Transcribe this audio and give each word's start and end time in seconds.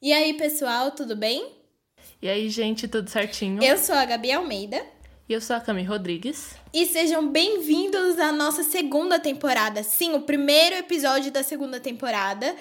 E 0.00 0.12
aí, 0.12 0.34
pessoal, 0.34 0.92
tudo 0.92 1.16
bem? 1.16 1.56
E 2.22 2.28
aí, 2.28 2.48
gente, 2.48 2.86
tudo 2.86 3.10
certinho? 3.10 3.60
Eu 3.60 3.76
sou 3.76 3.96
a 3.96 4.04
Gabi 4.04 4.30
Almeida. 4.30 4.80
E 5.28 5.32
eu 5.32 5.40
sou 5.40 5.56
a 5.56 5.60
Cami 5.60 5.82
Rodrigues. 5.82 6.54
E 6.72 6.86
sejam 6.86 7.28
bem-vindos 7.28 8.16
à 8.16 8.30
nossa 8.30 8.62
segunda 8.62 9.18
temporada. 9.18 9.82
Sim, 9.82 10.14
o 10.14 10.20
primeiro 10.20 10.76
episódio 10.76 11.32
da 11.32 11.42
segunda 11.42 11.80
temporada. 11.80 12.54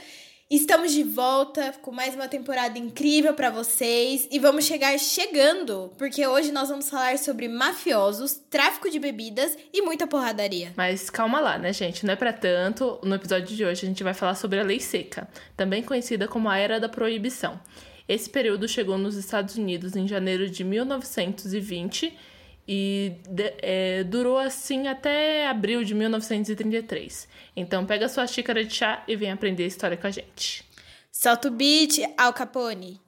Estamos 0.50 0.94
de 0.94 1.04
volta 1.04 1.74
com 1.82 1.92
mais 1.92 2.16
uma 2.16 2.30
temporada 2.30 2.80
incrível 2.80 3.34
para 3.34 3.50
vocês 3.50 4.30
e 4.32 4.40
vamos 4.40 4.64
chegar 4.64 4.98
chegando, 4.98 5.92
porque 5.98 6.26
hoje 6.26 6.54
nós 6.54 6.70
vamos 6.70 6.90
falar 6.90 7.18
sobre 7.18 7.50
mafiosos, 7.50 8.40
tráfico 8.50 8.90
de 8.90 8.98
bebidas 8.98 9.58
e 9.74 9.82
muita 9.82 10.08
porradaria. 10.08 10.72
Mas 10.78 11.10
calma 11.10 11.42
lá, 11.42 11.58
né, 11.58 11.74
gente? 11.74 12.06
Não 12.06 12.14
é 12.14 12.16
para 12.16 12.32
tanto. 12.32 12.98
No 13.04 13.16
episódio 13.16 13.54
de 13.58 13.66
hoje 13.66 13.86
a 13.86 13.90
gente 13.90 14.06
vai 14.06 14.14
falar 14.14 14.36
sobre 14.36 14.58
a 14.58 14.64
Lei 14.64 14.80
Seca, 14.80 15.28
também 15.58 15.84
conhecida 15.84 16.30
como 16.30 16.48
a 16.48 16.58
Era 16.58 16.80
da 16.80 16.88
Proibição. 16.88 17.60
Esse 18.08 18.30
período 18.30 18.70
chegou 18.70 18.98
nos 18.98 19.18
Estados 19.18 19.58
Unidos 19.58 19.98
em 19.98 20.08
janeiro 20.08 20.50
de 20.50 20.64
1920 20.64 22.18
e 22.68 23.14
de, 23.30 23.54
é, 23.62 24.04
durou 24.04 24.38
assim 24.38 24.88
até 24.88 25.48
abril 25.48 25.84
de 25.84 25.96
1933. 25.96 27.28
Então 27.56 27.86
pega 27.86 28.10
sua 28.10 28.28
xícara 28.28 28.64
de 28.64 28.74
chá 28.74 29.04
e 29.08 29.16
vem 29.16 29.32
aprender 29.32 29.66
história 29.66 29.96
com 29.96 30.08
a 30.08 30.12
gente. 30.12 30.66
Solta 31.12 31.48
o 31.48 31.52
beat, 31.52 32.00
Al 32.18 32.34
Capone. 32.34 33.00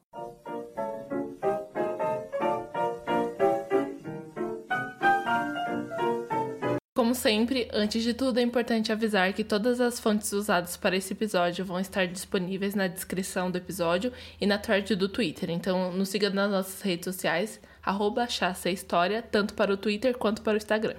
Como 6.99 7.15
sempre, 7.15 7.69
antes 7.71 8.03
de 8.03 8.13
tudo 8.13 8.39
é 8.39 8.41
importante 8.41 8.91
avisar 8.91 9.31
que 9.31 9.43
todas 9.43 9.79
as 9.79 9.99
fontes 9.99 10.33
usadas 10.33 10.75
para 10.75 10.97
esse 10.97 11.13
episódio 11.13 11.63
vão 11.63 11.79
estar 11.79 12.05
disponíveis 12.05 12.75
na 12.75 12.87
descrição 12.87 13.49
do 13.49 13.57
episódio 13.57 14.11
e 14.39 14.45
na 14.45 14.57
thread 14.57 14.95
do 14.95 15.07
Twitter. 15.07 15.49
Então, 15.49 15.93
nos 15.93 16.09
siga 16.09 16.29
nas 16.29 16.51
nossas 16.51 16.81
redes 16.81 17.05
sociais, 17.05 17.59
arroba 17.83 18.27
História, 18.71 19.21
tanto 19.21 19.53
para 19.53 19.73
o 19.73 19.77
Twitter 19.77 20.17
quanto 20.17 20.41
para 20.41 20.53
o 20.53 20.57
Instagram. 20.57 20.95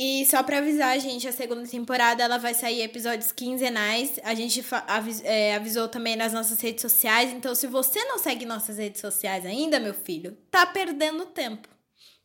E 0.00 0.24
só 0.26 0.44
pra 0.44 0.58
avisar, 0.58 0.96
gente, 1.00 1.26
a 1.26 1.32
segunda 1.32 1.66
temporada 1.66 2.22
ela 2.22 2.38
vai 2.38 2.54
sair 2.54 2.82
episódios 2.82 3.32
quinzenais. 3.32 4.20
A 4.22 4.32
gente 4.32 4.64
avis 4.86 5.20
é, 5.24 5.56
avisou 5.56 5.88
também 5.88 6.14
nas 6.14 6.32
nossas 6.32 6.60
redes 6.60 6.82
sociais. 6.82 7.32
Então, 7.32 7.52
se 7.52 7.66
você 7.66 8.04
não 8.04 8.16
segue 8.16 8.46
nossas 8.46 8.78
redes 8.78 9.00
sociais 9.00 9.44
ainda, 9.44 9.80
meu 9.80 9.92
filho, 9.92 10.38
tá 10.52 10.64
perdendo 10.64 11.26
tempo. 11.26 11.66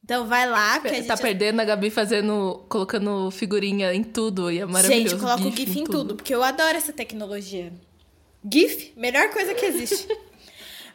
Então 0.03 0.28
vai 0.28 0.48
lá, 0.48 0.80
que 0.81 0.88
a 0.90 0.94
gente... 0.94 1.08
Tá 1.08 1.18
perdendo 1.18 1.62
a 1.62 1.64
Gabi 1.64 1.90
fazendo, 1.90 2.64
colocando 2.70 3.31
figurinha 3.31 3.92
em 3.92 4.03
tudo 4.03 4.52
e 4.52 4.59
é 4.59 4.66
maravilhoso. 4.66 5.02
Gente, 5.02 5.14
eu 5.14 5.20
coloco 5.20 5.44
GIF, 5.44 5.56
GIF 5.56 5.80
em, 5.80 5.84
tudo. 5.86 5.98
tudo, 5.98 6.16
porque 6.16 6.36
eu 6.36 6.44
adoro 6.44 6.78
essa 6.78 6.94
tecnologia. 6.94 7.73
GIF, 8.52 8.94
melhor 8.96 9.30
coisa 9.31 9.56
que 9.56 9.66
existe. 9.66 10.08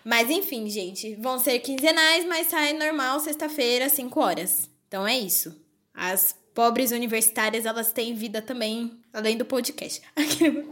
Mas 0.05 0.31
enfim, 0.31 0.69
gente, 0.69 1.15
vão 1.17 1.39
ser 1.39 1.59
quinzenais, 1.61 2.25
mas 2.25 2.49
sai 2.49 2.73
normal 2.73 3.21
sexta-feira, 3.21 3.89
5 3.89 4.21
horas. 4.21 4.71
Então 4.87 5.07
é 5.07 5.19
isso. 5.19 5.55
As 5.95 6.35
pobres 6.55 6.91
universitárias, 6.91 7.67
elas 7.67 7.93
têm 7.93 8.15
vida 8.15 8.43
também, 8.43 8.99
além 9.13 9.37
do 9.37 9.45
podcast. 9.45 10.03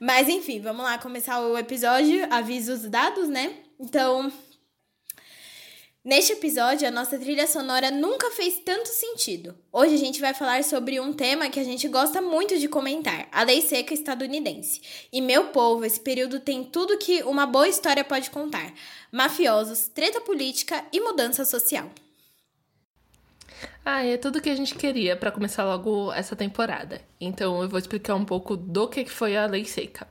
mas 0.00 0.28
enfim, 0.28 0.60
vamos 0.60 0.82
lá 0.82 0.98
começar 0.98 1.40
o 1.40 1.56
episódio. 1.56 2.26
Avisos 2.32 2.82
dados, 2.88 3.28
né? 3.28 3.54
Então, 3.78 4.32
Neste 6.06 6.34
episódio, 6.34 6.86
a 6.86 6.90
nossa 6.92 7.18
trilha 7.18 7.48
sonora 7.48 7.90
nunca 7.90 8.30
fez 8.30 8.60
tanto 8.64 8.86
sentido. 8.86 9.56
Hoje 9.72 9.92
a 9.92 9.98
gente 9.98 10.20
vai 10.20 10.32
falar 10.32 10.62
sobre 10.62 11.00
um 11.00 11.12
tema 11.12 11.50
que 11.50 11.58
a 11.58 11.64
gente 11.64 11.88
gosta 11.88 12.22
muito 12.22 12.56
de 12.60 12.68
comentar, 12.68 13.26
a 13.32 13.42
lei 13.42 13.60
seca 13.60 13.92
estadunidense. 13.92 14.80
E 15.12 15.20
meu 15.20 15.46
povo, 15.46 15.84
esse 15.84 15.98
período 15.98 16.38
tem 16.38 16.62
tudo 16.62 16.96
que 16.96 17.24
uma 17.24 17.44
boa 17.44 17.66
história 17.66 18.04
pode 18.04 18.30
contar: 18.30 18.72
mafiosos, 19.10 19.88
treta 19.88 20.20
política 20.20 20.84
e 20.92 21.00
mudança 21.00 21.44
social. 21.44 21.90
Ah, 23.84 24.04
é 24.04 24.16
tudo 24.16 24.40
que 24.40 24.50
a 24.50 24.54
gente 24.54 24.76
queria 24.76 25.16
para 25.16 25.32
começar 25.32 25.64
logo 25.64 26.12
essa 26.12 26.36
temporada. 26.36 27.00
Então 27.20 27.60
eu 27.60 27.68
vou 27.68 27.80
explicar 27.80 28.14
um 28.14 28.24
pouco 28.24 28.56
do 28.56 28.86
que 28.86 29.06
foi 29.06 29.36
a 29.36 29.46
lei 29.46 29.64
seca. 29.64 30.06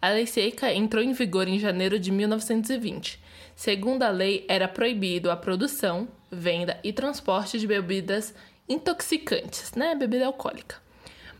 A 0.00 0.10
lei 0.10 0.24
seca 0.24 0.72
entrou 0.72 1.02
em 1.02 1.12
vigor 1.12 1.48
em 1.48 1.58
janeiro 1.58 1.98
de 1.98 2.12
1920 2.12 3.21
Segundo 3.54 4.02
a 4.02 4.10
lei, 4.10 4.44
era 4.48 4.66
proibido 4.66 5.30
a 5.30 5.36
produção, 5.36 6.08
venda 6.30 6.78
e 6.82 6.92
transporte 6.92 7.58
de 7.58 7.66
bebidas 7.66 8.34
intoxicantes, 8.68 9.72
né? 9.72 9.94
Bebida 9.94 10.26
alcoólica. 10.26 10.76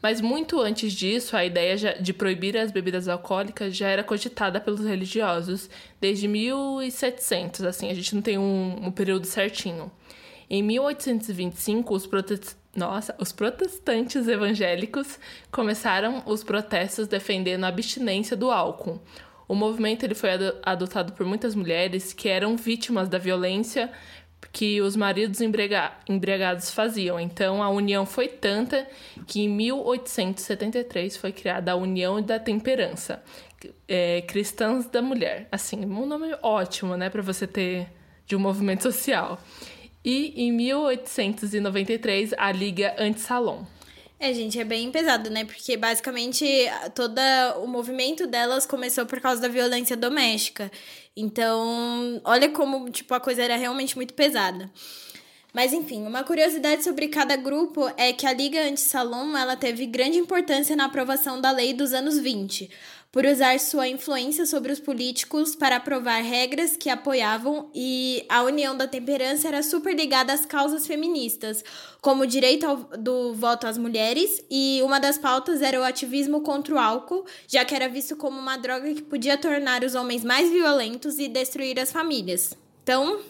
Mas 0.02 0.20
muito 0.20 0.60
antes 0.60 0.92
disso, 0.92 1.36
a 1.36 1.44
ideia 1.44 1.76
de 2.00 2.12
proibir 2.12 2.56
as 2.56 2.72
bebidas 2.72 3.06
alcoólicas 3.06 3.76
já 3.76 3.88
era 3.88 4.02
cogitada 4.02 4.60
pelos 4.60 4.84
religiosos 4.84 5.70
desde 6.00 6.26
1700, 6.26 7.62
assim, 7.62 7.88
a 7.88 7.94
gente 7.94 8.12
não 8.12 8.20
tem 8.20 8.36
um, 8.36 8.86
um 8.86 8.90
período 8.90 9.26
certinho. 9.26 9.92
Em 10.50 10.60
1825, 10.60 11.94
os, 11.94 12.06
protest... 12.06 12.56
Nossa, 12.74 13.14
os 13.18 13.30
protestantes 13.30 14.26
evangélicos 14.26 15.20
começaram 15.52 16.22
os 16.26 16.42
protestos 16.42 17.06
defendendo 17.06 17.62
a 17.62 17.68
abstinência 17.68 18.36
do 18.36 18.50
álcool, 18.50 19.00
o 19.52 19.54
movimento 19.54 20.02
ele 20.02 20.14
foi 20.14 20.30
adotado 20.62 21.12
por 21.12 21.26
muitas 21.26 21.54
mulheres 21.54 22.14
que 22.14 22.26
eram 22.26 22.56
vítimas 22.56 23.06
da 23.06 23.18
violência 23.18 23.92
que 24.50 24.80
os 24.80 24.96
maridos 24.96 25.42
embriagados 25.42 26.70
faziam. 26.70 27.20
Então 27.20 27.62
a 27.62 27.68
união 27.68 28.06
foi 28.06 28.28
tanta 28.28 28.88
que 29.26 29.42
em 29.42 29.50
1873 29.50 31.18
foi 31.18 31.32
criada 31.32 31.72
a 31.72 31.76
União 31.76 32.22
da 32.22 32.38
Temperança, 32.38 33.22
é, 33.86 34.22
Cristãs 34.22 34.86
da 34.86 35.02
Mulher. 35.02 35.48
Assim, 35.52 35.84
um 35.84 36.06
nome 36.06 36.34
ótimo, 36.40 36.96
né, 36.96 37.10
para 37.10 37.20
você 37.20 37.46
ter 37.46 37.88
de 38.26 38.34
um 38.34 38.40
movimento 38.40 38.82
social. 38.84 39.38
E 40.02 40.32
em 40.46 40.50
1893 40.50 42.32
a 42.38 42.50
Liga 42.50 42.94
Anti-Salom. 42.98 43.66
É, 44.24 44.32
gente, 44.32 44.56
é 44.56 44.62
bem 44.62 44.88
pesado, 44.92 45.28
né? 45.30 45.44
Porque 45.44 45.76
basicamente 45.76 46.46
todo 46.94 47.18
o 47.60 47.66
movimento 47.66 48.24
delas 48.24 48.64
começou 48.64 49.04
por 49.04 49.20
causa 49.20 49.42
da 49.42 49.48
violência 49.48 49.96
doméstica. 49.96 50.70
Então, 51.16 52.20
olha 52.22 52.48
como, 52.50 52.88
tipo, 52.88 53.12
a 53.14 53.18
coisa 53.18 53.42
era 53.42 53.56
realmente 53.56 53.96
muito 53.96 54.14
pesada. 54.14 54.70
Mas 55.52 55.72
enfim, 55.72 56.06
uma 56.06 56.22
curiosidade 56.22 56.84
sobre 56.84 57.08
cada 57.08 57.34
grupo 57.34 57.92
é 57.96 58.12
que 58.12 58.24
a 58.24 58.32
Liga 58.32 58.62
Anti-Salom 58.64 59.36
ela 59.36 59.56
teve 59.56 59.86
grande 59.86 60.18
importância 60.18 60.76
na 60.76 60.84
aprovação 60.84 61.40
da 61.40 61.50
lei 61.50 61.74
dos 61.74 61.92
anos 61.92 62.16
20, 62.16 62.70
por 63.12 63.26
usar 63.26 63.60
sua 63.60 63.86
influência 63.88 64.46
sobre 64.46 64.72
os 64.72 64.80
políticos 64.80 65.54
para 65.54 65.76
aprovar 65.76 66.22
regras 66.22 66.78
que 66.78 66.88
apoiavam 66.88 67.68
e 67.74 68.24
a 68.26 68.42
União 68.42 68.74
da 68.74 68.88
Temperança 68.88 69.48
era 69.48 69.62
super 69.62 69.94
ligada 69.94 70.32
às 70.32 70.46
causas 70.46 70.86
feministas, 70.86 71.62
como 72.00 72.22
o 72.22 72.26
direito 72.26 72.66
ao, 72.66 72.76
do 72.98 73.34
voto 73.34 73.66
às 73.66 73.76
mulheres, 73.76 74.42
e 74.50 74.80
uma 74.82 74.98
das 74.98 75.18
pautas 75.18 75.60
era 75.60 75.78
o 75.78 75.84
ativismo 75.84 76.40
contra 76.40 76.74
o 76.74 76.78
álcool, 76.78 77.26
já 77.46 77.66
que 77.66 77.74
era 77.74 77.86
visto 77.86 78.16
como 78.16 78.40
uma 78.40 78.56
droga 78.56 78.94
que 78.94 79.02
podia 79.02 79.36
tornar 79.36 79.84
os 79.84 79.94
homens 79.94 80.24
mais 80.24 80.50
violentos 80.50 81.18
e 81.18 81.28
destruir 81.28 81.78
as 81.78 81.92
famílias. 81.92 82.56
Então, 82.82 83.20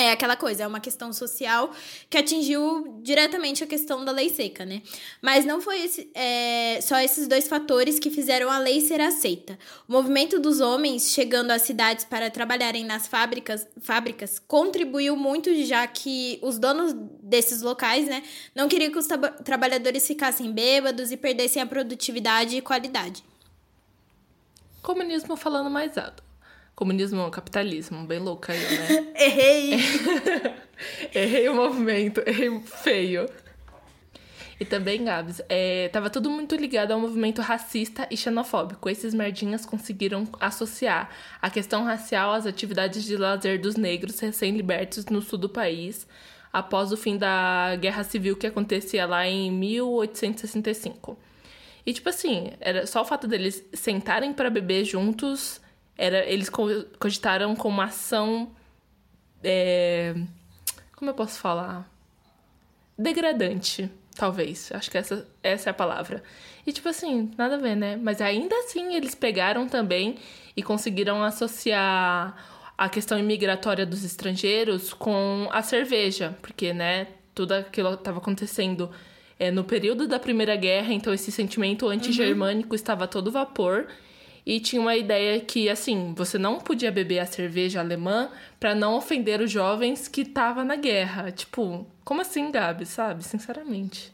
é 0.00 0.12
aquela 0.12 0.36
coisa, 0.36 0.62
é 0.62 0.66
uma 0.66 0.80
questão 0.80 1.12
social 1.12 1.70
que 2.08 2.16
atingiu 2.16 2.98
diretamente 3.02 3.64
a 3.64 3.66
questão 3.66 4.04
da 4.04 4.12
lei 4.12 4.30
seca, 4.30 4.64
né? 4.64 4.82
Mas 5.20 5.44
não 5.44 5.60
foi 5.60 5.80
esse, 5.82 6.10
é, 6.14 6.80
só 6.80 6.98
esses 7.00 7.26
dois 7.26 7.48
fatores 7.48 7.98
que 7.98 8.10
fizeram 8.10 8.50
a 8.50 8.58
lei 8.58 8.80
ser 8.80 9.00
aceita. 9.00 9.58
O 9.88 9.92
movimento 9.92 10.38
dos 10.38 10.60
homens 10.60 11.10
chegando 11.10 11.50
às 11.50 11.62
cidades 11.62 12.04
para 12.04 12.30
trabalharem 12.30 12.84
nas 12.84 13.06
fábricas, 13.06 13.66
fábricas 13.80 14.38
contribuiu 14.38 15.16
muito, 15.16 15.54
já 15.64 15.86
que 15.86 16.38
os 16.42 16.58
donos 16.58 16.94
desses 17.22 17.62
locais, 17.62 18.06
né, 18.06 18.22
não 18.54 18.68
queriam 18.68 18.92
que 18.92 18.98
os 18.98 19.06
trabalhadores 19.44 20.06
ficassem 20.06 20.52
bêbados 20.52 21.10
e 21.10 21.16
perdessem 21.16 21.60
a 21.60 21.66
produtividade 21.66 22.56
e 22.56 22.60
qualidade. 22.60 23.24
Comunismo 24.82 25.36
falando 25.36 25.68
mais 25.68 25.98
alto. 25.98 26.27
Comunismo 26.78 27.22
ou 27.22 27.28
capitalismo, 27.28 28.06
bem 28.06 28.20
louca 28.20 28.54
eu, 28.54 28.70
né? 28.70 29.08
errei! 29.20 29.80
errei 31.12 31.48
o 31.48 31.54
movimento, 31.56 32.22
errei 32.24 32.56
feio. 32.60 33.28
E 34.60 34.64
também, 34.64 35.02
Gabs, 35.02 35.42
é, 35.48 35.88
tava 35.88 36.08
tudo 36.08 36.30
muito 36.30 36.54
ligado 36.54 36.92
ao 36.92 37.00
movimento 37.00 37.42
racista 37.42 38.06
e 38.08 38.16
xenofóbico. 38.16 38.88
Esses 38.88 39.12
merdinhas 39.12 39.66
conseguiram 39.66 40.28
associar 40.38 41.10
a 41.42 41.50
questão 41.50 41.82
racial 41.82 42.30
às 42.30 42.46
atividades 42.46 43.02
de 43.02 43.16
lazer 43.16 43.60
dos 43.60 43.74
negros 43.74 44.20
recém-libertos 44.20 45.06
no 45.06 45.20
sul 45.20 45.40
do 45.40 45.48
país, 45.48 46.06
após 46.52 46.92
o 46.92 46.96
fim 46.96 47.16
da 47.16 47.74
guerra 47.74 48.04
civil 48.04 48.36
que 48.36 48.46
acontecia 48.46 49.04
lá 49.04 49.26
em 49.26 49.50
1865. 49.50 51.18
E, 51.84 51.92
tipo 51.92 52.08
assim, 52.08 52.52
era 52.60 52.86
só 52.86 53.02
o 53.02 53.04
fato 53.04 53.26
deles 53.26 53.64
sentarem 53.74 54.32
para 54.32 54.48
beber 54.48 54.84
juntos 54.84 55.60
era, 55.98 56.24
eles 56.24 56.48
cogitaram 56.48 57.56
com 57.56 57.68
uma 57.68 57.84
ação. 57.84 58.52
É, 59.42 60.14
como 60.94 61.10
eu 61.10 61.14
posso 61.14 61.40
falar? 61.40 61.90
Degradante. 62.96 63.90
talvez. 64.16 64.70
Acho 64.72 64.90
que 64.90 64.98
essa, 64.98 65.26
essa 65.42 65.68
é 65.68 65.72
a 65.72 65.74
palavra. 65.74 66.22
E, 66.66 66.72
tipo 66.72 66.88
assim, 66.88 67.30
nada 67.36 67.56
a 67.56 67.58
ver, 67.58 67.76
né? 67.76 67.96
Mas 67.96 68.20
ainda 68.20 68.54
assim, 68.60 68.94
eles 68.94 69.14
pegaram 69.14 69.68
também 69.68 70.16
e 70.56 70.62
conseguiram 70.62 71.22
associar 71.22 72.36
a 72.76 72.88
questão 72.88 73.18
imigratória 73.18 73.86
dos 73.86 74.04
estrangeiros 74.04 74.92
com 74.92 75.48
a 75.50 75.62
cerveja. 75.62 76.36
Porque, 76.42 76.72
né, 76.72 77.08
tudo 77.34 77.52
aquilo 77.52 77.94
estava 77.94 78.18
acontecendo 78.18 78.90
é, 79.38 79.50
no 79.50 79.64
período 79.64 80.06
da 80.06 80.18
Primeira 80.18 80.56
Guerra, 80.56 80.92
então 80.92 81.12
esse 81.12 81.30
sentimento 81.30 81.88
anti-germânico 81.88 82.70
uhum. 82.70 82.74
estava 82.74 83.04
a 83.04 83.08
todo 83.08 83.30
vapor. 83.30 83.86
E 84.48 84.58
tinha 84.60 84.80
uma 84.80 84.96
ideia 84.96 85.38
que, 85.40 85.68
assim, 85.68 86.14
você 86.16 86.38
não 86.38 86.58
podia 86.58 86.90
beber 86.90 87.18
a 87.18 87.26
cerveja 87.26 87.80
alemã 87.80 88.30
para 88.58 88.74
não 88.74 88.96
ofender 88.96 89.42
os 89.42 89.50
jovens 89.50 90.08
que 90.08 90.22
estavam 90.22 90.64
na 90.64 90.74
guerra. 90.74 91.30
Tipo, 91.30 91.86
como 92.02 92.22
assim, 92.22 92.50
Gabi, 92.50 92.86
sabe? 92.86 93.22
Sinceramente. 93.22 94.10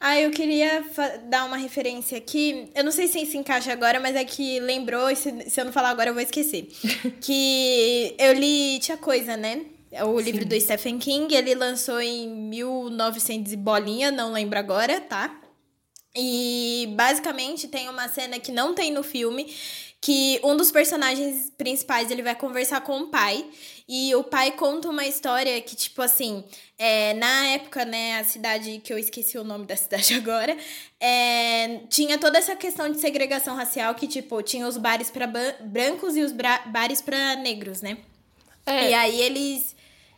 Ah, 0.00 0.18
eu 0.18 0.30
queria 0.30 0.82
dar 1.28 1.44
uma 1.44 1.58
referência 1.58 2.16
aqui. 2.16 2.70
Eu 2.74 2.82
não 2.82 2.90
sei 2.90 3.06
se 3.06 3.26
se 3.26 3.36
encaixa 3.36 3.70
agora, 3.70 4.00
mas 4.00 4.16
é 4.16 4.24
que 4.24 4.60
lembrou, 4.60 5.10
e 5.10 5.16
se, 5.16 5.50
se 5.50 5.60
eu 5.60 5.66
não 5.66 5.72
falar 5.72 5.90
agora 5.90 6.08
eu 6.08 6.14
vou 6.14 6.22
esquecer. 6.22 6.66
que 7.20 8.14
eu 8.18 8.32
li 8.32 8.78
Tinha 8.78 8.96
Coisa, 8.96 9.36
né? 9.36 9.60
O 10.06 10.18
livro 10.18 10.44
Sim. 10.44 10.48
do 10.48 10.58
Stephen 10.58 10.98
King, 10.98 11.34
ele 11.34 11.54
lançou 11.54 12.00
em 12.00 12.26
1900 12.26 13.52
e 13.52 13.56
bolinha, 13.58 14.10
não 14.10 14.32
lembro 14.32 14.58
agora, 14.58 15.02
tá? 15.02 15.38
E 16.16 16.92
basicamente 16.96 17.68
tem 17.68 17.88
uma 17.88 18.08
cena 18.08 18.38
que 18.38 18.50
não 18.50 18.74
tem 18.74 18.90
no 18.90 19.02
filme, 19.02 19.54
que 20.00 20.40
um 20.44 20.56
dos 20.56 20.70
personagens 20.70 21.50
principais 21.58 22.10
ele 22.10 22.22
vai 22.22 22.34
conversar 22.34 22.80
com 22.82 23.00
o 23.00 23.06
pai 23.08 23.44
e 23.88 24.14
o 24.14 24.22
pai 24.22 24.52
conta 24.52 24.88
uma 24.88 25.04
história 25.04 25.60
que 25.60 25.74
tipo 25.74 26.00
assim 26.00 26.44
é, 26.78 27.14
na 27.14 27.46
época 27.46 27.84
né 27.84 28.20
a 28.20 28.24
cidade 28.24 28.78
que 28.78 28.92
eu 28.92 28.98
esqueci 28.98 29.36
o 29.36 29.42
nome 29.42 29.66
da 29.66 29.74
cidade 29.76 30.14
agora 30.14 30.56
é, 31.00 31.80
tinha 31.88 32.16
toda 32.16 32.38
essa 32.38 32.54
questão 32.54 32.90
de 32.90 33.00
segregação 33.00 33.56
racial 33.56 33.94
que 33.94 34.06
tipo 34.06 34.40
tinha 34.40 34.68
os 34.68 34.76
bares 34.76 35.10
para 35.10 35.26
brancos 35.60 36.16
e 36.16 36.22
os 36.22 36.32
bares 36.32 37.00
para 37.00 37.34
negros 37.36 37.82
né 37.82 37.98
é. 38.64 38.90
e 38.90 38.94
aí 38.94 39.20
eles 39.20 39.74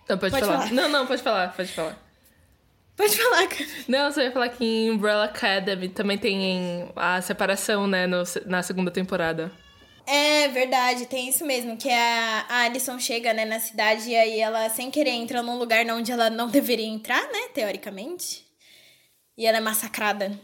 não 0.07 0.19
pode, 0.19 0.33
pode 0.33 0.45
falar. 0.45 0.59
falar 0.59 0.73
não 0.73 0.89
não 0.91 1.07
pode 1.07 1.23
falar 1.23 1.57
pode 1.57 1.73
falar 1.73 2.10
Pode 3.01 3.17
falar, 3.17 3.49
cara. 3.49 3.67
Não, 3.89 4.13
só 4.13 4.21
ia 4.21 4.31
falar 4.31 4.51
que 4.51 4.63
em 4.63 4.91
Umbrella 4.91 5.25
Academy 5.25 5.89
também 5.89 6.19
tem 6.19 6.87
a 6.95 7.23
separação, 7.23 7.87
né, 7.87 8.07
no, 8.07 8.23
na 8.45 8.63
segunda 8.63 8.91
temporada. 8.91 9.51
É 10.07 10.49
verdade, 10.49 11.07
tem 11.07 11.27
isso 11.27 11.47
mesmo, 11.47 11.79
que 11.79 11.89
a, 11.89 12.45
a 12.47 12.63
Alison 12.65 12.99
chega, 12.99 13.33
né, 13.33 13.47
na 13.47 13.59
cidade 13.59 14.11
e 14.11 14.15
aí 14.15 14.39
ela, 14.39 14.69
sem 14.69 14.91
querer, 14.91 15.13
entra 15.13 15.43
num 15.43 15.57
lugar 15.57 15.87
onde 15.87 16.13
ela 16.13 16.29
não 16.29 16.49
deveria 16.49 16.85
entrar, 16.85 17.23
né, 17.33 17.49
teoricamente. 17.55 18.45
E 19.35 19.47
ela 19.47 19.57
é 19.57 19.63
massacrada. 19.63 20.39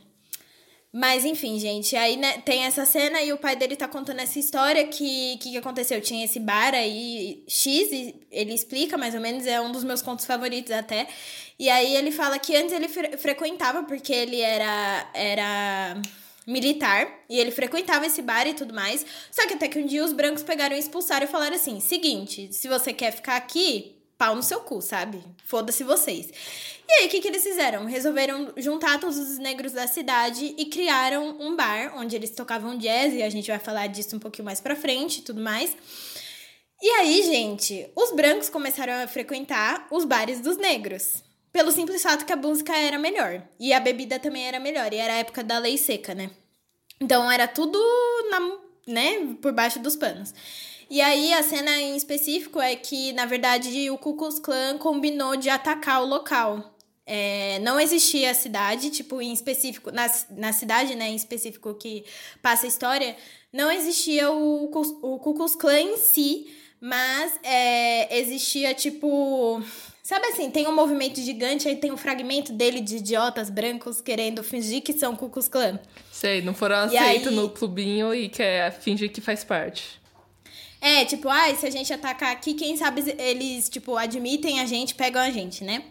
Mas 0.99 1.27
enfim, 1.27 1.59
gente, 1.59 1.95
aí 1.95 2.17
né, 2.17 2.39
tem 2.39 2.65
essa 2.65 2.87
cena 2.87 3.21
e 3.21 3.31
o 3.31 3.37
pai 3.37 3.55
dele 3.55 3.77
tá 3.77 3.87
contando 3.87 4.19
essa 4.21 4.39
história 4.39 4.87
que 4.87 5.37
que, 5.37 5.51
que 5.51 5.57
aconteceu. 5.59 6.01
Tinha 6.01 6.25
esse 6.25 6.41
bar 6.41 6.73
aí, 6.75 7.45
X, 7.47 7.91
ele 8.33 8.55
explica 8.55 8.97
mais 8.97 9.15
ou 9.15 9.21
menos, 9.21 9.47
é 9.47 9.61
um 9.61 9.71
dos 9.71 9.85
meus 9.85 10.01
contos 10.01 10.25
favoritos 10.25 10.73
até. 10.73 11.07
E 11.59 11.69
aí 11.69 11.95
ele 11.95 12.11
fala 12.11 12.39
que 12.39 12.57
antes 12.57 12.73
ele 12.73 12.89
fre 12.89 13.15
frequentava, 13.19 13.83
porque 13.83 14.11
ele 14.11 14.41
era, 14.41 15.11
era 15.13 16.01
militar, 16.47 17.07
e 17.29 17.39
ele 17.39 17.51
frequentava 17.51 18.07
esse 18.07 18.23
bar 18.23 18.47
e 18.47 18.55
tudo 18.55 18.73
mais. 18.73 19.05
Só 19.31 19.47
que 19.47 19.53
até 19.53 19.69
que 19.69 19.79
um 19.79 19.85
dia 19.85 20.03
os 20.03 20.15
brancos 20.15 20.43
pegaram 20.43 20.75
e 20.75 20.79
expulsaram 20.79 21.27
e 21.27 21.29
falaram 21.29 21.57
assim: 21.57 21.79
seguinte, 21.79 22.51
se 22.55 22.69
você 22.69 22.95
quer 22.95 23.13
ficar 23.13 23.37
aqui, 23.37 23.97
pau 24.17 24.35
no 24.35 24.43
seu 24.43 24.61
cu, 24.61 24.81
sabe? 24.81 25.23
Foda-se 25.45 25.85
vocês. 25.85 26.31
E 26.89 26.93
aí, 26.93 27.07
o 27.07 27.11
que, 27.11 27.21
que 27.21 27.29
eles 27.29 27.43
fizeram? 27.43 27.85
Resolveram 27.85 28.53
juntar 28.57 29.01
todos 29.01 29.19
os 29.19 29.39
negros 29.39 29.73
da 29.73 29.87
cidade 29.89 30.55
e 30.57 30.67
criaram 30.67 31.37
um 31.41 31.57
bar 31.57 31.93
onde 31.97 32.15
eles 32.15 32.31
tocavam 32.31 32.79
jazz, 32.79 33.13
e 33.13 33.23
a 33.23 33.29
gente 33.29 33.51
vai 33.51 33.59
falar 33.59 33.89
disso 33.89 34.15
um 34.15 34.21
pouquinho 34.21 34.45
mais 34.45 34.61
pra 34.61 34.77
frente 34.77 35.19
e 35.19 35.23
tudo 35.23 35.41
mais. 35.41 35.77
E 36.81 36.89
aí, 36.91 37.23
gente, 37.23 37.91
os 37.97 38.13
brancos 38.13 38.49
começaram 38.49 38.93
a 39.03 39.09
frequentar 39.09 39.89
os 39.91 40.05
bares 40.05 40.41
dos 40.41 40.57
negros. 40.57 41.25
Pelo 41.53 41.73
simples 41.73 42.03
fato 42.03 42.27
que 42.27 42.33
a 42.33 42.37
música 42.37 42.77
era 42.77 42.99
melhor. 42.99 43.43
E 43.59 43.73
a 43.73 43.81
bebida 43.81 44.19
também 44.19 44.47
era 44.47 44.61
melhor. 44.61 44.93
E 44.93 44.97
era 44.97 45.15
a 45.15 45.17
época 45.17 45.43
da 45.43 45.59
lei 45.59 45.79
seca, 45.79 46.15
né? 46.15 46.31
Então 47.01 47.31
era 47.31 47.49
tudo 47.49 47.79
na, 48.31 48.59
né, 48.87 49.35
por 49.41 49.53
baixo 49.53 49.79
dos 49.79 49.97
panos. 49.97 50.35
E 50.89 51.01
aí 51.01 51.33
a 51.33 51.43
cena 51.43 51.81
em 51.81 51.97
específico 51.97 52.61
é 52.61 52.77
que, 52.77 53.13
na 53.15 53.25
verdade, 53.25 53.91
o 53.91 53.99
Ku 53.99 54.17
Klux 54.17 54.39
Klan 54.39 54.79
combinou 54.79 55.35
de 55.35 55.49
atacar 55.49 56.03
o 56.03 56.07
local. 56.07 56.76
É, 57.07 57.61
não 57.61 57.79
existia 57.79 58.33
a 58.33 58.35
cidade, 58.35 58.91
tipo, 58.91 59.23
em 59.23 59.33
específico, 59.33 59.93
na, 59.93 60.11
na 60.31 60.53
cidade, 60.53 60.97
né, 60.97 61.09
em 61.09 61.15
específico 61.15 61.73
que 61.75 62.05
passa 62.43 62.67
a 62.67 62.69
história, 62.69 63.17
não 63.53 63.71
existia 63.71 64.29
o, 64.33 64.65
o 64.65 65.19
Ku 65.21 65.35
Klux 65.35 65.55
Klan 65.55 65.81
em 65.81 65.97
si, 65.97 66.53
mas 66.81 67.39
é, 67.45 68.19
existia, 68.19 68.75
tipo... 68.75 69.63
Sabe 70.03 70.27
assim, 70.29 70.51
tem 70.51 70.69
um 70.69 70.75
movimento 70.75 71.21
gigante, 71.21 71.67
aí 71.67 71.77
tem 71.77 71.91
um 71.91 71.97
fragmento 71.97 72.53
dele 72.53 72.81
de 72.81 72.99
idiotas 72.99 73.51
brancos 73.51 74.01
querendo 74.01 74.43
fingir 74.43 74.81
que 74.81 74.93
são 74.93 75.17
Ku 75.17 75.29
Klux 75.29 75.49
Klan. 75.49 75.81
Sei, 76.13 76.43
não 76.43 76.55
foram 76.55 76.77
aceitos 76.77 77.29
aí... 77.29 77.35
no 77.35 77.51
clubinho 77.51 78.15
e 78.15 78.29
quer 78.29 78.73
fingir 78.73 79.11
que 79.11 79.21
faz 79.21 79.43
parte. 79.43 80.01
É, 80.81 81.05
tipo, 81.05 81.29
ah, 81.29 81.53
se 81.55 81.67
a 81.67 81.71
gente 81.71 81.93
atacar 81.93 82.31
aqui, 82.31 82.55
quem 82.55 82.77
sabe 82.77 83.03
eles, 83.19 83.69
tipo, 83.69 83.97
admitem 83.97 84.61
a 84.61 84.67
gente, 84.67 84.95
pegam 84.95 85.21
a 85.21 85.31
gente, 85.31 85.65
né? 85.65 85.83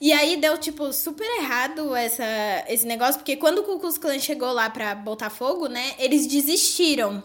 E 0.00 0.12
aí 0.12 0.36
deu, 0.36 0.58
tipo, 0.58 0.92
super 0.92 1.26
errado 1.38 1.94
essa, 1.94 2.24
esse 2.68 2.86
negócio, 2.86 3.14
porque 3.14 3.36
quando 3.36 3.58
o 3.58 3.62
Ku 3.62 3.78
Klux 3.78 3.96
Klan 3.96 4.18
chegou 4.18 4.52
lá 4.52 4.68
pra 4.68 4.94
botar 4.94 5.30
fogo, 5.30 5.68
né, 5.68 5.94
eles 5.98 6.26
desistiram. 6.26 7.22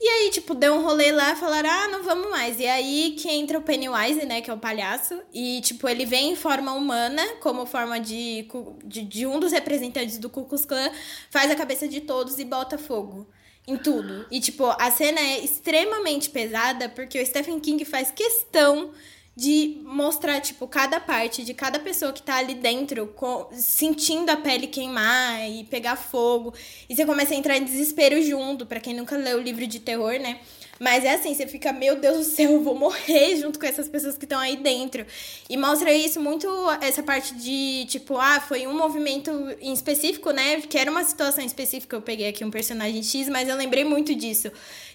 E 0.00 0.06
aí, 0.06 0.30
tipo, 0.30 0.54
deu 0.54 0.74
um 0.74 0.82
rolê 0.82 1.10
lá 1.12 1.34
falaram, 1.34 1.70
ah, 1.70 1.88
não 1.88 2.02
vamos 2.02 2.28
mais. 2.28 2.60
E 2.60 2.66
aí 2.66 3.16
que 3.18 3.28
entra 3.30 3.58
o 3.58 3.62
Pennywise, 3.62 4.24
né, 4.26 4.40
que 4.40 4.50
é 4.50 4.54
o 4.54 4.58
palhaço. 4.58 5.20
E, 5.32 5.60
tipo, 5.62 5.88
ele 5.88 6.04
vem 6.04 6.32
em 6.32 6.36
forma 6.36 6.72
humana, 6.72 7.22
como 7.40 7.64
forma 7.64 7.98
de, 7.98 8.46
de, 8.84 9.02
de 9.02 9.26
um 9.26 9.40
dos 9.40 9.52
representantes 9.52 10.18
do 10.18 10.28
Ku 10.28 10.44
Klux 10.44 10.64
Klan, 10.66 10.90
faz 11.30 11.50
a 11.50 11.56
cabeça 11.56 11.88
de 11.88 12.02
todos 12.02 12.38
e 12.38 12.44
bota 12.44 12.76
fogo 12.76 13.26
em 13.66 13.76
tudo. 13.78 14.26
E, 14.30 14.40
tipo, 14.40 14.66
a 14.66 14.90
cena 14.90 15.20
é 15.20 15.42
extremamente 15.42 16.28
pesada, 16.30 16.88
porque 16.88 17.20
o 17.20 17.26
Stephen 17.26 17.58
King 17.58 17.84
faz 17.84 18.10
questão 18.10 18.92
de 19.36 19.80
mostrar, 19.82 20.40
tipo, 20.40 20.66
cada 20.68 21.00
parte 21.00 21.44
de 21.44 21.52
cada 21.52 21.78
pessoa 21.80 22.12
que 22.12 22.22
tá 22.22 22.36
ali 22.36 22.54
dentro, 22.54 23.08
com, 23.08 23.48
sentindo 23.52 24.30
a 24.30 24.36
pele 24.36 24.68
queimar 24.68 25.50
e 25.50 25.64
pegar 25.64 25.96
fogo. 25.96 26.54
E 26.88 26.94
você 26.94 27.04
começa 27.04 27.34
a 27.34 27.36
entrar 27.36 27.56
em 27.56 27.64
desespero 27.64 28.22
junto, 28.22 28.64
para 28.64 28.78
quem 28.78 28.94
nunca 28.94 29.16
leu 29.16 29.38
o 29.38 29.42
livro 29.42 29.66
de 29.66 29.80
terror, 29.80 30.12
né? 30.20 30.38
Mas 30.78 31.04
é 31.04 31.14
assim, 31.14 31.34
você 31.34 31.46
fica, 31.46 31.72
meu 31.72 31.96
Deus 31.96 32.18
do 32.18 32.24
céu, 32.24 32.52
eu 32.52 32.62
vou 32.62 32.74
morrer 32.74 33.36
junto 33.36 33.58
com 33.58 33.66
essas 33.66 33.88
pessoas 33.88 34.16
que 34.16 34.24
estão 34.24 34.38
aí 34.38 34.56
dentro. 34.56 35.04
E 35.48 35.56
mostra 35.56 35.92
isso 35.92 36.20
muito, 36.20 36.48
essa 36.80 37.02
parte 37.02 37.34
de, 37.34 37.86
tipo, 37.86 38.16
ah, 38.16 38.40
foi 38.40 38.66
um 38.66 38.76
movimento 38.76 39.30
em 39.60 39.72
específico, 39.72 40.30
né? 40.30 40.60
Que 40.60 40.78
era 40.78 40.90
uma 40.90 41.04
situação 41.04 41.44
específica, 41.44 41.96
eu 41.96 42.02
peguei 42.02 42.28
aqui 42.28 42.44
um 42.44 42.50
personagem 42.50 43.02
X, 43.02 43.28
mas 43.28 43.48
eu 43.48 43.56
lembrei 43.56 43.84
muito 43.84 44.14
disso 44.14 44.50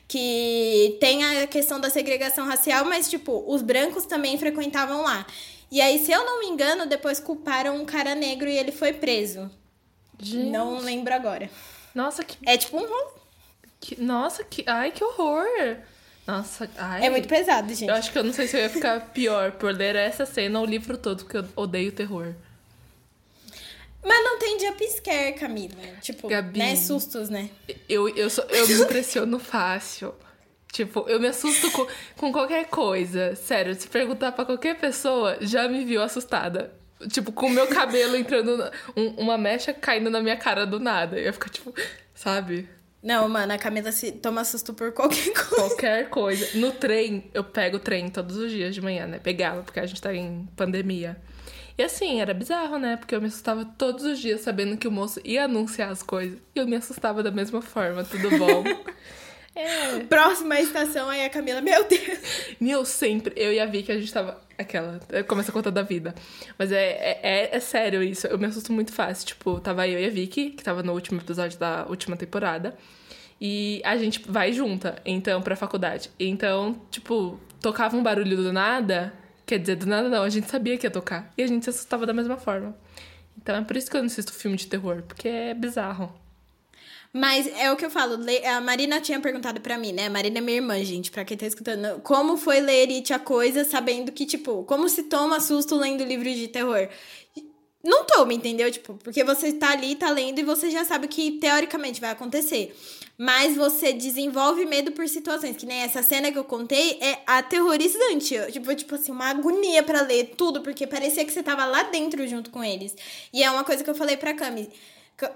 que 0.09 0.97
tem 0.99 1.23
a 1.23 1.45
questão 1.45 1.79
da 1.79 1.87
segregação 1.87 2.47
racial, 2.47 2.83
mas, 2.83 3.07
tipo, 3.07 3.45
os 3.47 3.61
brancos 3.61 4.07
também 4.07 4.39
frequentavam 4.39 5.03
lá. 5.03 5.25
E 5.71 5.79
aí, 5.79 6.03
se 6.03 6.11
eu 6.11 6.25
não 6.25 6.39
me 6.39 6.47
engano, 6.47 6.87
depois 6.87 7.19
culparam 7.19 7.77
um 7.77 7.85
cara 7.85 8.15
negro 8.15 8.49
e 8.49 8.57
ele 8.57 8.71
foi 8.71 8.91
preso. 8.91 9.49
Gente. 10.19 10.49
Não 10.49 10.79
lembro 10.79 11.13
agora. 11.13 11.47
Nossa, 11.93 12.23
que. 12.23 12.37
É 12.43 12.57
tipo 12.57 12.77
um. 12.77 13.07
Que... 13.79 14.01
Nossa, 14.01 14.43
que. 14.43 14.63
Ai, 14.65 14.89
que 14.91 15.03
horror! 15.03 15.77
Nossa, 16.25 16.69
ai. 16.75 17.05
É 17.05 17.09
muito 17.11 17.27
pesado, 17.27 17.69
gente. 17.69 17.87
Eu 17.87 17.95
acho 17.95 18.11
que 18.11 18.17
eu 18.17 18.23
não 18.23 18.33
sei 18.33 18.47
se 18.47 18.57
eu 18.57 18.61
ia 18.61 18.69
ficar 18.69 18.99
pior 19.13 19.51
por 19.53 19.71
ler 19.71 19.95
essa 19.95 20.25
cena 20.25 20.59
ou 20.59 20.65
o 20.65 20.69
livro 20.69 20.97
todo, 20.97 21.23
porque 21.23 21.37
eu 21.37 21.45
odeio 21.55 21.91
terror. 21.91 22.33
Mas 24.03 24.23
não 24.23 24.39
tem 24.39 24.59
jumpscare, 24.59 25.33
Camila. 25.33 25.75
Tipo, 26.01 26.27
Gabi, 26.27 26.57
né? 26.57 26.75
Sustos, 26.75 27.29
né? 27.29 27.49
Eu, 27.87 28.07
eu, 28.09 28.29
sou, 28.29 28.45
eu 28.45 28.67
me 28.67 28.73
impressiono 28.75 29.37
fácil. 29.39 30.13
Tipo, 30.71 31.05
eu 31.07 31.19
me 31.19 31.27
assusto 31.27 31.69
com, 31.71 31.87
com 32.15 32.31
qualquer 32.31 32.67
coisa. 32.67 33.35
Sério, 33.35 33.75
se 33.75 33.87
perguntar 33.87 34.31
pra 34.31 34.45
qualquer 34.45 34.79
pessoa, 34.79 35.37
já 35.41 35.67
me 35.67 35.83
viu 35.83 36.01
assustada. 36.01 36.73
Tipo, 37.09 37.31
com 37.31 37.47
o 37.47 37.49
meu 37.49 37.67
cabelo 37.67 38.15
entrando. 38.15 38.57
Na, 38.57 38.71
um, 38.95 39.07
uma 39.21 39.37
mecha 39.37 39.73
caindo 39.73 40.09
na 40.09 40.21
minha 40.21 40.37
cara 40.37 40.65
do 40.65 40.79
nada. 40.79 41.17
Eu 41.17 41.33
fico 41.33 41.49
tipo, 41.49 41.73
sabe? 42.13 42.69
Não, 43.01 43.27
mano, 43.29 43.53
a 43.53 43.57
Camila 43.57 43.91
se 43.91 44.11
toma 44.11 44.43
susto 44.43 44.73
por 44.73 44.91
qualquer 44.91 45.33
coisa. 45.33 45.55
Qualquer 45.55 46.09
coisa. 46.09 46.57
No 46.57 46.71
trem, 46.71 47.29
eu 47.33 47.43
pego 47.43 47.77
o 47.77 47.79
trem 47.79 48.09
todos 48.09 48.35
os 48.35 48.51
dias 48.51 48.75
de 48.75 48.81
manhã, 48.81 49.07
né? 49.07 49.19
Pegava, 49.19 49.63
porque 49.63 49.79
a 49.79 49.85
gente 49.85 50.01
tá 50.01 50.13
em 50.13 50.47
pandemia. 50.55 51.17
E 51.79 51.83
assim, 51.83 52.19
era 52.19 52.33
bizarro, 52.33 52.77
né? 52.77 52.97
Porque 52.97 53.15
eu 53.15 53.21
me 53.21 53.27
assustava 53.27 53.63
todos 53.63 54.03
os 54.03 54.19
dias 54.19 54.41
sabendo 54.41 54.75
que 54.75 54.85
o 54.85 54.91
moço 54.91 55.21
ia 55.23 55.45
anunciar 55.45 55.89
as 55.89 56.03
coisas. 56.03 56.37
E 56.53 56.59
eu 56.59 56.67
me 56.67 56.75
assustava 56.75 57.23
da 57.23 57.31
mesma 57.31 57.61
forma, 57.61 58.03
tudo 58.03 58.29
bom. 58.37 58.63
É. 59.55 59.99
Próxima 60.01 60.57
estação, 60.59 61.09
aí 61.09 61.25
a 61.25 61.29
Camila, 61.29 61.59
meu 61.59 61.83
Deus. 61.83 62.19
Meu, 62.61 62.85
sempre. 62.85 63.33
Eu 63.35 63.51
e 63.51 63.59
a 63.59 63.65
Vicky, 63.65 63.91
a 63.91 63.99
gente 63.99 64.13
tava. 64.13 64.39
Aquela. 64.57 64.99
Começa 65.27 65.49
a 65.49 65.53
conta 65.53 65.69
da 65.69 65.81
vida. 65.81 66.15
Mas 66.57 66.71
é, 66.71 66.91
é, 66.91 67.19
é, 67.23 67.55
é 67.55 67.59
sério 67.59 68.01
isso. 68.01 68.27
Eu 68.27 68.37
me 68.37 68.45
assusto 68.45 68.71
muito 68.71 68.93
fácil. 68.93 69.25
Tipo, 69.25 69.59
tava 69.59 69.85
eu 69.85 69.99
e 69.99 70.05
a 70.05 70.09
Vicky, 70.09 70.51
que 70.51 70.63
tava 70.63 70.81
no 70.81 70.93
último 70.93 71.19
episódio 71.19 71.59
da 71.59 71.85
última 71.89 72.15
temporada. 72.15 72.77
E 73.41 73.81
a 73.83 73.97
gente 73.97 74.21
vai 74.29 74.53
junta, 74.53 75.01
então, 75.03 75.41
pra 75.41 75.57
faculdade. 75.57 76.09
Então, 76.17 76.79
tipo, 76.89 77.37
tocava 77.59 77.97
um 77.97 78.03
barulho 78.03 78.37
do 78.37 78.53
nada. 78.53 79.11
Quer 79.49 79.57
dizer, 79.57 79.77
do 79.77 79.87
nada 79.87 80.07
não, 80.07 80.21
a 80.21 80.29
gente 80.29 80.47
sabia 80.47 80.77
que 80.77 80.85
ia 80.85 80.91
tocar. 80.91 81.33
E 81.35 81.41
a 81.41 81.47
gente 81.47 81.63
se 81.63 81.71
assustava 81.71 82.05
da 82.05 82.13
mesma 82.13 82.37
forma. 82.37 82.77
Então 83.35 83.55
é 83.55 83.61
por 83.63 83.75
isso 83.75 83.89
que 83.89 83.97
eu 83.97 84.01
não 84.01 84.05
assisto 84.05 84.31
filme 84.31 84.55
de 84.55 84.67
terror, 84.67 85.01
porque 85.01 85.27
é 85.27 85.55
bizarro. 85.55 86.13
Mas 87.11 87.47
é 87.57 87.71
o 87.71 87.75
que 87.75 87.83
eu 87.83 87.89
falo, 87.89 88.19
a 88.45 88.61
Marina 88.61 89.01
tinha 89.01 89.19
perguntado 89.19 89.59
para 89.59 89.75
mim, 89.75 89.91
né? 89.91 90.05
A 90.05 90.09
Marina 90.11 90.37
é 90.37 90.41
minha 90.41 90.57
irmã, 90.57 90.83
gente, 90.83 91.09
pra 91.09 91.25
quem 91.25 91.35
tá 91.35 91.47
escutando. 91.47 91.99
Como 92.01 92.37
foi 92.37 92.59
ler 92.59 92.89
It 92.89 93.11
a 93.11 93.17
Coisa, 93.17 93.65
sabendo 93.65 94.11
que, 94.11 94.27
tipo, 94.27 94.63
como 94.65 94.87
se 94.87 95.01
toma 95.05 95.39
susto 95.39 95.75
lendo 95.75 96.03
livros 96.03 96.35
de 96.35 96.47
terror? 96.47 96.87
Não 97.83 98.05
toma, 98.05 98.31
entendeu? 98.31 98.71
Tipo, 98.71 98.99
porque 99.03 99.23
você 99.23 99.51
tá 99.53 99.71
ali, 99.71 99.95
tá 99.95 100.11
lendo 100.11 100.37
e 100.37 100.43
você 100.43 100.69
já 100.69 100.85
sabe 100.85 101.07
que 101.07 101.39
teoricamente 101.39 101.99
vai 101.99 102.11
acontecer. 102.11 102.77
Mas 103.19 103.57
você 103.57 103.91
desenvolve 103.91 104.65
medo 104.65 104.93
por 104.93 105.05
situações. 105.09 105.57
Que 105.57 105.65
nem 105.65 105.81
essa 105.81 106.01
cena 106.01 106.31
que 106.31 106.37
eu 106.37 106.45
contei 106.45 106.97
é 107.01 107.19
aterrorizante. 107.27 108.35
Tipo, 108.53 108.73
tipo 108.73 108.95
assim, 108.95 109.11
uma 109.11 109.29
agonia 109.29 109.83
para 109.83 110.01
ler 110.01 110.35
tudo, 110.37 110.61
porque 110.61 110.87
parecia 110.87 111.25
que 111.25 111.33
você 111.33 111.43
tava 111.43 111.65
lá 111.65 111.83
dentro 111.83 112.25
junto 112.25 112.49
com 112.49 112.63
eles. 112.63 112.95
E 113.33 113.43
é 113.43 113.51
uma 113.51 113.65
coisa 113.65 113.83
que 113.83 113.89
eu 113.89 113.95
falei 113.95 114.15
pra 114.15 114.33
Cami 114.33 114.69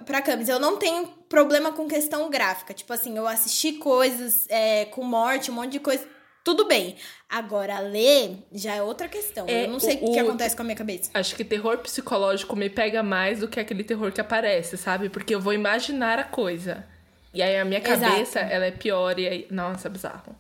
pra 0.06 0.22
Camis, 0.22 0.48
eu 0.48 0.60
não 0.60 0.78
tenho 0.78 1.08
problema 1.28 1.74
com 1.74 1.88
questão 1.88 2.30
gráfica. 2.30 2.74
Tipo 2.74 2.94
assim, 2.94 3.18
eu 3.18 3.28
assisti 3.28 3.74
coisas 3.74 4.46
é, 4.50 4.86
com 4.86 5.04
morte, 5.04 5.52
um 5.52 5.56
monte 5.56 5.74
de 5.74 5.80
coisa. 5.80 6.08
Tudo 6.44 6.68
bem. 6.68 6.96
Agora, 7.30 7.80
ler 7.80 8.38
já 8.52 8.76
é 8.76 8.82
outra 8.82 9.08
questão. 9.08 9.46
É, 9.48 9.66
eu 9.66 9.70
não 9.70 9.80
sei 9.80 9.98
o, 10.02 10.12
que 10.12 10.20
acontece 10.20 10.56
com 10.56 10.62
a 10.62 10.66
minha 10.66 10.76
cabeça. 10.76 11.10
Acho 11.14 11.36
que 11.36 11.44
terror 11.44 11.78
psicológico 11.80 12.56
me 12.56 12.70
pega 12.70 13.02
mais 13.02 13.40
do 13.40 13.48
que 13.48 13.60
aquele 13.60 13.84
terror 13.84 14.12
que 14.12 14.22
aparece, 14.22 14.78
sabe? 14.78 15.10
Porque 15.10 15.34
eu 15.34 15.40
vou 15.40 15.54
imaginar 15.54 16.20
a 16.20 16.24
coisa. 16.24 16.86
E 17.34 17.42
aí 17.42 17.58
a 17.58 17.66
minha 17.66 17.82
cabeça, 17.82 18.40
Exato. 18.40 18.54
ela 18.54 18.66
é 18.66 18.72
pior 18.72 19.18
e 19.18 19.28
aí... 19.28 19.48
Nossa, 19.50 19.88
é 19.88 19.92
bizarro. 19.92 20.36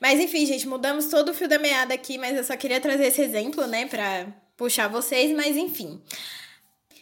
Mas 0.00 0.20
enfim, 0.20 0.46
gente, 0.46 0.66
mudamos 0.66 1.08
todo 1.08 1.30
o 1.30 1.34
fio 1.34 1.48
da 1.48 1.58
meada 1.58 1.92
aqui, 1.92 2.16
mas 2.18 2.36
eu 2.36 2.44
só 2.44 2.56
queria 2.56 2.80
trazer 2.80 3.06
esse 3.06 3.20
exemplo, 3.20 3.66
né, 3.66 3.86
pra 3.86 4.26
puxar 4.56 4.88
vocês, 4.88 5.34
mas 5.36 5.56
enfim. 5.56 6.00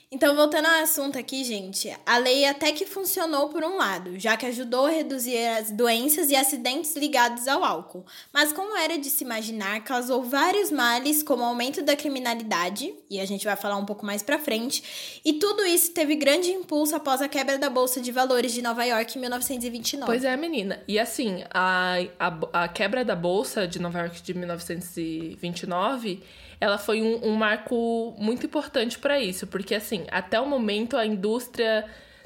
Então, 0.09 0.37
voltando 0.37 0.67
ao 0.67 0.85
assunto 0.85 1.19
aqui, 1.19 1.43
gente, 1.43 1.93
a 2.07 2.17
lei 2.17 2.45
até 2.45 2.71
que 2.71 2.87
funcionou 2.87 3.49
por 3.49 3.65
um 3.65 3.77
lado, 3.77 4.17
já 4.21 4.37
que 4.37 4.47
ajudou 4.47 4.87
a 4.87 4.91
reduzir 4.91 5.37
as 5.49 5.73
doenças 5.73 6.31
e 6.31 6.37
acidentes 6.37 6.95
ligados 6.95 7.49
ao 7.49 7.65
álcool. 7.65 8.07
Mas, 8.33 8.53
como 8.53 8.77
era 8.77 8.97
de 8.97 9.11
se 9.11 9.25
imaginar, 9.25 9.83
causou 9.83 10.23
vários 10.23 10.71
males, 10.71 11.25
como 11.25 11.43
aumento 11.43 11.83
da 11.83 11.97
criminalidade, 11.97 12.95
e 13.11 13.19
a 13.19 13.27
gente 13.27 13.45
vai 13.45 13.57
falar 13.57 13.77
um 13.79 13.85
pouco 13.85 14.07
mais 14.07 14.23
pra 14.23 14.39
frente, 14.39 15.21
e 15.25 15.33
tudo 15.33 15.67
isso 15.67 15.91
teve 15.91 16.15
grande 16.15 16.51
impulso 16.51 16.95
após 16.95 17.21
a 17.21 17.27
quebra 17.27 17.59
da 17.59 17.69
Bolsa 17.69 18.01
de 18.01 18.13
Valores 18.13 18.53
de 18.53 18.63
Nova 18.63 18.85
York 18.85 19.19
em 19.19 19.21
1929. 19.21 20.07
Pois 20.07 20.23
é, 20.23 20.37
menina. 20.37 20.81
E 20.87 21.01
assim, 21.01 21.43
a, 21.51 21.97
a, 22.17 22.63
a 22.63 22.69
quebra 22.69 23.05
da 23.05 23.17
Bolsa 23.17 23.67
de 23.67 23.81
Nova 23.81 23.99
York 23.99 24.23
de 24.23 24.35
1929 24.35 26.23
ela 26.61 26.79
foi 26.79 27.03
um, 27.03 27.27
um 27.27 27.35
marco 27.35 28.15
muito 28.19 28.47
importante 28.47 28.99
para 28.99 29.21
isso, 29.21 29.47
porque 29.47 29.75
assim, 29.75 30.07
até 30.11 30.41
o 30.41 30.47
momento 30.47 30.97
a 30.97 31.07
indústria 31.07 31.85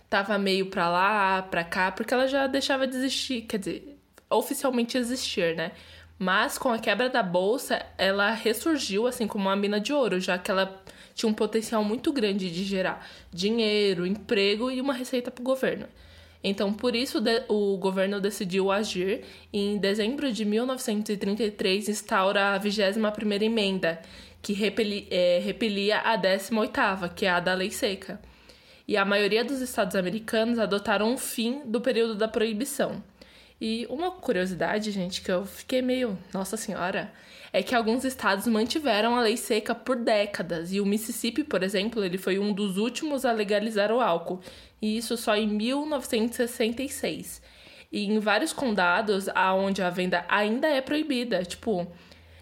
tava 0.09 0.39
meio 0.39 0.67
para 0.67 0.89
lá, 0.89 1.43
para 1.43 1.65
cá, 1.65 1.93
porque 1.93 2.13
ela 2.13 2.27
já 2.27 2.47
deixava 2.47 2.87
de 2.87 2.97
existir, 2.97 3.43
quer 3.43 3.59
dizer, 3.59 3.99
oficialmente 4.29 4.97
existir, 4.99 5.57
né? 5.57 5.73
Mas 6.19 6.59
com 6.59 6.69
a 6.69 6.79
quebra 6.79 7.09
da 7.09 7.23
bolsa, 7.23 7.85
ela 7.97 8.31
ressurgiu 8.31 9.07
assim 9.07 9.27
como 9.27 9.49
uma 9.49 9.57
mina 9.57 9.81
de 9.81 9.93
ouro, 9.93 10.21
já 10.21 10.37
que 10.37 10.51
ela 10.51 10.83
tinha 11.15 11.31
um 11.31 11.35
potencial 11.35 11.83
muito 11.83 12.13
grande 12.13 12.51
de 12.51 12.65
gerar 12.65 13.07
dinheiro, 13.33 14.07
emprego 14.07 14.71
e 14.71 14.81
uma 14.81 14.93
receita 14.93 15.31
para 15.31 15.41
o 15.41 15.45
governo. 15.45 15.87
Então, 16.43 16.73
por 16.73 16.97
isso, 16.97 17.23
o 17.49 17.77
governo 17.77 18.21
decidiu 18.21 18.73
agir 18.73 19.23
e, 19.53 19.59
em 19.59 19.79
dezembro 19.79 20.33
de 20.33 20.45
1933, 20.45 21.89
instaura 21.89 22.55
a 22.55 22.61
21ª 22.61 23.43
emenda, 23.43 24.01
que 24.41 24.55
repeli, 24.55 25.07
é, 25.11 25.39
repelia 25.45 25.99
a 25.99 26.17
18ª, 26.17 27.13
que 27.15 27.27
é 27.27 27.31
a 27.31 27.41
da 27.41 27.53
Lei 27.53 27.71
Seca. 27.71 28.19
E 28.89 28.97
a 28.97 29.05
maioria 29.05 29.45
dos 29.45 29.61
estados 29.61 29.95
americanos 29.95 30.59
adotaram 30.59 31.13
um 31.13 31.19
fim 31.19 31.61
do 31.67 31.81
período 31.81 32.15
da 32.15 32.27
proibição. 32.27 33.03
E 33.61 33.87
uma 33.91 34.11
curiosidade, 34.11 34.91
gente, 34.91 35.21
que 35.21 35.31
eu 35.31 35.45
fiquei 35.45 35.83
meio, 35.83 36.19
nossa 36.33 36.57
senhora, 36.57 37.13
é 37.53 37.63
que 37.63 37.75
alguns 37.75 38.05
estados 38.05 38.47
mantiveram 38.47 39.17
a 39.17 39.21
lei 39.21 39.37
seca 39.37 39.75
por 39.75 39.97
décadas, 39.97 40.73
e 40.73 40.81
o 40.81 40.87
Mississippi, 40.87 41.45
por 41.45 41.63
exemplo, 41.63 42.03
ele 42.03 42.17
foi 42.17 42.39
um 42.39 42.55
dos 42.55 42.79
últimos 42.79 43.25
a 43.25 43.33
legalizar 43.33 43.93
o 43.93 44.01
álcool, 44.01 44.41
e 44.81 44.97
isso 44.97 45.17
só 45.17 45.37
em 45.37 45.47
1966. 45.47 47.43
E 47.93 48.07
em 48.07 48.19
vários 48.19 48.53
condados 48.53 49.29
aonde 49.35 49.83
a 49.83 49.91
venda 49.91 50.25
ainda 50.29 50.69
é 50.69 50.81
proibida, 50.81 51.45
tipo, 51.45 51.87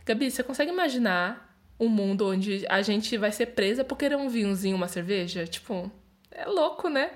Gabi, 0.07 0.31
você 0.31 0.43
consegue 0.43 0.71
imaginar 0.71 1.49
um 1.81 1.89
mundo 1.89 2.29
onde 2.29 2.65
a 2.69 2.81
gente 2.83 3.17
vai 3.17 3.33
ser 3.33 3.47
presa 3.47 3.85
por 3.85 3.97
querer 3.97 4.17
um 4.17 4.29
vinhozinho, 4.29 4.77
uma 4.77 4.89
cerveja? 4.89 5.47
Tipo, 5.47 5.91
é 6.31 6.47
louco, 6.47 6.89
né? 6.89 7.11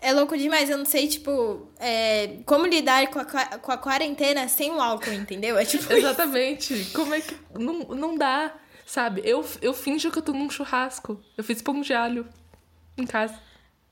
É 0.00 0.12
louco 0.12 0.36
demais, 0.36 0.70
eu 0.70 0.78
não 0.78 0.84
sei, 0.84 1.08
tipo, 1.08 1.68
é, 1.78 2.36
como 2.46 2.66
lidar 2.66 3.08
com 3.08 3.18
a, 3.18 3.24
com 3.24 3.72
a 3.72 3.76
quarentena 3.76 4.46
sem 4.46 4.70
o 4.70 4.80
álcool, 4.80 5.12
entendeu? 5.12 5.58
É 5.58 5.64
tipo. 5.64 5.90
Exatamente. 5.92 6.90
Como 6.94 7.12
é 7.14 7.20
que. 7.20 7.36
Não, 7.58 7.80
não 7.80 8.16
dá, 8.16 8.54
sabe? 8.86 9.22
Eu, 9.24 9.44
eu 9.60 9.74
finjo 9.74 10.10
que 10.10 10.18
eu 10.18 10.22
tô 10.22 10.32
num 10.32 10.48
churrasco. 10.48 11.20
Eu 11.36 11.42
fiz 11.42 11.60
pão 11.60 11.80
de 11.80 11.92
alho 11.92 12.26
em 12.96 13.06
casa. 13.06 13.48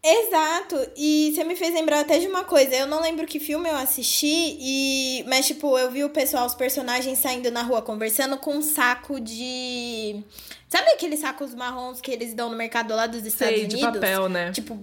Exato, 0.09 0.77
e 0.97 1.33
você 1.35 1.43
me 1.43 1.57
fez 1.57 1.75
lembrar 1.75 1.99
até 1.99 2.21
de 2.21 2.29
uma 2.29 2.45
coisa. 2.45 2.73
Eu 2.77 2.87
não 2.87 3.03
lembro 3.03 3.27
que 3.27 3.41
filme 3.41 3.69
eu 3.69 3.75
assisti, 3.75 4.57
e 4.61 5.25
mas, 5.27 5.49
tipo, 5.49 5.77
eu 5.77 5.91
vi 5.91 6.05
o 6.05 6.11
pessoal, 6.11 6.47
os 6.47 6.55
personagens 6.55 7.19
saindo 7.19 7.51
na 7.51 7.63
rua 7.63 7.83
conversando 7.83 8.37
com 8.37 8.55
um 8.55 8.63
saco 8.63 9.19
de. 9.19 10.23
Sabe 10.69 10.91
aqueles 10.91 11.19
sacos 11.19 11.57
marrons 11.57 12.01
que 12.01 12.13
eles 12.13 12.35
dão 12.35 12.51
no 12.51 12.57
mercado 12.57 12.95
lá 12.95 13.09
dos 13.09 13.27
Estados 13.27 13.55
Sei, 13.57 13.65
Unidos? 13.65 13.81
de 13.81 13.93
papel, 13.93 14.29
né? 14.29 14.53
Tipo, 14.53 14.79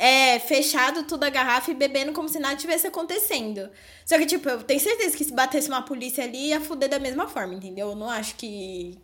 é, 0.00 0.38
fechado 0.38 1.02
tudo 1.02 1.24
a 1.24 1.28
garrafa 1.28 1.70
e 1.70 1.74
bebendo 1.74 2.14
como 2.14 2.26
se 2.26 2.38
nada 2.38 2.56
tivesse 2.56 2.86
acontecendo. 2.86 3.68
Só 4.06 4.16
que, 4.16 4.24
tipo, 4.24 4.48
eu 4.48 4.62
tenho 4.62 4.80
certeza 4.80 5.14
que 5.14 5.22
se 5.22 5.30
batesse 5.30 5.68
uma 5.68 5.82
polícia 5.82 6.24
ali, 6.24 6.48
ia 6.48 6.60
fuder 6.60 6.88
da 6.88 6.98
mesma 6.98 7.28
forma, 7.28 7.52
entendeu? 7.52 7.90
Eu 7.90 7.94
não 7.94 8.08
acho 8.08 8.34
que. 8.36 8.98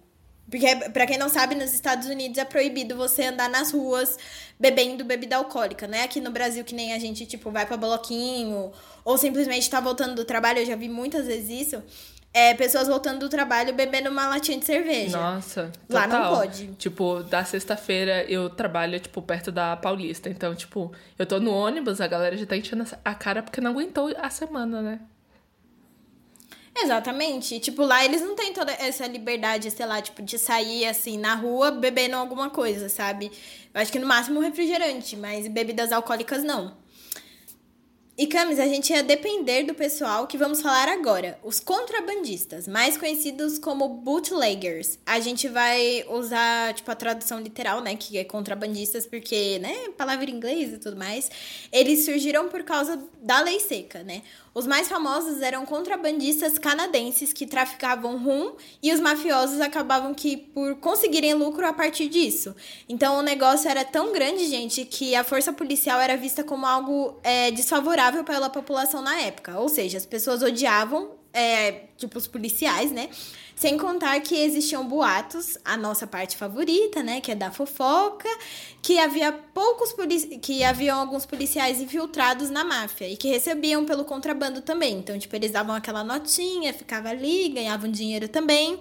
Porque, 0.51 0.75
pra 0.95 1.07
quem 1.07 1.19
não 1.19 1.29
sabe, 1.29 1.55
nos 1.55 1.75
Estados 1.75 2.09
Unidos 2.09 2.39
é 2.39 2.47
proibido 2.47 2.97
você 2.97 3.25
andar 3.25 3.51
nas 3.51 3.73
ruas 3.73 4.17
bebendo 4.59 5.05
bebida 5.05 5.37
alcoólica, 5.37 5.87
né? 5.87 6.03
Aqui 6.05 6.19
no 6.19 6.31
Brasil, 6.31 6.65
que 6.65 6.75
nem 6.75 6.95
a 6.95 6.99
gente, 6.99 7.27
tipo, 7.27 7.51
vai 7.51 7.67
pra 7.67 7.77
bloquinho, 7.77 8.73
ou 9.05 9.19
simplesmente 9.19 9.69
tá 9.69 9.81
voltando 9.81 10.15
do 10.15 10.25
trabalho, 10.25 10.61
eu 10.61 10.67
já 10.67 10.77
vi 10.77 10.89
muitas 10.89 11.27
vezes 11.27 11.67
isso 11.67 11.83
é, 12.37 12.53
pessoas 12.53 12.87
voltando 12.87 13.21
do 13.21 13.31
trabalho 13.31 13.73
bebendo 13.73 14.11
uma 14.11 14.29
latinha 14.29 14.59
de 14.59 14.67
cerveja. 14.67 15.17
Nossa. 15.17 15.73
Lá 15.89 16.07
não 16.07 16.37
pode. 16.37 16.67
Tipo, 16.75 17.23
da 17.23 17.43
sexta-feira 17.43 18.31
eu 18.31 18.51
trabalho, 18.51 19.01
tipo, 19.01 19.23
perto 19.23 19.51
da 19.51 19.75
Paulista. 19.75 20.29
Então, 20.29 20.55
tipo, 20.55 20.93
eu 21.19 21.25
tô 21.25 21.41
no 21.41 21.51
ônibus, 21.51 21.99
a 21.99 22.07
galera 22.07 22.37
já 22.37 22.45
tá 22.45 22.55
enchendo 22.55 22.85
a 23.03 23.15
cara 23.15 23.43
porque 23.43 23.59
não 23.59 23.71
aguentou 23.71 24.15
a 24.19 24.29
semana, 24.29 24.83
né? 24.83 25.01
Exatamente. 26.77 27.59
Tipo, 27.59 27.83
lá 27.83 28.05
eles 28.05 28.21
não 28.21 28.37
têm 28.37 28.53
toda 28.53 28.71
essa 28.71 29.07
liberdade, 29.07 29.71
sei 29.71 29.87
lá, 29.87 30.03
tipo, 30.03 30.21
de 30.21 30.39
sair 30.39 30.85
assim 30.85 31.17
na 31.17 31.35
rua 31.35 31.71
bebendo 31.71 32.17
alguma 32.17 32.51
coisa, 32.51 32.91
sabe? 32.91 33.33
Eu 33.73 33.81
acho 33.81 33.91
que 33.91 33.99
no 33.99 34.07
máximo 34.07 34.41
um 34.41 34.43
refrigerante, 34.43 35.17
mas 35.17 35.49
bebidas 35.49 35.91
alcoólicas 35.91 36.45
não. 36.45 36.77
E 38.19 38.27
Camis, 38.27 38.59
a 38.59 38.67
gente 38.67 38.95
ia 38.95 39.03
depender 39.03 39.65
do 39.65 39.75
pessoal 39.75 40.27
que 40.27 40.39
vamos 40.39 40.63
falar 40.63 40.89
agora, 40.89 41.39
os 41.45 41.61
contrabandistas, 41.61 42.67
mais 42.67 42.97
conhecidos 42.97 43.59
como 43.59 43.87
bootleggers. 43.89 44.99
A 45.05 45.21
gente 45.21 45.49
vai 45.49 46.03
usar, 46.09 46.73
tipo, 46.73 46.91
a 46.91 46.95
tradução 46.95 47.39
literal, 47.39 47.83
né, 47.83 47.95
que 47.95 48.17
é 48.17 48.25
contrabandistas, 48.25 49.05
porque, 49.05 49.59
né, 49.59 49.91
palavra 49.99 50.31
em 50.31 50.35
inglês 50.35 50.73
e 50.73 50.79
tudo 50.79 50.97
mais. 50.97 51.31
Eles 51.71 52.07
surgiram 52.07 52.49
por 52.49 52.63
causa 52.63 52.99
da 53.21 53.43
lei 53.43 53.61
seca, 53.61 54.03
né? 54.03 54.23
Os 54.57 54.67
mais 54.67 54.89
famosos 54.89 55.43
eram 55.43 55.67
contrabandistas 55.67 56.59
canadenses 56.59 57.31
que 57.31 57.47
traficavam 57.47 58.17
rum 58.17 58.55
e 58.83 58.91
os 58.91 58.99
mafiosos 58.99 59.61
acabavam 59.61 60.15
que 60.15 60.35
por 60.35 60.77
conseguirem 60.77 61.35
lucro 61.35 61.67
a 61.67 61.75
partir 61.75 62.09
disso. 62.09 62.57
Então 62.89 63.19
o 63.19 63.23
negócio 63.23 63.69
era 63.69 63.85
tão 63.85 64.15
grande, 64.15 64.47
gente, 64.49 64.87
que 64.87 65.15
a 65.15 65.23
força 65.23 65.53
policial 65.53 66.01
era 66.01 66.17
vista 66.17 66.43
como 66.43 66.65
algo 66.65 67.21
é, 67.23 67.51
desfavorável 67.51 68.25
pela 68.25 68.49
população 68.49 69.03
na 69.03 69.21
época. 69.21 69.61
Ou 69.61 69.69
seja, 69.69 69.99
as 69.99 70.07
pessoas 70.07 70.43
odiavam 70.43 71.11
é, 71.35 71.83
tipo, 71.99 72.17
os 72.17 72.27
policiais, 72.27 72.91
né? 72.91 73.11
Sem 73.57 73.79
contar 73.79 74.21
que 74.21 74.37
existiam 74.37 74.87
boatos, 74.87 75.57
a 75.65 75.79
nossa 75.79 76.07
parte 76.07 76.37
favorita, 76.37 77.03
né, 77.03 77.23
que 77.23 77.33
é 77.33 77.35
da 77.35 77.51
fofoca, 77.51 78.29
que 78.83 78.99
havia 78.99 79.33
poucos 79.33 79.95
que 80.43 80.63
haviam 80.63 81.01
alguns 81.01 81.25
policiais 81.25 81.81
infiltrados 81.81 82.51
na 82.51 82.63
máfia 82.63 83.09
e 83.09 83.17
que 83.17 83.29
recebiam 83.29 83.87
pelo 83.87 84.05
contrabando 84.05 84.61
também. 84.61 84.99
Então, 84.99 85.19
tipo, 85.19 85.35
eles 85.35 85.53
davam 85.53 85.75
aquela 85.75 86.05
notinha, 86.05 86.75
ficava 86.75 87.09
ali, 87.09 87.49
ganhavam 87.49 87.91
dinheiro 87.91 88.29
também. 88.29 88.79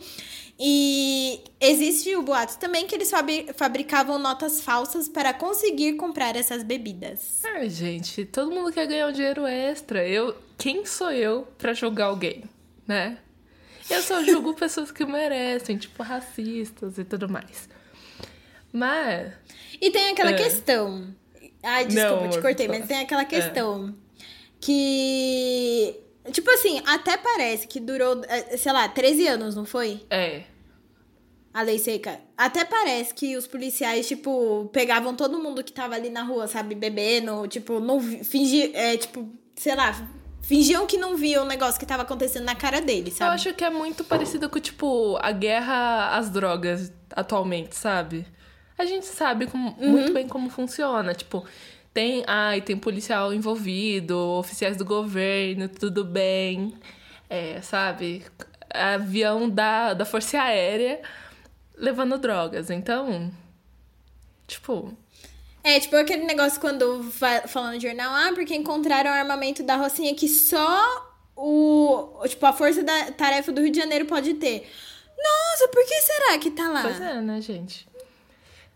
E 0.59 1.39
existe 1.59 2.13
o 2.15 2.21
boato 2.21 2.57
também 2.57 2.85
que 2.85 2.95
eles 2.95 3.09
fabricavam 3.55 4.19
notas 4.19 4.61
falsas 4.61 5.07
para 5.07 5.33
conseguir 5.33 5.93
comprar 5.93 6.35
essas 6.35 6.63
bebidas. 6.63 7.39
Ai, 7.45 7.69
gente, 7.69 8.25
todo 8.25 8.51
mundo 8.51 8.73
quer 8.73 8.87
ganhar 8.87 9.07
um 9.07 9.11
dinheiro 9.13 9.45
extra. 9.45 10.05
Eu, 10.05 10.35
quem 10.57 10.85
sou 10.85 11.11
eu 11.11 11.47
para 11.57 11.73
julgar 11.73 12.07
alguém, 12.07 12.43
né? 12.85 13.17
Eu 13.89 14.01
só 14.01 14.23
julgo 14.23 14.53
pessoas 14.53 14.91
que 14.91 15.05
merecem, 15.05 15.77
tipo 15.77 16.01
racistas 16.01 16.97
e 16.97 17.03
tudo 17.03 17.29
mais. 17.29 17.69
Mas. 18.71 19.33
E 19.79 19.91
tem 19.91 20.09
aquela 20.09 20.31
é. 20.31 20.33
questão. 20.33 21.15
Ai, 21.63 21.85
desculpa, 21.85 22.23
Não, 22.23 22.29
te 22.29 22.41
cortei, 22.41 22.67
mas 22.67 22.85
tem 22.85 22.99
aquela 22.99 23.21
é. 23.21 23.25
questão 23.25 23.89
é. 23.89 24.25
que. 24.59 25.99
Tipo 26.31 26.49
assim, 26.51 26.81
até 26.85 27.17
parece 27.17 27.67
que 27.67 27.79
durou, 27.79 28.21
é, 28.27 28.57
sei 28.57 28.71
lá, 28.71 28.89
13 28.89 29.27
anos, 29.27 29.55
não 29.55 29.65
foi? 29.65 30.01
É. 30.09 30.43
A 31.53 31.61
lei 31.61 31.77
seca. 31.77 32.19
Até 32.35 32.65
parece 32.65 33.13
que 33.13 33.37
os 33.37 33.47
policiais, 33.47 34.07
tipo, 34.07 34.69
pegavam 34.73 35.15
todo 35.15 35.39
mundo 35.39 35.63
que 35.63 35.71
tava 35.71 35.95
ali 35.95 36.09
na 36.09 36.23
rua, 36.23 36.47
sabe, 36.47 36.75
bebendo, 36.75 37.47
tipo, 37.47 37.79
não 37.79 38.01
fingir, 38.01 38.71
é, 38.73 38.97
tipo, 38.97 39.29
sei 39.55 39.75
lá, 39.75 39.93
fingiam 40.45 40.85
que 40.85 40.97
não 40.97 41.17
viam 41.17 41.43
o 41.43 41.47
negócio 41.47 41.79
que 41.79 41.85
tava 41.85 42.03
acontecendo 42.03 42.45
na 42.45 42.55
cara 42.55 42.79
deles, 42.79 43.15
sabe? 43.15 43.31
Eu 43.31 43.35
acho 43.35 43.53
que 43.53 43.63
é 43.63 43.69
muito 43.69 44.03
parecido 44.03 44.49
com, 44.49 44.59
tipo, 44.59 45.17
a 45.21 45.31
guerra 45.31 46.15
às 46.15 46.29
drogas 46.29 46.93
atualmente, 47.11 47.75
sabe? 47.75 48.25
A 48.77 48.85
gente 48.85 49.05
sabe 49.05 49.47
como, 49.47 49.75
uhum. 49.79 49.89
muito 49.89 50.13
bem 50.13 50.27
como 50.27 50.49
funciona. 50.49 51.13
Tipo, 51.13 51.45
tem. 51.93 52.23
Ai, 52.27 52.61
tem 52.61 52.77
policial 52.77 53.33
envolvido, 53.33 54.17
oficiais 54.17 54.77
do 54.77 54.85
governo, 54.85 55.67
tudo 55.67 56.03
bem. 56.03 56.75
É, 57.29 57.61
sabe? 57.61 58.23
Avião 58.69 59.49
da, 59.49 59.93
da 59.93 60.05
Força 60.05 60.39
Aérea 60.41 61.01
levando 61.75 62.17
drogas. 62.17 62.69
Então. 62.69 63.31
Tipo. 64.45 64.95
É, 65.65 65.79
tipo 65.79 65.95
aquele 65.95 66.25
negócio 66.25 66.61
quando 66.61 67.03
falando 67.47 67.73
no 67.73 67.81
jornal, 67.81 68.13
ah, 68.13 68.31
porque 68.35 68.53
encontraram 68.53 69.09
armamento 69.09 69.63
da 69.63 69.75
Rocinha 69.75 70.13
que 70.13 70.29
só 70.29 71.11
o. 71.35 72.21
Tipo, 72.27 72.45
a 72.45 72.53
Força 72.53 72.83
da 72.83 73.11
Tarefa 73.13 73.51
do 73.51 73.61
Rio 73.61 73.71
de 73.71 73.79
Janeiro 73.79 74.05
pode 74.05 74.35
ter. 74.35 74.69
Nossa, 75.17 75.67
por 75.69 75.83
que 75.83 76.01
será 76.01 76.37
que 76.37 76.51
tá 76.51 76.69
lá? 76.69 76.83
Pois 76.83 77.01
é, 77.01 77.19
né, 77.19 77.41
gente? 77.41 77.87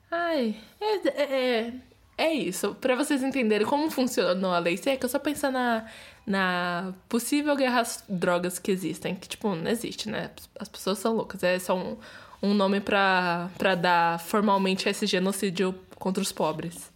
Ai, 0.09 0.55
é, 0.81 0.95
é, 1.09 1.23
é, 1.23 1.73
é 2.17 2.33
isso. 2.33 2.73
Pra 2.81 2.95
vocês 2.95 3.21
entenderem 3.21 3.67
como 3.67 3.91
funcionou 3.91 4.51
a 4.51 4.57
lei 4.57 4.75
seca, 4.75 5.05
eu 5.05 5.09
só 5.09 5.19
pensar 5.19 5.51
na, 5.51 5.85
na 6.25 6.91
possível 7.07 7.55
guerra 7.55 7.81
às 7.81 8.03
drogas 8.09 8.57
que 8.57 8.71
existem. 8.71 9.13
Que, 9.13 9.29
tipo, 9.29 9.53
não 9.53 9.69
existe, 9.69 10.09
né? 10.09 10.31
As 10.59 10.67
pessoas 10.67 10.97
são 10.97 11.13
loucas. 11.13 11.43
É 11.43 11.59
só 11.59 11.77
um, 11.77 11.97
um 12.41 12.55
nome 12.55 12.81
pra 12.81 13.75
dar 13.79 14.19
formalmente 14.19 14.89
esse 14.89 15.05
genocídio 15.05 15.75
contra 15.99 16.23
os 16.23 16.31
pobres. 16.31 16.91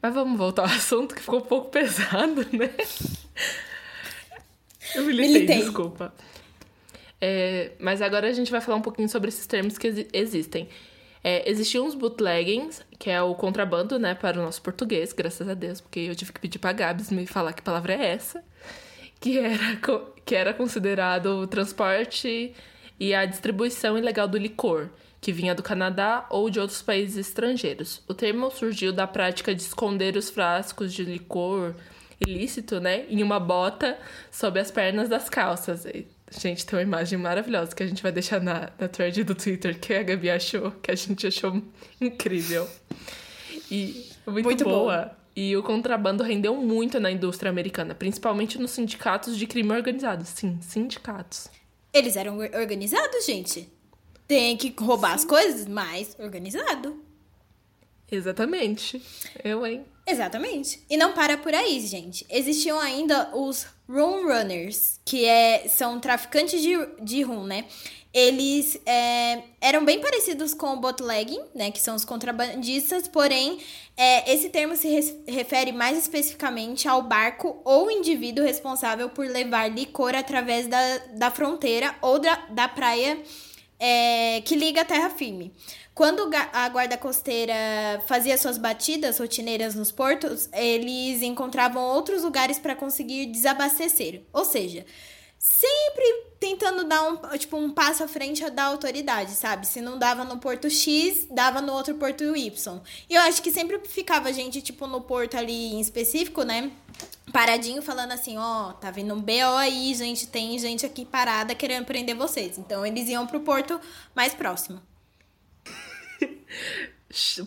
Mas 0.00 0.14
vamos 0.14 0.38
voltar 0.38 0.62
ao 0.62 0.68
assunto 0.68 1.14
que 1.14 1.20
ficou 1.20 1.40
um 1.40 1.44
pouco 1.44 1.68
pesado, 1.70 2.46
né? 2.52 2.70
Eu 4.94 5.04
militei, 5.04 5.32
militei. 5.32 5.58
desculpa. 5.58 6.14
É, 7.20 7.72
mas 7.78 8.00
agora 8.00 8.28
a 8.28 8.32
gente 8.32 8.50
vai 8.50 8.60
falar 8.60 8.78
um 8.78 8.82
pouquinho 8.82 9.08
sobre 9.08 9.28
esses 9.28 9.46
termos 9.46 9.76
que 9.76 10.08
existem. 10.12 10.68
É, 11.22 11.48
existiam 11.50 11.86
os 11.86 11.94
bootleggings, 11.94 12.82
que 12.98 13.10
é 13.10 13.20
o 13.20 13.34
contrabando, 13.34 13.98
né, 13.98 14.14
para 14.14 14.40
o 14.40 14.42
nosso 14.42 14.62
português, 14.62 15.12
graças 15.12 15.46
a 15.46 15.52
Deus, 15.52 15.78
porque 15.78 16.00
eu 16.00 16.14
tive 16.14 16.32
que 16.32 16.40
pedir 16.40 16.58
para 16.58 16.72
Gabs 16.72 17.10
me 17.10 17.26
falar 17.26 17.52
que 17.52 17.60
palavra 17.60 17.92
é 17.92 18.06
essa, 18.06 18.42
que 19.20 19.38
era, 19.38 19.78
que 20.24 20.34
era 20.34 20.54
considerado 20.54 21.40
o 21.40 21.46
transporte 21.46 22.54
e 22.98 23.14
a 23.14 23.26
distribuição 23.26 23.98
ilegal 23.98 24.26
do 24.26 24.38
licor 24.38 24.88
que 25.20 25.32
vinha 25.32 25.54
do 25.54 25.62
Canadá 25.62 26.26
ou 26.30 26.48
de 26.48 26.58
outros 26.58 26.80
países 26.80 27.28
estrangeiros. 27.28 28.02
O 28.08 28.14
termo 28.14 28.50
surgiu 28.50 28.92
da 28.92 29.06
prática 29.06 29.54
de 29.54 29.62
esconder 29.62 30.16
os 30.16 30.30
frascos 30.30 30.92
de 30.92 31.04
licor 31.04 31.74
ilícito, 32.26 32.80
né, 32.80 33.06
em 33.08 33.22
uma 33.22 33.40
bota 33.40 33.98
sob 34.30 34.58
as 34.60 34.70
pernas 34.70 35.08
das 35.08 35.28
calças. 35.28 35.84
E, 35.86 36.06
gente, 36.30 36.66
tem 36.66 36.78
uma 36.78 36.82
imagem 36.82 37.18
maravilhosa 37.18 37.74
que 37.74 37.82
a 37.82 37.86
gente 37.86 38.02
vai 38.02 38.12
deixar 38.12 38.40
na, 38.40 38.70
na 38.78 38.88
thread 38.88 39.24
do 39.24 39.34
Twitter 39.34 39.78
que 39.78 39.94
a 39.94 40.02
Gabi 40.02 40.30
achou, 40.30 40.70
que 40.70 40.90
a 40.90 40.94
gente 40.94 41.26
achou 41.26 41.62
incrível. 42.00 42.68
E 43.70 44.10
muito, 44.26 44.44
muito 44.44 44.64
boa. 44.64 45.06
Bom. 45.06 45.20
E 45.36 45.56
o 45.56 45.62
contrabando 45.62 46.22
rendeu 46.22 46.54
muito 46.56 46.98
na 46.98 47.10
indústria 47.10 47.50
americana, 47.50 47.94
principalmente 47.94 48.58
nos 48.58 48.72
sindicatos 48.72 49.38
de 49.38 49.46
crime 49.46 49.72
organizado. 49.72 50.24
Sim, 50.24 50.58
sindicatos. 50.60 51.48
Eles 51.92 52.16
eram 52.16 52.38
organizados, 52.38 53.24
gente 53.24 53.79
tem 54.30 54.56
que 54.56 54.72
roubar 54.78 55.08
Sim. 55.08 55.14
as 55.16 55.24
coisas, 55.24 55.66
mas 55.66 56.14
organizado. 56.16 57.02
Exatamente. 58.08 59.02
Eu, 59.42 59.66
hein? 59.66 59.84
Exatamente. 60.06 60.80
E 60.88 60.96
não 60.96 61.12
para 61.12 61.36
por 61.36 61.52
aí, 61.52 61.80
gente. 61.80 62.24
Existiam 62.30 62.78
ainda 62.78 63.36
os 63.36 63.66
room 63.88 64.28
runners, 64.28 65.00
que 65.04 65.24
é, 65.24 65.66
são 65.66 65.98
traficantes 65.98 66.62
de, 66.62 66.76
de 67.02 67.22
rum, 67.22 67.42
né? 67.42 67.64
Eles 68.14 68.80
é, 68.86 69.42
eram 69.60 69.84
bem 69.84 70.00
parecidos 70.00 70.54
com 70.54 70.74
o 70.74 70.80
bootlegging, 70.80 71.40
né? 71.52 71.72
Que 71.72 71.80
são 71.80 71.96
os 71.96 72.04
contrabandistas, 72.04 73.08
porém, 73.08 73.58
é, 73.96 74.32
esse 74.32 74.48
termo 74.48 74.76
se 74.76 75.22
refere 75.26 75.72
mais 75.72 75.98
especificamente 75.98 76.86
ao 76.86 77.02
barco 77.02 77.60
ou 77.64 77.90
indivíduo 77.90 78.44
responsável 78.44 79.08
por 79.08 79.26
levar 79.26 79.68
licor 79.68 80.14
através 80.14 80.68
da, 80.68 80.98
da 81.16 81.30
fronteira 81.32 81.96
ou 82.00 82.20
da, 82.20 82.36
da 82.50 82.68
praia 82.68 83.20
é, 83.80 84.42
que 84.42 84.54
liga 84.54 84.82
a 84.82 84.84
terra 84.84 85.10
firme. 85.10 85.52
Quando 85.94 86.30
a 86.52 86.68
guarda 86.68 86.96
costeira 86.96 87.54
fazia 88.06 88.38
suas 88.38 88.56
batidas 88.56 89.18
rotineiras 89.18 89.74
nos 89.74 89.90
portos, 89.90 90.48
eles 90.52 91.22
encontravam 91.22 91.82
outros 91.82 92.22
lugares 92.22 92.58
para 92.58 92.76
conseguir 92.76 93.26
desabastecer. 93.26 94.22
Ou 94.32 94.44
seja, 94.44 94.86
sempre 95.40 96.26
tentando 96.38 96.84
dar 96.84 97.02
um, 97.02 97.16
tipo, 97.38 97.56
um 97.56 97.70
passo 97.70 98.04
à 98.04 98.08
frente 98.08 98.48
da 98.50 98.64
autoridade, 98.64 99.30
sabe? 99.30 99.66
Se 99.66 99.80
não 99.80 99.98
dava 99.98 100.22
no 100.22 100.38
porto 100.38 100.68
X, 100.68 101.26
dava 101.30 101.62
no 101.62 101.72
outro 101.72 101.94
porto 101.94 102.36
Y. 102.36 102.80
E 103.08 103.14
eu 103.14 103.22
acho 103.22 103.42
que 103.42 103.50
sempre 103.50 103.80
ficava 103.88 104.30
gente, 104.34 104.60
tipo, 104.60 104.86
no 104.86 105.00
porto 105.00 105.38
ali 105.38 105.72
em 105.72 105.80
específico, 105.80 106.42
né? 106.42 106.70
paradinho 107.32 107.80
falando 107.80 108.12
assim, 108.12 108.36
ó, 108.36 108.70
oh, 108.70 108.72
tá 108.74 108.90
vindo 108.90 109.14
um 109.14 109.20
BO 109.20 109.56
aí, 109.56 109.94
gente, 109.94 110.26
tem 110.26 110.58
gente 110.58 110.84
aqui 110.84 111.04
parada 111.06 111.54
querendo 111.54 111.86
prender 111.86 112.16
vocês. 112.16 112.58
Então 112.58 112.84
eles 112.84 113.08
iam 113.08 113.26
pro 113.26 113.40
porto 113.40 113.80
mais 114.14 114.34
próximo. 114.34 114.82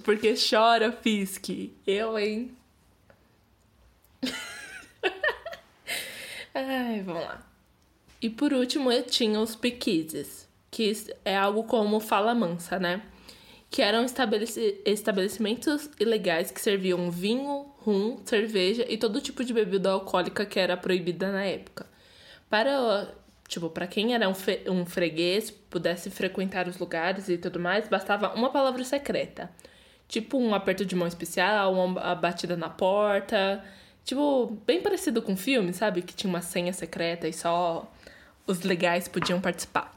Porque 0.03 0.33
chora, 0.35 0.91
Fisk. 0.91 1.49
Eu, 1.85 2.17
hein? 2.17 2.55
Ai, 6.55 7.01
vamos 7.01 7.23
lá. 7.23 7.52
E 8.23 8.29
por 8.29 8.53
último, 8.53 8.89
eu 8.89 9.03
tinha 9.03 9.37
os 9.37 9.53
pequises, 9.53 10.47
que 10.71 10.93
é 11.25 11.35
algo 11.35 11.65
como 11.65 11.99
fala 11.99 12.33
mansa, 12.33 12.79
né? 12.79 13.01
Que 13.69 13.81
eram 13.81 14.05
estabelecimentos 14.05 15.89
ilegais 15.99 16.49
que 16.49 16.61
serviam 16.61 17.11
vinho, 17.11 17.65
rum, 17.79 18.21
cerveja 18.23 18.85
e 18.87 18.97
todo 18.97 19.19
tipo 19.19 19.43
de 19.43 19.51
bebida 19.51 19.91
alcoólica 19.91 20.45
que 20.45 20.57
era 20.57 20.77
proibida 20.77 21.33
na 21.33 21.43
época. 21.43 21.85
Para, 22.49 23.13
tipo, 23.45 23.69
para 23.69 23.87
quem 23.87 24.13
era 24.13 24.29
um, 24.29 24.33
um 24.71 24.85
freguês, 24.85 25.51
pudesse 25.51 26.09
frequentar 26.09 26.69
os 26.69 26.77
lugares 26.77 27.27
e 27.27 27.37
tudo 27.37 27.59
mais, 27.59 27.89
bastava 27.89 28.33
uma 28.35 28.49
palavra 28.51 28.85
secreta. 28.85 29.51
Tipo 30.07 30.37
um 30.37 30.55
aperto 30.55 30.85
de 30.85 30.95
mão 30.95 31.09
especial, 31.09 31.73
uma 31.73 32.15
batida 32.15 32.55
na 32.55 32.69
porta. 32.69 33.61
Tipo, 34.05 34.45
bem 34.65 34.81
parecido 34.81 35.21
com 35.21 35.35
filme, 35.35 35.73
sabe? 35.73 36.01
Que 36.01 36.15
tinha 36.15 36.29
uma 36.29 36.41
senha 36.41 36.71
secreta 36.71 37.27
e 37.27 37.33
só 37.33 37.91
os 38.45 38.61
legais 38.61 39.07
podiam 39.07 39.39
participar. 39.39 39.93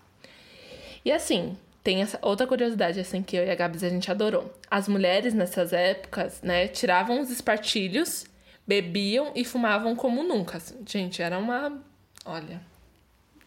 E 1.04 1.12
assim, 1.12 1.56
tem 1.86 2.02
essa 2.02 2.18
outra 2.20 2.46
curiosidade, 2.46 2.98
assim, 2.98 3.22
que 3.22 3.36
eu 3.36 3.46
e 3.46 3.50
a 3.50 3.54
Gabs 3.54 3.84
a 3.84 3.88
gente 3.88 4.10
adorou. 4.10 4.52
As 4.68 4.88
mulheres 4.88 5.32
nessas 5.34 5.72
épocas, 5.72 6.42
né, 6.42 6.66
tiravam 6.66 7.20
os 7.20 7.30
espartilhos, 7.30 8.26
bebiam 8.66 9.30
e 9.34 9.44
fumavam 9.44 9.94
como 9.94 10.24
nunca. 10.24 10.60
Gente, 10.84 11.22
era 11.22 11.38
uma. 11.38 11.80
Olha. 12.24 12.60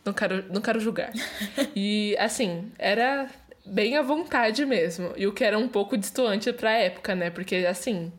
Não 0.05 0.13
quero, 0.13 0.45
não 0.51 0.61
quero 0.61 0.79
julgar. 0.79 1.11
E, 1.75 2.15
assim, 2.17 2.71
era 2.79 3.29
bem 3.65 3.97
à 3.97 4.01
vontade 4.01 4.65
mesmo. 4.65 5.11
E 5.17 5.27
o 5.27 5.33
que 5.33 5.43
era 5.43 5.59
um 5.59 5.67
pouco 5.67 5.97
distoante 5.97 6.53
pra 6.53 6.71
época, 6.71 7.13
né? 7.13 7.29
Porque, 7.29 7.57
assim. 7.57 8.09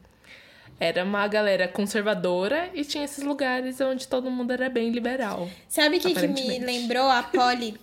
Era 0.80 1.04
uma 1.04 1.28
galera 1.28 1.68
conservadora 1.68 2.70
e 2.72 2.82
tinha 2.86 3.04
esses 3.04 3.22
lugares 3.22 3.78
onde 3.82 4.08
todo 4.08 4.30
mundo 4.30 4.50
era 4.50 4.70
bem 4.70 4.90
liberal. 4.90 5.46
Sabe 5.68 5.98
o 5.98 6.00
que, 6.00 6.14
que 6.14 6.26
me 6.26 6.58
lembrou 6.58 7.04
a 7.10 7.22
Polly 7.22 7.78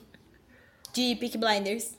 de 0.92 1.16
Peak 1.16 1.38
Blinders? 1.38 1.96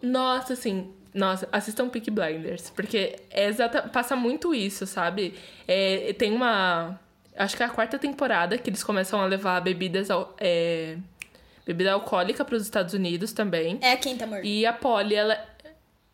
Nossa, 0.00 0.54
assim, 0.54 0.90
nossa, 1.12 1.46
assistam 1.52 1.90
Peak 1.90 2.10
Blinders, 2.10 2.70
porque 2.70 3.16
é 3.30 3.48
exata, 3.48 3.82
passa 3.82 4.16
muito 4.16 4.54
isso, 4.54 4.86
sabe? 4.86 5.34
É, 5.68 6.14
tem 6.14 6.32
uma. 6.32 6.98
Acho 7.36 7.54
que 7.54 7.62
é 7.62 7.66
a 7.66 7.70
quarta 7.70 7.98
temporada 7.98 8.56
que 8.56 8.70
eles 8.70 8.82
começam 8.82 9.20
a 9.20 9.26
levar 9.26 9.60
bebidas 9.60 10.08
é, 10.38 10.96
bebida 11.66 11.92
alcoólica 11.92 12.46
para 12.46 12.56
os 12.56 12.62
Estados 12.62 12.94
Unidos 12.94 13.32
também. 13.34 13.78
É 13.82 13.92
a 13.92 13.96
quinta, 13.98 14.24
amor. 14.24 14.42
E 14.42 14.64
a 14.64 14.72
Polly, 14.72 15.16
ela. 15.16 15.38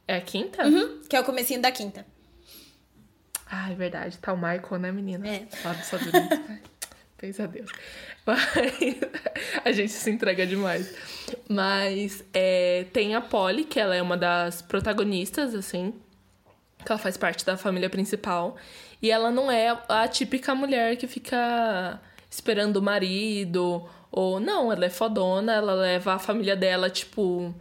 É 0.08 0.16
a 0.16 0.20
quinta? 0.20 0.64
Uhum, 0.66 1.02
que 1.08 1.14
é 1.14 1.20
o 1.20 1.24
comecinho 1.24 1.62
da 1.62 1.70
quinta. 1.70 2.04
Ah, 3.48 3.70
é 3.70 3.74
verdade. 3.74 4.18
Tá 4.18 4.32
o 4.32 4.36
Michael, 4.36 4.78
né, 4.80 4.92
menina? 4.92 5.28
É. 5.28 5.46
Lá 5.64 5.72
dos 5.72 5.84
Estados 5.84 6.06
Unidos. 6.06 6.38
Ai, 6.48 6.60
Pensa 7.16 7.44
a 7.44 7.46
Deus. 7.46 7.70
Mas 8.26 8.40
a 9.64 9.72
gente 9.72 9.92
se 9.92 10.10
entrega 10.10 10.46
demais. 10.46 10.94
Mas 11.48 12.22
é, 12.34 12.86
tem 12.92 13.14
a 13.14 13.20
Polly, 13.20 13.64
que 13.64 13.80
ela 13.80 13.94
é 13.94 14.02
uma 14.02 14.16
das 14.16 14.60
protagonistas, 14.60 15.54
assim. 15.54 15.94
Que 16.84 16.92
ela 16.92 16.98
faz 16.98 17.16
parte 17.16 17.44
da 17.44 17.56
família 17.56 17.88
principal. 17.88 18.56
E 19.00 19.10
ela 19.10 19.30
não 19.30 19.50
é 19.50 19.76
a 19.88 20.06
típica 20.08 20.54
mulher 20.54 20.96
que 20.96 21.06
fica 21.06 22.00
esperando 22.28 22.76
o 22.76 22.82
marido. 22.82 23.88
Ou 24.10 24.38
não, 24.38 24.70
ela 24.70 24.84
é 24.84 24.90
fodona, 24.90 25.54
ela 25.54 25.74
leva 25.74 26.14
a 26.14 26.18
família 26.18 26.56
dela, 26.56 26.90
tipo, 26.90 27.54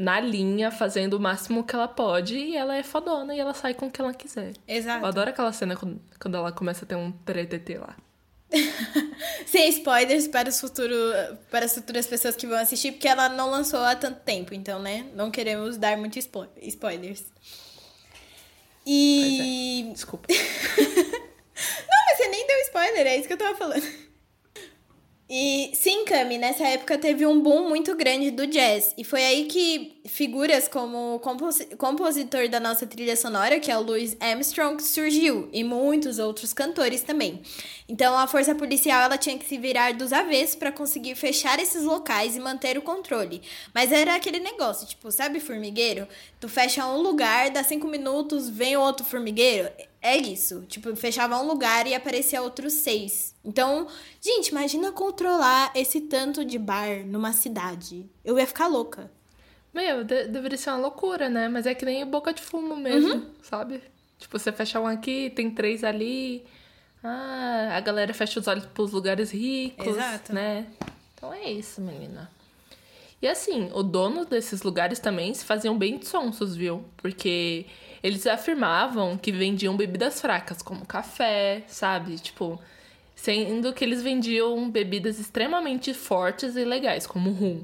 na 0.00 0.18
linha, 0.18 0.70
fazendo 0.70 1.14
o 1.14 1.20
máximo 1.20 1.62
que 1.62 1.74
ela 1.74 1.86
pode. 1.86 2.36
E 2.36 2.56
ela 2.56 2.76
é 2.76 2.82
fodona 2.82 3.34
e 3.34 3.38
ela 3.38 3.52
sai 3.52 3.74
com 3.74 3.86
o 3.86 3.90
que 3.90 4.00
ela 4.00 4.14
quiser. 4.14 4.54
Exato. 4.66 5.04
Eu 5.04 5.08
adoro 5.08 5.30
aquela 5.30 5.52
cena 5.52 5.76
quando, 5.76 6.00
quando 6.18 6.36
ela 6.36 6.50
começa 6.50 6.84
a 6.84 6.88
ter 6.88 6.96
um 6.96 7.12
TTT 7.12 7.78
lá. 7.78 7.94
Sem 9.46 9.68
spoilers 9.68 10.26
para, 10.26 10.48
os 10.48 10.58
futuro, 10.58 10.94
para 11.50 11.66
as 11.66 11.74
futuras 11.74 12.06
pessoas 12.06 12.34
que 12.34 12.46
vão 12.46 12.58
assistir, 12.58 12.92
porque 12.92 13.06
ela 13.06 13.28
não 13.28 13.50
lançou 13.50 13.80
há 13.80 13.94
tanto 13.94 14.20
tempo, 14.20 14.54
então, 14.54 14.80
né? 14.80 15.06
Não 15.14 15.30
queremos 15.30 15.76
dar 15.76 15.96
muitos 15.96 16.24
spo 16.24 16.48
spoilers. 16.62 17.24
E. 18.84 19.90
Desculpa. 19.92 20.26
Não, 21.90 22.04
mas 22.06 22.16
você 22.16 22.28
nem 22.28 22.46
deu 22.46 22.56
spoiler, 22.60 23.06
é 23.06 23.16
isso 23.18 23.28
que 23.28 23.34
eu 23.34 23.38
tava 23.38 23.54
falando. 23.54 24.09
E 25.32 25.70
sim, 25.74 26.04
Cami, 26.06 26.38
nessa 26.38 26.66
época 26.66 26.98
teve 26.98 27.24
um 27.24 27.40
boom 27.40 27.68
muito 27.68 27.96
grande 27.96 28.32
do 28.32 28.48
jazz. 28.48 28.92
E 28.98 29.04
foi 29.04 29.24
aí 29.24 29.44
que 29.44 29.99
figuras 30.06 30.68
como 30.68 31.16
o 31.16 31.20
compos 31.20 31.58
compositor 31.78 32.48
da 32.48 32.58
nossa 32.58 32.86
trilha 32.86 33.16
sonora, 33.16 33.60
que 33.60 33.70
é 33.70 33.76
o 33.76 33.82
Louis 33.82 34.16
Armstrong, 34.20 34.82
surgiu. 34.82 35.48
E 35.52 35.62
muitos 35.62 36.18
outros 36.18 36.52
cantores 36.52 37.02
também. 37.02 37.42
Então 37.88 38.16
a 38.16 38.26
força 38.26 38.54
policial 38.54 39.02
ela 39.02 39.18
tinha 39.18 39.38
que 39.38 39.44
se 39.44 39.58
virar 39.58 39.94
dos 39.94 40.12
avessos 40.12 40.54
para 40.54 40.72
conseguir 40.72 41.14
fechar 41.14 41.58
esses 41.58 41.82
locais 41.82 42.36
e 42.36 42.40
manter 42.40 42.78
o 42.78 42.82
controle. 42.82 43.42
Mas 43.74 43.92
era 43.92 44.14
aquele 44.14 44.40
negócio, 44.40 44.86
tipo, 44.86 45.10
sabe 45.10 45.40
formigueiro? 45.40 46.06
Tu 46.38 46.48
fecha 46.48 46.86
um 46.86 47.02
lugar, 47.02 47.50
dá 47.50 47.62
cinco 47.62 47.86
minutos, 47.86 48.48
vem 48.48 48.76
outro 48.76 49.04
formigueiro. 49.04 49.70
É 50.02 50.16
isso. 50.16 50.64
Tipo, 50.66 50.96
fechava 50.96 51.38
um 51.38 51.46
lugar 51.46 51.86
e 51.86 51.94
aparecia 51.94 52.40
outros 52.42 52.72
seis. 52.72 53.34
Então, 53.44 53.86
gente, 54.20 54.48
imagina 54.48 54.92
controlar 54.92 55.72
esse 55.74 56.00
tanto 56.00 56.44
de 56.44 56.58
bar 56.58 57.04
numa 57.06 57.32
cidade. 57.32 58.08
Eu 58.24 58.38
ia 58.38 58.46
ficar 58.46 58.66
louca. 58.66 59.10
Meu, 59.72 60.02
de- 60.04 60.26
deveria 60.28 60.58
ser 60.58 60.70
uma 60.70 60.78
loucura, 60.78 61.28
né? 61.28 61.48
Mas 61.48 61.66
é 61.66 61.74
que 61.74 61.84
nem 61.84 62.04
boca 62.06 62.32
de 62.32 62.42
fumo 62.42 62.76
mesmo, 62.76 63.14
Uhum. 63.14 63.26
sabe? 63.42 63.80
Tipo, 64.18 64.38
você 64.38 64.50
fecha 64.52 64.80
um 64.80 64.86
aqui, 64.86 65.30
tem 65.30 65.50
três 65.50 65.84
ali. 65.84 66.44
Ah, 67.02 67.70
a 67.76 67.80
galera 67.80 68.12
fecha 68.12 68.38
os 68.40 68.46
olhos 68.48 68.66
pros 68.66 68.92
lugares 68.92 69.30
ricos, 69.30 69.86
Exato. 69.86 70.32
né? 70.34 70.66
Então 71.14 71.32
é 71.32 71.50
isso, 71.50 71.80
menina. 71.80 72.30
E 73.22 73.28
assim, 73.28 73.70
o 73.74 73.82
dono 73.82 74.24
desses 74.24 74.62
lugares 74.62 74.98
também 74.98 75.32
se 75.34 75.44
faziam 75.44 75.76
bem 75.78 76.00
sonsos, 76.02 76.56
viu? 76.56 76.84
Porque 76.96 77.66
eles 78.02 78.26
afirmavam 78.26 79.16
que 79.16 79.30
vendiam 79.30 79.76
bebidas 79.76 80.20
fracas, 80.20 80.62
como 80.62 80.84
café, 80.86 81.62
sabe? 81.66 82.18
Tipo, 82.18 82.60
sendo 83.14 83.72
que 83.74 83.84
eles 83.84 84.02
vendiam 84.02 84.70
bebidas 84.70 85.18
extremamente 85.18 85.92
fortes 85.94 86.56
e 86.56 86.64
legais, 86.64 87.06
como 87.06 87.30
rum. 87.30 87.62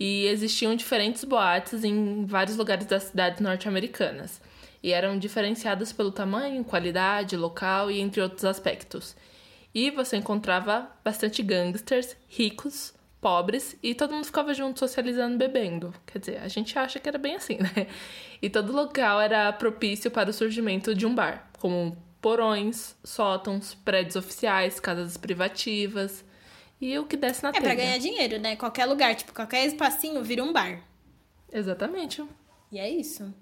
E 0.00 0.24
existiam 0.28 0.74
diferentes 0.74 1.24
boates 1.24 1.84
em 1.84 2.24
vários 2.24 2.56
lugares 2.56 2.86
das 2.86 3.02
cidades 3.04 3.38
norte-americanas. 3.38 4.40
E 4.82 4.94
eram 4.94 5.18
diferenciadas 5.18 5.92
pelo 5.92 6.10
tamanho, 6.10 6.64
qualidade, 6.64 7.36
local 7.36 7.90
e 7.90 8.00
entre 8.00 8.22
outros 8.22 8.46
aspectos. 8.46 9.14
E 9.74 9.90
você 9.90 10.16
encontrava 10.16 10.90
bastante 11.04 11.42
gangsters, 11.42 12.16
ricos, 12.26 12.94
pobres, 13.20 13.76
e 13.82 13.94
todo 13.94 14.14
mundo 14.14 14.24
ficava 14.24 14.54
junto 14.54 14.78
socializando 14.78 15.36
bebendo. 15.36 15.92
Quer 16.06 16.18
dizer, 16.18 16.38
a 16.38 16.48
gente 16.48 16.78
acha 16.78 16.98
que 16.98 17.06
era 17.06 17.18
bem 17.18 17.34
assim, 17.34 17.58
né? 17.60 17.86
E 18.40 18.48
todo 18.48 18.72
local 18.72 19.20
era 19.20 19.52
propício 19.52 20.10
para 20.10 20.30
o 20.30 20.32
surgimento 20.32 20.94
de 20.94 21.04
um 21.04 21.14
bar, 21.14 21.50
como 21.58 21.94
porões, 22.22 22.96
sótãos, 23.04 23.74
prédios 23.74 24.16
oficiais, 24.16 24.80
casas 24.80 25.18
privativas 25.18 26.24
e 26.80 26.98
o 26.98 27.04
que 27.06 27.16
desce 27.16 27.42
na 27.42 27.50
É 27.50 27.52
telha. 27.52 27.64
pra 27.64 27.74
ganhar 27.74 27.98
dinheiro, 27.98 28.38
né? 28.38 28.56
Qualquer 28.56 28.86
lugar, 28.86 29.14
tipo, 29.14 29.32
qualquer 29.32 29.66
espacinho 29.66 30.22
vira 30.22 30.42
um 30.42 30.52
bar. 30.52 30.82
Exatamente. 31.52 32.24
E 32.72 32.78
é 32.78 32.88
isso. 32.88 33.32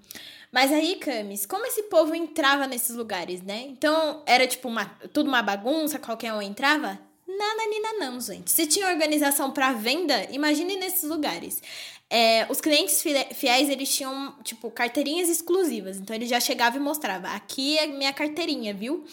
Mas 0.51 0.71
aí, 0.71 0.95
Camis, 0.95 1.45
como 1.45 1.65
esse 1.67 1.83
povo 1.83 2.15
entrava 2.15 2.65
nesses 2.65 2.95
lugares, 2.95 3.41
né? 3.43 3.65
Então, 3.67 4.23
era 4.25 4.47
tipo 4.47 4.67
uma, 4.67 4.85
tudo 5.13 5.27
uma 5.27 5.43
bagunça, 5.43 5.99
qualquer 5.99 6.33
um 6.33 6.41
entrava? 6.41 6.99
Nada, 7.27 7.67
Nina, 7.69 7.93
não, 7.99 8.19
gente. 8.19 8.51
Se 8.51 8.65
tinha 8.65 8.87
organização 8.89 9.51
pra 9.51 9.71
venda, 9.71 10.25
imagine 10.31 10.75
nesses 10.77 11.03
lugares. 11.07 11.61
É, 12.09 12.47
os 12.49 12.59
clientes 12.59 13.03
fiéis, 13.35 13.69
eles 13.69 13.95
tinham, 13.95 14.33
tipo, 14.43 14.71
carteirinhas 14.71 15.29
exclusivas. 15.29 15.97
Então, 15.97 16.15
ele 16.15 16.25
já 16.25 16.39
chegava 16.39 16.77
e 16.77 16.79
mostrava. 16.79 17.27
Aqui 17.27 17.77
é 17.77 17.85
minha 17.85 18.11
carteirinha, 18.11 18.73
viu? 18.73 19.05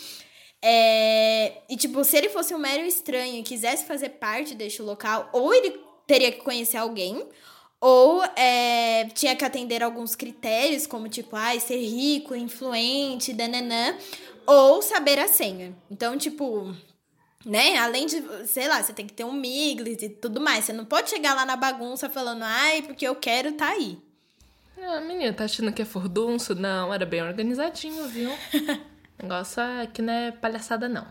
É, 0.63 1.63
e, 1.69 1.77
tipo, 1.77 2.03
se 2.05 2.17
ele 2.17 2.29
fosse 2.29 2.55
um 2.55 2.59
mero 2.59 2.85
estranho 2.85 3.41
e 3.41 3.43
quisesse 3.43 3.85
fazer 3.85 4.11
parte 4.11 4.55
deste 4.55 4.83
local, 4.83 5.29
ou 5.33 5.55
ele 5.55 5.79
teria 6.07 6.33
que 6.33 6.39
conhecer 6.39 6.77
alguém, 6.77 7.27
ou 7.81 8.25
é, 8.37 9.07
tinha 9.15 9.37
que 9.37 9.45
atender 9.45 9.83
alguns 9.83 10.15
critérios, 10.15 10.87
como, 10.87 11.09
tipo, 11.09 11.37
ai, 11.37 11.61
ser 11.61 11.79
rico, 11.79 12.35
influente, 12.35 13.33
dananã, 13.33 13.97
ou 14.47 14.81
saber 14.83 15.19
a 15.19 15.29
senha. 15.29 15.77
Então, 15.91 16.17
tipo, 16.17 16.75
né? 17.45 17.77
Além 17.79 18.07
de, 18.07 18.23
sei 18.47 18.67
lá, 18.67 18.83
você 18.83 18.93
tem 18.93 19.07
que 19.07 19.13
ter 19.13 19.25
um 19.25 19.33
miglis 19.33 20.03
e 20.03 20.09
tudo 20.09 20.41
mais. 20.41 20.65
Você 20.65 20.73
não 20.73 20.85
pode 20.85 21.11
chegar 21.11 21.35
lá 21.35 21.47
na 21.47 21.57
bagunça 21.57 22.11
falando, 22.11 22.43
ai, 22.43 22.83
porque 22.83 23.07
eu 23.07 23.15
quero 23.15 23.53
tá 23.53 23.69
aí. 23.69 23.99
Ah, 24.83 25.01
menina, 25.01 25.33
tá 25.33 25.45
achando 25.45 25.73
que 25.73 25.81
é 25.81 25.85
furdunço? 25.85 26.55
Não, 26.55 26.93
era 26.93 27.07
bem 27.07 27.23
organizadinho, 27.23 28.07
viu? 28.09 28.31
Negócio 29.21 29.63
aqui 29.83 30.03
não 30.03 30.13
é 30.13 30.31
palhaçada, 30.33 30.89
não. 30.89 31.07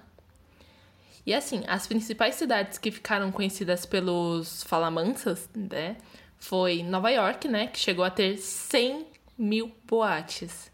E 1.25 1.33
assim, 1.33 1.63
as 1.67 1.87
principais 1.87 2.35
cidades 2.35 2.77
que 2.77 2.91
ficaram 2.91 3.31
conhecidas 3.31 3.85
pelos 3.85 4.63
falamansas, 4.63 5.49
né? 5.55 5.97
Foi 6.37 6.83
Nova 6.83 7.09
York, 7.09 7.47
né? 7.47 7.67
Que 7.67 7.79
chegou 7.79 8.05
a 8.05 8.11
ter 8.11 8.37
100 8.37 9.07
mil 9.37 9.75
boates. 9.87 10.71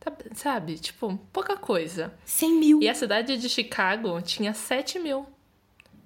Tá- 0.00 0.12
Sabe? 0.34 0.78
Tipo, 0.78 1.16
pouca 1.32 1.56
coisa. 1.56 2.12
100 2.24 2.52
mil. 2.54 2.82
E 2.82 2.88
a 2.88 2.94
cidade 2.94 3.36
de 3.36 3.48
Chicago 3.48 4.20
tinha 4.22 4.52
7 4.52 4.98
mil. 4.98 5.26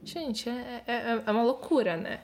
Gente, 0.04 0.48
é, 0.50 0.82
é, 0.86 1.22
é 1.24 1.30
uma 1.30 1.42
loucura, 1.42 1.96
né? 1.96 2.20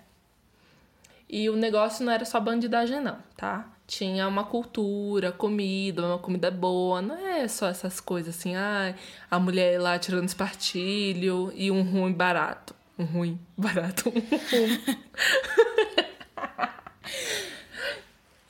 E 1.29 1.49
o 1.49 1.57
negócio 1.57 2.05
não 2.05 2.13
era 2.13 2.25
só 2.25 2.41
bandidagem, 2.41 3.01
não, 3.01 3.19
tá? 3.37 3.71
Tinha 3.89 4.29
uma 4.29 4.45
cultura, 4.45 5.33
comida, 5.33 6.05
uma 6.07 6.19
comida 6.19 6.51
boa. 6.51 7.01
Não 7.01 7.17
é 7.17 7.49
só 7.49 7.69
essas 7.69 7.99
coisas 8.01 8.37
assim, 8.37 8.55
ai, 8.55 8.95
a 9.31 9.41
mulher 9.41 9.81
lá 9.81 9.99
tirando 9.99 10.29
espartilho 10.29 11.51
e 11.57 11.71
um 11.71 11.83
ruim 11.83 12.13
barato. 12.13 12.75
Um 12.99 13.05
ruim 13.05 13.41
barato. 13.57 14.11
Um. 14.11 14.23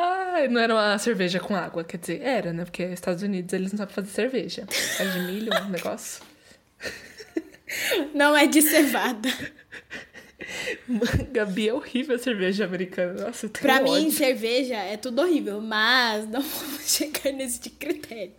Ai, 0.00 0.46
não 0.46 0.60
era 0.60 0.72
uma 0.74 0.96
cerveja 0.98 1.40
com 1.40 1.56
água, 1.56 1.82
quer 1.82 1.96
dizer, 1.98 2.20
era, 2.22 2.52
né? 2.52 2.64
Porque 2.64 2.84
Estados 2.84 3.22
Unidos 3.22 3.52
eles 3.52 3.72
não 3.72 3.78
sabem 3.78 3.94
fazer 3.94 4.10
cerveja. 4.10 4.64
Faz 4.96 5.12
de 5.12 5.20
milho, 5.20 5.52
um 5.52 5.68
negócio. 5.68 6.22
Não 8.14 8.36
é 8.36 8.46
de 8.46 8.62
cevada. 8.62 9.28
Gabi, 11.32 11.68
é 11.68 11.74
horrível 11.74 12.16
a 12.16 12.18
cerveja 12.18 12.64
americana. 12.64 13.26
Nossa, 13.26 13.46
eu 13.46 13.50
tenho 13.50 13.62
Pra 13.62 13.80
mim, 13.80 13.90
ódio. 13.90 14.12
cerveja 14.12 14.76
é 14.76 14.96
tudo 14.96 15.20
horrível, 15.22 15.60
mas 15.60 16.26
não 16.28 16.40
vamos 16.42 16.90
chegar 16.90 17.32
nesse 17.32 17.70
critério. 17.70 18.32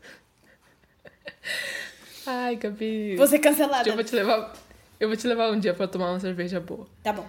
Ai, 2.26 2.56
Gabi. 2.56 3.16
Você 3.16 3.40
cancelada. 3.40 3.88
Eu 3.90 3.96
vou 3.96 4.04
te 4.04 4.16
levar. 4.16 4.54
Eu 5.00 5.08
vou 5.08 5.18
te 5.18 5.28
levar 5.28 5.52
um 5.52 5.60
dia 5.60 5.74
pra 5.74 5.88
tomar 5.88 6.10
uma 6.12 6.20
cerveja 6.20 6.60
boa. 6.60 6.88
Tá 7.04 7.14
bom. 7.14 7.28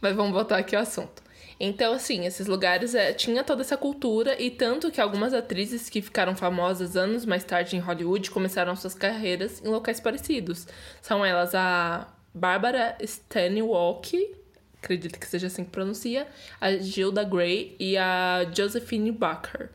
Mas 0.00 0.16
vamos 0.16 0.32
voltar 0.32 0.58
aqui 0.58 0.74
ao 0.74 0.82
assunto. 0.82 1.22
Então, 1.60 1.92
assim, 1.92 2.26
esses 2.26 2.48
lugares 2.48 2.92
é, 2.94 3.12
tinha 3.12 3.44
toda 3.44 3.60
essa 3.62 3.76
cultura 3.76 4.40
e 4.40 4.50
tanto 4.50 4.90
que 4.90 5.00
algumas 5.00 5.32
atrizes 5.32 5.88
que 5.88 6.02
ficaram 6.02 6.34
famosas 6.34 6.96
anos 6.96 7.24
mais 7.24 7.44
tarde 7.44 7.76
em 7.76 7.78
Hollywood 7.78 8.30
começaram 8.32 8.74
suas 8.74 8.94
carreiras 8.94 9.62
em 9.64 9.68
locais 9.68 10.00
parecidos. 10.00 10.66
São 11.00 11.24
elas 11.24 11.54
a 11.54 12.08
Barbara 12.34 12.96
Stanwyck, 13.00 14.34
acredito 14.82 15.18
que 15.18 15.26
seja 15.26 15.46
assim 15.46 15.64
que 15.64 15.70
pronuncia, 15.70 16.26
a 16.60 16.72
Gilda 16.72 17.24
Gray 17.24 17.76
e 17.78 17.96
a 17.96 18.46
Josephine 18.54 19.12
Baker. 19.12 19.70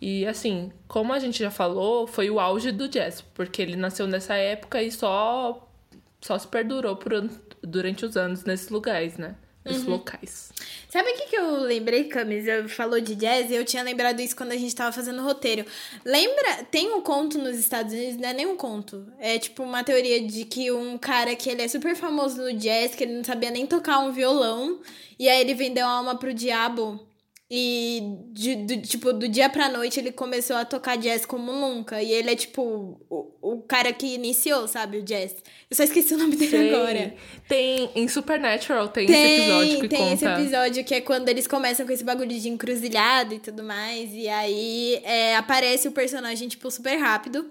E 0.00 0.26
assim, 0.26 0.72
como 0.88 1.12
a 1.12 1.18
gente 1.18 1.38
já 1.38 1.50
falou, 1.50 2.06
foi 2.06 2.28
o 2.28 2.40
auge 2.40 2.72
do 2.72 2.88
jazz, 2.88 3.20
porque 3.20 3.62
ele 3.62 3.76
nasceu 3.76 4.06
nessa 4.06 4.34
época 4.34 4.82
e 4.82 4.90
só 4.90 5.68
só 6.20 6.38
se 6.38 6.46
perdurou 6.46 6.96
por, 6.96 7.12
durante 7.62 8.04
os 8.04 8.16
anos 8.16 8.44
nesses 8.44 8.68
lugares, 8.68 9.18
né? 9.18 9.34
Nesses 9.64 9.84
uhum. 9.84 9.90
locais. 9.90 10.50
Sabe 10.88 11.10
o 11.10 11.14
que, 11.14 11.26
que 11.28 11.36
eu 11.36 11.60
lembrei, 11.60 12.04
Camis? 12.04 12.46
Eu 12.46 12.68
falou 12.68 13.00
de 13.00 13.14
jazz 13.14 13.50
e 13.50 13.54
eu 13.54 13.64
tinha 13.64 13.82
lembrado 13.82 14.18
isso 14.20 14.34
quando 14.34 14.50
a 14.50 14.56
gente 14.56 14.74
tava 14.74 14.90
fazendo 14.90 15.22
o 15.22 15.24
roteiro. 15.24 15.64
Lembra? 16.04 16.64
Tem 16.64 16.92
um 16.92 17.00
conto 17.00 17.38
nos 17.38 17.56
Estados 17.56 17.92
Unidos, 17.92 18.16
não 18.16 18.28
é 18.28 18.32
nem 18.32 18.46
um 18.46 18.56
conto. 18.56 19.06
É 19.20 19.38
tipo 19.38 19.62
uma 19.62 19.84
teoria 19.84 20.20
de 20.20 20.44
que 20.44 20.72
um 20.72 20.98
cara 20.98 21.36
que 21.36 21.48
ele 21.48 21.62
é 21.62 21.68
super 21.68 21.94
famoso 21.94 22.42
no 22.42 22.52
jazz, 22.54 22.94
que 22.94 23.04
ele 23.04 23.14
não 23.14 23.24
sabia 23.24 23.50
nem 23.50 23.66
tocar 23.66 24.00
um 24.00 24.12
violão, 24.12 24.80
e 25.18 25.28
aí 25.28 25.40
ele 25.40 25.54
vendeu 25.54 25.86
a 25.86 25.90
alma 25.90 26.16
pro 26.16 26.34
diabo. 26.34 27.00
E, 27.54 28.16
de, 28.30 28.54
do, 28.56 28.80
tipo, 28.80 29.12
do 29.12 29.28
dia 29.28 29.46
pra 29.46 29.68
noite 29.68 30.00
ele 30.00 30.10
começou 30.10 30.56
a 30.56 30.64
tocar 30.64 30.96
jazz 30.96 31.26
como 31.26 31.52
nunca. 31.52 32.02
E 32.02 32.10
ele 32.10 32.30
é, 32.30 32.34
tipo, 32.34 32.98
o, 33.10 33.30
o 33.42 33.60
cara 33.60 33.92
que 33.92 34.06
iniciou, 34.06 34.66
sabe, 34.66 34.96
o 34.96 35.02
jazz. 35.02 35.34
Eu 35.68 35.76
só 35.76 35.82
esqueci 35.82 36.14
o 36.14 36.16
nome 36.16 36.34
dele 36.34 36.74
agora. 36.74 37.14
Tem, 37.46 37.90
em 37.94 38.08
Supernatural 38.08 38.88
tem, 38.88 39.06
tem 39.06 39.14
esse 39.14 39.42
episódio 39.42 39.80
que 39.82 39.88
tem 39.88 39.98
conta... 39.98 40.14
esse 40.14 40.24
episódio 40.24 40.84
que 40.84 40.94
é 40.94 41.00
quando 41.02 41.28
eles 41.28 41.46
começam 41.46 41.84
com 41.84 41.92
esse 41.92 42.02
bagulho 42.02 42.30
de 42.30 42.48
encruzilhada 42.48 43.34
e 43.34 43.38
tudo 43.38 43.62
mais. 43.62 44.14
E 44.14 44.28
aí 44.28 45.02
é, 45.04 45.36
aparece 45.36 45.86
o 45.86 45.92
personagem, 45.92 46.48
tipo, 46.48 46.70
super 46.70 46.96
rápido. 46.96 47.50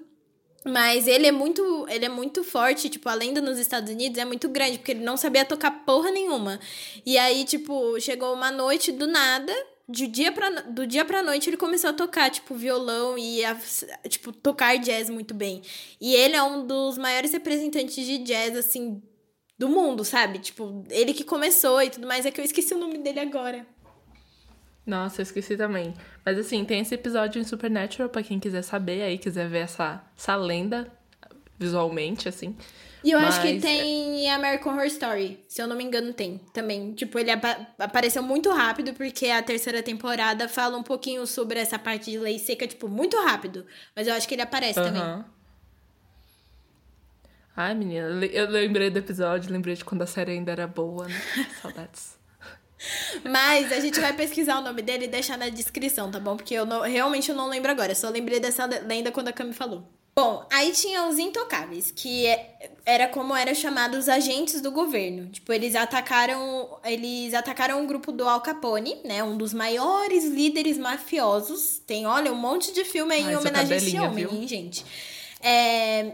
Mas 0.66 1.08
ele 1.08 1.28
é 1.28 1.32
muito, 1.32 1.86
ele 1.90 2.06
é 2.06 2.10
muito 2.10 2.44
forte, 2.44 2.90
tipo, 2.90 3.08
a 3.08 3.14
lenda 3.14 3.40
nos 3.40 3.60
Estados 3.60 3.92
Unidos 3.92 4.18
é 4.18 4.26
muito 4.26 4.50
grande, 4.50 4.80
porque 4.80 4.92
ele 4.92 5.04
não 5.04 5.18
sabia 5.18 5.46
tocar 5.46 5.86
porra 5.86 6.10
nenhuma. 6.10 6.60
E 7.06 7.20
aí, 7.20 7.46
tipo, 7.46 8.00
chegou 8.00 8.34
uma 8.34 8.52
noite 8.52 8.92
do 8.92 9.08
nada, 9.08 9.54
de 9.88 10.08
dia 10.08 10.32
pra, 10.32 10.50
do 10.62 10.88
dia 10.88 11.04
pra 11.04 11.24
noite 11.24 11.50
ele 11.50 11.58
começou 11.58 11.90
a 11.90 11.94
tocar, 11.94 12.30
tipo, 12.30 12.56
violão 12.56 13.18
e, 13.18 13.44
a, 13.44 13.56
tipo, 14.08 14.32
tocar 14.32 14.78
jazz 14.78 15.10
muito 15.10 15.34
bem. 15.34 15.62
E 16.00 16.16
ele 16.16 16.36
é 16.36 16.44
um 16.44 16.66
dos 16.66 16.98
maiores 16.98 17.32
representantes 17.32 18.06
de 18.06 18.20
jazz, 18.20 18.56
assim, 18.56 19.02
do 19.58 19.70
mundo, 19.70 20.04
sabe? 20.04 20.40
Tipo, 20.40 20.84
ele 20.90 21.14
que 21.14 21.24
começou 21.24 21.82
e 21.82 21.90
tudo 21.90 22.08
mais. 22.08 22.26
É 22.26 22.32
que 22.32 22.40
eu 22.40 22.46
esqueci 22.46 22.74
o 22.74 22.80
nome 22.80 22.98
dele 22.98 23.20
agora. 23.20 23.66
Nossa, 24.86 25.22
eu 25.22 25.24
esqueci 25.24 25.56
também. 25.56 25.94
Mas, 26.26 26.38
assim, 26.38 26.66
tem 26.66 26.80
esse 26.80 26.96
episódio 26.96 27.40
em 27.40 27.44
Supernatural, 27.44 28.10
pra 28.10 28.24
quem 28.24 28.40
quiser 28.40 28.64
saber 28.64 29.04
aí, 29.04 29.18
quiser 29.18 29.48
ver 29.48 29.60
essa, 29.60 30.04
essa 30.18 30.36
lenda 30.36 30.92
visualmente, 31.60 32.28
assim. 32.28 32.56
E 33.04 33.12
eu 33.12 33.20
Mas... 33.20 33.36
acho 33.36 33.42
que 33.42 33.60
tem 33.60 34.30
American 34.30 34.74
Horror 34.74 34.86
Story, 34.86 35.44
se 35.48 35.62
eu 35.62 35.68
não 35.68 35.76
me 35.76 35.84
engano, 35.84 36.14
tem 36.14 36.40
também. 36.54 36.94
Tipo, 36.94 37.18
ele 37.18 37.32
apareceu 37.80 38.22
muito 38.22 38.52
rápido, 38.52 38.94
porque 38.94 39.28
a 39.28 39.42
terceira 39.42 39.82
temporada 39.82 40.48
fala 40.48 40.78
um 40.78 40.84
pouquinho 40.84 41.26
sobre 41.26 41.60
essa 41.60 41.80
parte 41.80 42.12
de 42.12 42.20
lei 42.20 42.38
seca, 42.38 42.68
tipo, 42.68 42.88
muito 42.88 43.18
rápido. 43.18 43.66
Mas 43.96 44.08
eu 44.08 44.14
acho 44.14 44.28
que 44.28 44.36
ele 44.36 44.44
aparece 44.44 44.80
uhum. 44.80 44.86
também. 44.86 45.26
Ai, 47.56 47.74
menina, 47.74 48.08
eu 48.26 48.50
lembrei 48.50 48.90
do 48.90 49.00
episódio, 49.00 49.52
lembrei 49.52 49.76
de 49.76 49.84
quando 49.84 50.04
a 50.04 50.08
série 50.08 50.32
ainda 50.32 50.52
era 50.52 50.68
boa, 50.68 51.08
né? 51.08 51.22
Saudades. 51.62 52.20
Mas 53.24 53.72
a 53.72 53.80
gente 53.80 54.00
vai 54.00 54.14
pesquisar 54.14 54.60
o 54.60 54.62
nome 54.62 54.82
dele 54.82 55.06
e 55.06 55.08
deixar 55.08 55.38
na 55.38 55.50
descrição, 55.50 56.10
tá 56.10 56.20
bom? 56.20 56.36
Porque 56.36 56.54
eu 56.54 56.66
não, 56.66 56.82
realmente 56.82 57.30
eu 57.30 57.36
não 57.36 57.48
lembro 57.48 57.72
agora. 57.72 57.94
Só 57.94 58.10
lembrei 58.10 58.40
dessa 58.40 58.66
lenda 58.66 59.12
quando 59.12 59.28
a 59.28 59.34
Cami 59.34 59.54
falou. 59.54 59.88
Bom, 60.22 60.46
aí 60.52 60.72
tinha 60.72 61.08
os 61.08 61.18
intocáveis, 61.18 61.90
que 61.90 62.28
é, 62.28 62.72
era 62.86 63.08
como 63.08 63.36
eram 63.36 63.56
chamados 63.56 64.02
os 64.02 64.10
agentes 64.10 64.62
do 64.62 64.72
governo. 64.72 65.28
Tipo, 65.30 65.52
eles 65.52 65.74
atacaram, 65.76 66.78
eles 66.84 67.34
atacaram 67.34 67.84
o 67.84 67.88
grupo 67.88 68.12
do 68.12 68.28
Al 68.28 68.40
Capone, 68.40 69.00
né, 69.04 69.24
um 69.24 69.36
dos 69.36 69.52
maiores 69.52 70.26
líderes 70.26 70.78
mafiosos. 70.78 71.82
Tem, 71.88 72.06
olha, 72.06 72.32
um 72.32 72.36
monte 72.36 72.72
de 72.72 72.84
filme 72.84 73.16
aí 73.16 73.24
em 73.24 73.36
homenagem 73.36 73.74
a 73.74 73.78
esse 73.78 74.00
homem, 74.00 74.28
viu? 74.28 74.32
hein, 74.32 74.48
gente. 74.48 74.86
É, 75.42 76.12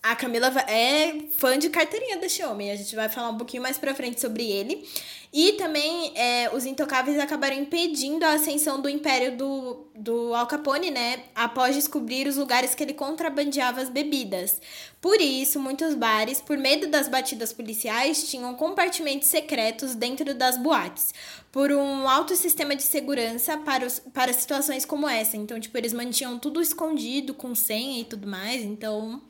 a 0.00 0.14
Camila 0.14 0.48
é 0.68 1.14
fã 1.36 1.58
de 1.58 1.70
carteirinha 1.70 2.18
desse 2.18 2.44
homem. 2.44 2.70
A 2.70 2.76
gente 2.76 2.94
vai 2.94 3.08
falar 3.08 3.30
um 3.30 3.36
pouquinho 3.36 3.64
mais 3.64 3.78
pra 3.78 3.94
frente 3.94 4.20
sobre 4.20 4.48
ele. 4.48 4.88
E 5.32 5.52
também 5.52 6.12
é, 6.14 6.50
os 6.54 6.66
intocáveis 6.66 7.18
acabaram 7.18 7.56
impedindo 7.56 8.22
a 8.22 8.34
ascensão 8.34 8.82
do 8.82 8.88
império 8.88 9.34
do, 9.34 9.86
do 9.94 10.34
Al 10.34 10.46
Capone, 10.46 10.90
né? 10.90 11.24
Após 11.34 11.74
descobrir 11.74 12.28
os 12.28 12.36
lugares 12.36 12.74
que 12.74 12.82
ele 12.82 12.92
contrabandeava 12.92 13.80
as 13.80 13.88
bebidas. 13.88 14.60
Por 15.00 15.18
isso, 15.22 15.58
muitos 15.58 15.94
bares, 15.94 16.38
por 16.38 16.58
medo 16.58 16.86
das 16.86 17.08
batidas 17.08 17.50
policiais, 17.50 18.28
tinham 18.28 18.54
compartimentos 18.54 19.28
secretos 19.28 19.94
dentro 19.94 20.34
das 20.34 20.58
boates. 20.58 21.14
Por 21.50 21.72
um 21.72 22.06
alto 22.06 22.36
sistema 22.36 22.76
de 22.76 22.82
segurança 22.82 23.56
para, 23.56 23.86
os, 23.86 24.00
para 24.00 24.34
situações 24.34 24.84
como 24.84 25.08
essa. 25.08 25.38
Então, 25.38 25.58
tipo, 25.58 25.78
eles 25.78 25.94
mantinham 25.94 26.38
tudo 26.38 26.60
escondido, 26.60 27.32
com 27.32 27.54
senha 27.54 28.02
e 28.02 28.04
tudo 28.04 28.26
mais. 28.26 28.62
Então, 28.62 29.22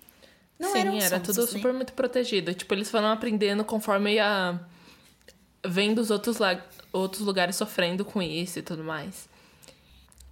não 0.59 0.73
Sim, 0.73 0.99
era 1.01 1.21
tudo 1.21 1.43
né? 1.43 1.47
super 1.47 1.73
muito 1.73 1.93
protegido. 1.93 2.53
Tipo, 2.55 2.75
eles 2.75 2.91
foram 2.91 3.07
aprendendo 3.07 3.65
conforme 3.65 4.15
ia 4.15 4.61
vendo 5.67 6.01
os 6.01 6.11
outros, 6.11 6.39
outros 6.93 7.23
lugares 7.23 7.57
sofrendo 7.57 8.05
com 8.05 8.21
isso 8.21 8.59
e 8.59 8.63
tudo 8.63 8.83
mais. 8.83 9.29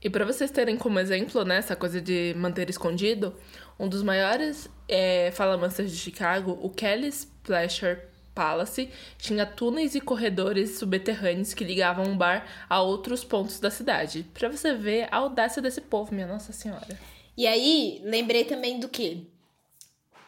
E 0.02 0.08
para 0.08 0.24
vocês 0.24 0.50
terem 0.50 0.76
como 0.76 0.98
exemplo, 0.98 1.44
né, 1.44 1.56
essa 1.56 1.76
coisa 1.76 2.00
de 2.00 2.34
manter 2.36 2.70
escondido, 2.70 3.34
um 3.78 3.88
dos 3.88 4.02
maiores 4.02 4.68
é, 4.88 5.30
falamanças 5.32 5.90
de 5.90 5.96
Chicago, 5.96 6.58
o 6.62 6.70
Kelly's 6.70 7.30
Pleasure 7.42 7.98
Palace, 8.34 8.88
tinha 9.18 9.44
túneis 9.44 9.94
e 9.94 10.00
corredores 10.00 10.78
subterrâneos 10.78 11.52
que 11.52 11.64
ligavam 11.64 12.06
um 12.06 12.16
bar 12.16 12.46
a 12.68 12.80
outros 12.80 13.22
pontos 13.22 13.60
da 13.60 13.70
cidade. 13.70 14.26
Para 14.32 14.48
você 14.48 14.74
ver 14.74 15.08
a 15.10 15.18
audácia 15.18 15.60
desse 15.60 15.82
povo, 15.82 16.14
minha 16.14 16.26
Nossa 16.26 16.52
Senhora. 16.52 16.98
E 17.36 17.46
aí, 17.46 18.00
lembrei 18.02 18.44
também 18.44 18.80
do 18.80 18.88
que? 18.88 19.26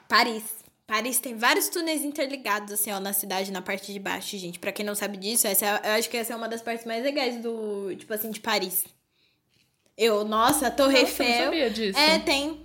Paris. 0.07 0.62
Paris 0.87 1.19
tem 1.19 1.37
vários 1.37 1.69
túneis 1.69 2.05
interligados, 2.05 2.73
assim, 2.73 2.91
ó, 2.91 3.01
na 3.01 3.13
cidade, 3.13 3.53
na 3.53 3.63
parte 3.63 3.93
de 3.93 3.99
baixo, 3.99 4.37
gente. 4.37 4.59
Pra 4.59 4.73
quem 4.73 4.85
não 4.85 4.95
sabe 4.95 5.17
disso, 5.17 5.47
essa 5.47 5.65
é, 5.65 5.91
eu 5.91 5.93
acho 5.93 6.11
que 6.11 6.17
essa 6.17 6.33
é 6.33 6.37
uma 6.37 6.49
das 6.49 6.61
partes 6.61 6.85
mais 6.85 7.03
legais 7.03 7.41
do, 7.41 7.95
tipo 7.97 8.13
assim, 8.13 8.31
de 8.31 8.41
Paris. 8.41 8.85
Eu, 9.97 10.25
nossa, 10.25 10.67
a 10.67 10.71
Torre 10.71 11.01
nossa, 11.01 11.23
Eiffel. 11.23 11.27
Eu 11.27 11.37
não 11.37 11.45
sabia 11.45 11.71
disso. 11.71 11.99
É, 11.99 12.19
tem. 12.19 12.61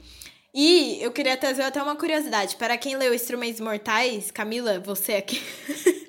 E 0.53 0.97
eu 1.01 1.12
queria 1.12 1.38
trazer 1.38 1.62
até 1.62 1.82
uma 1.82 1.95
curiosidade. 1.95 2.56
Para 2.56 2.77
quem 2.77 2.97
leu 2.97 3.13
Instrumentos 3.13 3.60
Mortais, 3.60 4.32
Camila, 4.32 4.80
você 4.80 5.13
aqui. 5.13 5.41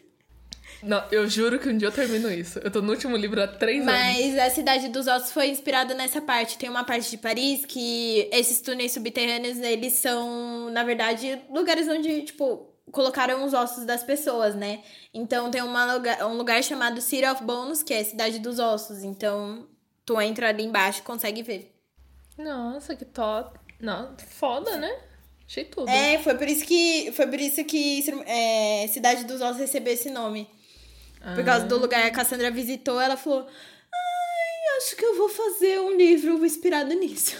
Não, 0.83 1.03
eu 1.11 1.29
juro 1.29 1.59
que 1.59 1.69
um 1.69 1.77
dia 1.77 1.88
eu 1.88 1.93
termino 1.93 2.31
isso. 2.31 2.59
Eu 2.61 2.71
tô 2.71 2.81
no 2.81 2.91
último 2.91 3.17
livro 3.17 3.43
há 3.43 3.49
três 3.49 3.85
Mas 3.85 4.17
anos. 4.17 4.35
Mas 4.35 4.38
a 4.38 4.51
Cidade 4.51 4.88
dos 4.88 5.07
Ossos 5.07 5.33
foi 5.33 5.49
inspirada 5.49 5.95
nessa 5.95 6.21
parte. 6.21 6.59
Tem 6.59 6.69
uma 6.69 6.85
parte 6.85 7.11
de 7.11 7.19
Paris 7.19 7.64
que 7.67 8.29
esses 8.33 8.61
túneis 8.61 8.93
subterrâneos, 8.93 9.59
eles 9.59 9.95
são, 9.95 10.71
na 10.71 10.85
verdade, 10.85 11.41
lugares 11.51 11.88
onde, 11.88 12.23
tipo, 12.23 12.69
colocaram 12.93 13.45
os 13.45 13.53
ossos 13.55 13.85
das 13.85 14.03
pessoas, 14.03 14.55
né? 14.55 14.83
Então 15.12 15.51
tem 15.51 15.62
uma 15.62 15.95
lugar, 15.95 16.25
um 16.27 16.37
lugar 16.37 16.62
chamado 16.62 17.01
City 17.01 17.27
of 17.27 17.43
Bones, 17.43 17.83
que 17.83 17.93
é 17.93 18.01
a 18.01 18.05
Cidade 18.05 18.38
dos 18.38 18.59
Ossos. 18.59 19.03
Então, 19.03 19.67
tu 20.05 20.21
entra 20.21 20.49
ali 20.49 20.64
embaixo 20.64 21.01
e 21.01 21.03
consegue 21.03 21.43
ver. 21.43 21.75
Nossa, 22.37 22.95
que 22.95 23.05
top. 23.05 23.59
Não, 23.81 24.17
foda, 24.17 24.77
né? 24.77 24.97
Achei 25.47 25.64
tudo. 25.64 25.88
É, 25.88 26.19
foi 26.19 26.35
por 26.35 26.47
isso 26.47 26.64
que, 26.64 27.11
foi 27.12 27.27
por 27.27 27.41
isso 27.41 27.64
que 27.64 28.05
é, 28.27 28.87
Cidade 28.88 29.25
dos 29.25 29.41
Ossos 29.41 29.59
recebeu 29.59 29.95
esse 29.95 30.11
nome. 30.11 30.49
Por 31.35 31.45
causa 31.45 31.67
do 31.67 31.79
lugar 31.79 32.01
que 32.03 32.09
a 32.09 32.13
Cassandra 32.13 32.51
visitou, 32.51 33.01
ela 33.01 33.17
falou: 33.17 33.47
Ai, 33.47 34.77
acho 34.79 34.97
que 34.97 35.05
eu 35.05 35.17
vou 35.17 35.29
fazer 35.29 35.81
um 35.81 35.97
livro 35.97 36.45
inspirado 36.45 36.95
nisso. 36.95 37.37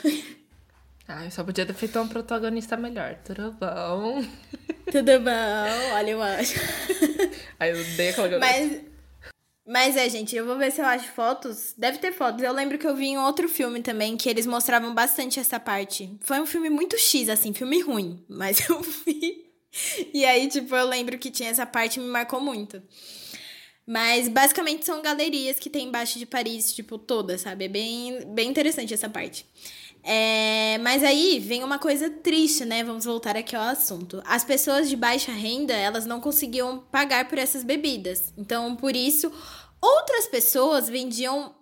Ah, 1.07 1.25
eu 1.27 1.31
só 1.31 1.45
podia 1.45 1.65
ter 1.65 1.75
feito 1.75 1.99
um 2.01 2.09
protagonista 2.09 2.77
melhor. 2.77 3.17
Tudo 3.25 3.53
bom? 3.53 4.25
Tudo 4.91 5.21
bom, 5.21 5.95
olha, 5.95 6.11
eu 6.11 6.23
acho. 6.23 6.55
Aí 7.61 7.71
eu 7.71 7.85
dei 7.97 8.11
aquela 8.11 8.39
Mas, 8.39 8.81
mas 9.67 9.97
é, 9.97 10.09
gente, 10.09 10.35
eu 10.35 10.47
vou 10.47 10.57
ver 10.57 10.73
se 10.73 10.81
eu 10.81 10.87
acho 10.87 11.09
fotos. 11.13 11.75
Deve 11.77 11.99
ter 11.99 12.13
fotos. 12.13 12.43
Eu 12.43 12.53
lembro 12.53 12.79
que 12.79 12.87
eu 12.87 12.97
vi 12.97 13.09
em 13.09 13.19
outro 13.19 13.49
filme 13.49 13.83
também 13.83 14.17
que 14.17 14.29
eles 14.29 14.47
mostravam 14.47 14.95
bastante 14.95 15.39
essa 15.39 15.61
parte. 15.61 16.17
Foi 16.23 16.41
um 16.41 16.47
filme 16.47 16.71
muito 16.71 16.99
X, 16.99 17.29
assim, 17.29 17.53
filme 17.53 17.83
ruim, 17.83 18.25
mas 18.29 18.67
eu 18.69 18.81
vi. 18.81 19.47
E 20.15 20.25
aí, 20.25 20.49
tipo, 20.49 20.75
eu 20.75 20.87
lembro 20.87 21.19
que 21.19 21.31
tinha 21.31 21.51
essa 21.51 21.67
parte 21.67 22.01
e 22.01 22.03
me 22.03 22.09
marcou 22.09 22.41
muito. 22.41 22.83
Mas 23.89 24.29
basicamente 24.29 24.85
são 24.85 25.01
galerias 25.01 25.59
que 25.59 25.71
tem 25.71 25.89
embaixo 25.89 26.19
de 26.19 26.27
Paris, 26.27 26.75
tipo, 26.75 26.99
todas, 26.99 27.41
sabe? 27.41 27.65
É 27.65 27.69
bem, 27.69 28.21
bem 28.35 28.51
interessante 28.51 28.93
essa 28.93 29.09
parte. 29.09 29.47
É, 30.05 30.77
mas 30.83 31.03
aí 31.03 31.39
vem 31.39 31.65
uma 31.65 31.79
coisa 31.79 32.11
triste, 32.11 32.67
né? 32.67 32.85
Vamos 32.85 33.07
voltar 33.07 33.35
aqui 33.35 33.57
ao 33.57 33.63
assunto. 33.63 34.23
As 34.27 34.45
pessoas 34.45 34.91
de 34.91 34.97
baixa 34.97 35.33
renda, 35.33 35.73
elas 35.73 36.05
não 36.05 36.21
conseguiam 36.21 36.81
pagar 36.93 37.29
por 37.29 37.39
essas 37.39 37.65
bebidas. 37.65 38.33
Então, 38.37 38.77
por 38.77 38.95
isso, 38.95 39.33
Outras 39.81 40.27
pessoas 40.27 40.89
vendiam 40.89 41.55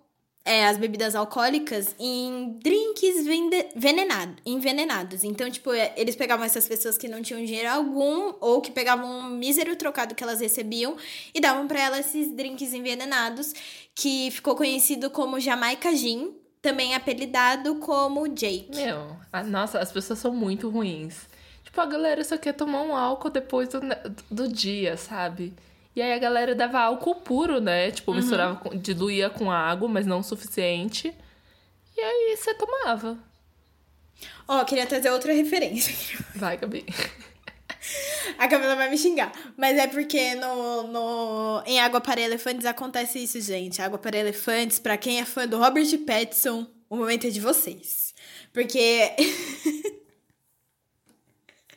é, 0.47 0.65
as 0.65 0.77
bebidas 0.77 1.13
alcoólicas 1.13 1.93
em 1.99 2.57
drinks 2.63 3.27
envenenado, 3.75 4.35
envenenados. 4.45 5.25
Então, 5.25 5.51
tipo, 5.51 5.73
é, 5.73 5.93
eles 5.97 6.15
pegavam 6.15 6.45
essas 6.45 6.65
pessoas 6.65 6.97
que 6.97 7.09
não 7.09 7.21
tinham 7.21 7.43
dinheiro 7.43 7.69
algum 7.69 8.33
ou 8.39 8.61
que 8.61 8.71
pegavam 8.71 9.05
um 9.05 9.29
mísero 9.29 9.75
trocado 9.75 10.15
que 10.15 10.23
elas 10.23 10.39
recebiam 10.39 10.95
e 11.33 11.41
davam 11.41 11.67
para 11.67 11.81
elas 11.81 12.07
esses 12.07 12.33
drinks 12.33 12.73
envenenados, 12.73 13.53
que 13.93 14.31
ficou 14.31 14.55
conhecido 14.55 15.09
como 15.09 15.37
Jamaica 15.37 15.93
Gin, 15.93 16.33
também 16.61 16.95
apelidado 16.95 17.75
como 17.75 18.27
Jake. 18.29 18.69
Meu, 18.73 19.17
a, 19.33 19.43
nossa, 19.43 19.79
as 19.79 19.91
pessoas 19.91 20.19
são 20.19 20.33
muito 20.33 20.69
ruins. 20.69 21.27
Tipo, 21.65 21.81
a 21.81 21.85
galera 21.85 22.23
só 22.23 22.37
quer 22.37 22.53
tomar 22.53 22.83
um 22.83 22.95
álcool 22.95 23.29
depois 23.29 23.67
do, 23.67 23.81
do 24.31 24.47
dia, 24.47 24.95
sabe? 24.95 25.53
E 25.97 26.01
aí 26.01 26.13
a 26.13 26.19
galera 26.19 26.53
dava 26.53 26.79
álcool 26.79 27.15
puro, 27.15 27.59
né? 27.59 27.89
Tipo, 27.89 28.11
uhum. 28.11 28.17
misturava, 28.17 28.55
com, 28.57 28.77
diluía 28.77 29.31
com 29.31 29.49
água, 29.49 29.89
mas 29.89 30.05
não 30.05 30.19
o 30.19 30.23
suficiente. 30.23 31.11
E 31.97 31.99
aí 31.99 32.37
você 32.37 32.53
tomava. 32.53 33.17
Ó, 34.47 34.61
oh, 34.61 34.65
queria 34.65 34.85
trazer 34.85 35.09
outra 35.09 35.33
referência. 35.33 35.91
Vai, 36.37 36.55
Gabi. 36.55 36.85
A 38.37 38.47
Camila 38.47 38.75
vai 38.75 38.91
me 38.91 38.97
xingar. 38.97 39.31
Mas 39.57 39.75
é 39.75 39.87
porque 39.87 40.35
no, 40.35 40.83
no, 40.83 41.63
em 41.65 41.79
Água 41.79 41.99
para 41.99 42.21
Elefantes 42.21 42.67
acontece 42.67 43.23
isso, 43.23 43.41
gente. 43.41 43.81
Água 43.81 43.97
para 43.97 44.17
Elefantes, 44.17 44.77
pra 44.77 44.97
quem 44.97 45.19
é 45.19 45.25
fã 45.25 45.47
do 45.47 45.57
Robert 45.57 45.97
Pattinson, 46.05 46.67
o 46.87 46.95
momento 46.95 47.25
é 47.25 47.31
de 47.31 47.39
vocês. 47.39 48.13
Porque. 48.53 49.15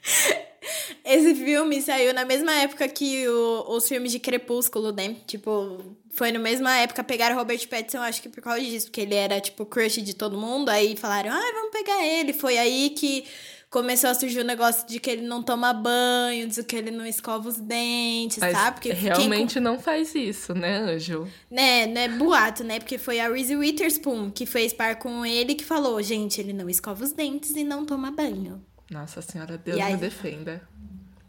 Esse 1.04 1.34
filme 1.34 1.80
saiu 1.80 2.12
na 2.14 2.24
mesma 2.24 2.52
época 2.52 2.88
que 2.88 3.28
o, 3.28 3.64
os 3.68 3.88
filmes 3.88 4.12
de 4.12 4.18
Crepúsculo, 4.18 4.92
né? 4.92 5.16
Tipo, 5.26 5.78
foi 6.10 6.32
na 6.32 6.38
mesma 6.38 6.76
época 6.78 7.04
pegaram 7.04 7.36
Robert 7.36 7.66
Pattinson, 7.68 7.98
acho 7.98 8.22
que 8.22 8.28
por 8.28 8.42
causa 8.42 8.60
disso, 8.60 8.86
porque 8.86 9.00
ele 9.00 9.14
era, 9.14 9.40
tipo, 9.40 9.64
crush 9.64 10.02
de 10.02 10.14
todo 10.14 10.36
mundo. 10.36 10.68
Aí 10.68 10.96
falaram, 10.96 11.32
ah, 11.32 11.52
vamos 11.54 11.70
pegar 11.70 12.04
ele. 12.04 12.32
Foi 12.32 12.58
aí 12.58 12.90
que 12.90 13.24
começou 13.70 14.10
a 14.10 14.14
surgir 14.14 14.40
o 14.40 14.44
negócio 14.44 14.86
de 14.86 14.98
que 14.98 15.08
ele 15.08 15.22
não 15.22 15.42
toma 15.42 15.72
banho, 15.72 16.48
de 16.48 16.62
que 16.64 16.74
ele 16.74 16.90
não 16.90 17.06
escova 17.06 17.48
os 17.48 17.56
dentes, 17.56 18.38
Mas 18.38 18.56
sabe? 18.56 18.74
Porque 18.74 18.92
realmente 18.92 19.54
quem... 19.54 19.62
não 19.62 19.78
faz 19.78 20.14
isso, 20.14 20.52
né, 20.52 20.76
Anjo? 20.78 21.28
Né, 21.48 21.86
né, 21.86 22.08
boato, 22.08 22.64
né? 22.64 22.80
Porque 22.80 22.98
foi 22.98 23.20
a 23.20 23.28
Reese 23.28 23.54
Witherspoon 23.54 24.30
que 24.30 24.44
fez 24.44 24.72
par 24.72 24.96
com 24.96 25.24
ele 25.24 25.54
que 25.54 25.64
falou, 25.64 26.02
gente, 26.02 26.40
ele 26.40 26.52
não 26.52 26.68
escova 26.68 27.04
os 27.04 27.12
dentes 27.12 27.54
e 27.54 27.62
não 27.62 27.86
toma 27.86 28.10
banho. 28.10 28.60
Nossa 28.90 29.22
senhora, 29.22 29.56
Deus 29.56 29.80
aí... 29.80 29.94
me 29.94 30.00
defenda. 30.00 30.60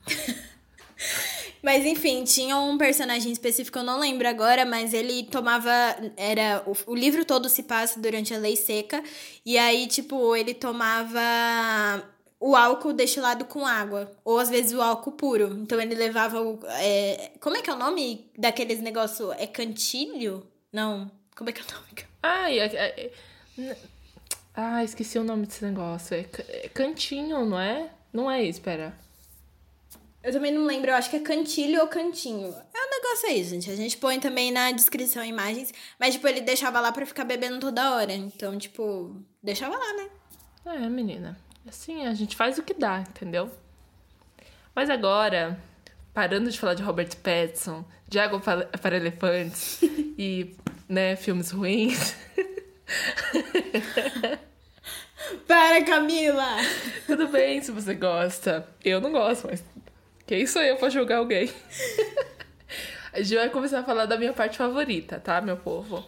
Mas 1.62 1.86
enfim, 1.86 2.24
tinha 2.24 2.58
um 2.58 2.76
personagem 2.78 3.32
específico, 3.32 3.78
eu 3.78 3.84
não 3.84 4.00
lembro 4.00 4.28
agora, 4.28 4.66
mas 4.66 4.94
ele 4.94 5.24
tomava. 5.24 5.72
Era. 6.18 6.64
O, 6.66 6.92
o, 6.92 6.96
livro 6.96 7.24
todo 7.24 7.48
se 7.48 7.62
passa 7.64 8.00
durante 8.00 8.34
a 8.34 8.38
lei 8.40 8.56
seca. 8.56 9.04
E 9.46 9.60
aí, 9.60 9.86
tipo, 9.86 10.36
ele 10.36 10.56
tomava 10.56 11.22
o 12.40 12.56
álcool 12.56 12.94
destilado 12.94 13.46
com 13.46 13.68
água. 13.68 14.12
Ou 14.26 14.40
às 14.40 14.50
vezes 14.50 14.74
o 14.74 14.82
álcool 14.82 15.12
puro. 15.12 15.56
Então 15.62 15.80
ele 15.80 15.94
levava 15.94 16.42
o. 16.42 16.60
É, 16.66 17.32
como 17.40 17.56
é 17.56 17.62
que 17.62 17.70
é 17.70 17.74
o 17.74 17.78
nome 17.78 18.32
daqueles 18.36 18.82
negócio? 18.82 19.32
É 19.34 19.46
cantilho? 19.46 20.44
Não. 20.74 21.12
Como 21.36 21.50
é 21.52 21.54
que 21.54 21.62
é 21.62 21.64
o 21.64 21.76
nome? 21.76 21.92
Ah, 22.24 22.52
é, 22.52 22.58
é, 22.58 23.12
ah 24.54 24.84
esqueci 24.84 25.18
o 25.18 25.24
nome 25.24 25.46
desse 25.46 25.64
negócio. 25.64 26.16
É, 26.16 26.26
é 26.66 26.70
cantinho, 26.70 27.46
não 27.46 27.60
é? 27.60 27.90
Não 28.12 28.30
é 28.30 28.44
isso, 28.44 28.62
pera. 28.62 28.94
Eu 30.24 30.32
também 30.32 30.52
não 30.52 30.66
lembro, 30.66 30.92
eu 30.92 30.96
acho 30.96 31.10
que 31.10 31.16
é 31.16 31.20
cantilho 31.20 31.82
ou 31.82 31.88
cantinho. 31.88 32.48
É 32.48 32.86
um 32.86 32.90
negócio 32.90 33.30
aí, 33.30 33.44
gente. 33.44 33.72
A 33.72 33.76
gente 33.76 33.98
põe 33.98 34.20
também 34.20 34.52
na 34.52 34.72
descrição 34.72 35.24
imagens. 35.26 35.74
Mas, 36.00 36.14
tipo, 36.14 36.28
ele 36.28 36.42
deixava 36.42 36.80
lá 36.80 36.92
pra 36.92 37.08
ficar 37.08 37.24
bebendo 37.24 37.60
toda 37.60 37.96
hora. 37.96 38.14
Então, 38.14 38.56
tipo, 38.58 39.16
deixava 39.42 39.76
lá, 39.76 39.94
né? 39.94 40.10
É, 40.66 40.90
menina. 40.90 41.36
Assim, 41.68 42.06
a 42.06 42.14
gente 42.14 42.36
faz 42.36 42.60
o 42.60 42.64
que 42.64 42.74
dá, 42.74 43.00
entendeu? 43.00 43.50
Mas 44.76 44.92
agora, 44.92 45.60
parando 46.14 46.52
de 46.52 46.60
falar 46.60 46.76
de 46.76 46.84
Robert 46.84 47.16
Pattinson, 47.18 47.84
de 48.08 48.20
Água 48.20 48.40
para 48.40 48.96
Elefantes 48.96 49.82
e, 50.18 50.56
né, 50.88 51.16
filmes 51.16 51.50
ruins. 51.50 52.16
para, 55.48 55.84
Camila! 55.84 56.58
Tudo 57.06 57.28
bem 57.28 57.62
se 57.62 57.72
você 57.72 57.94
gosta. 57.94 58.68
Eu 58.84 59.02
não 59.02 59.12
gosto, 59.12 59.48
mas 59.48 59.64
quem 60.26 60.46
sou 60.46 60.62
eu 60.62 60.78
pra 60.78 60.90
julgar 60.90 61.18
alguém? 61.18 61.52
a 63.12 63.22
gente 63.22 63.36
vai 63.36 63.50
começar 63.50 63.80
a 63.80 63.84
falar 63.84 64.06
da 64.06 64.18
minha 64.18 64.34
parte 64.34 64.58
favorita, 64.58 65.20
tá, 65.20 65.42
meu 65.42 65.58
povo? 65.58 66.06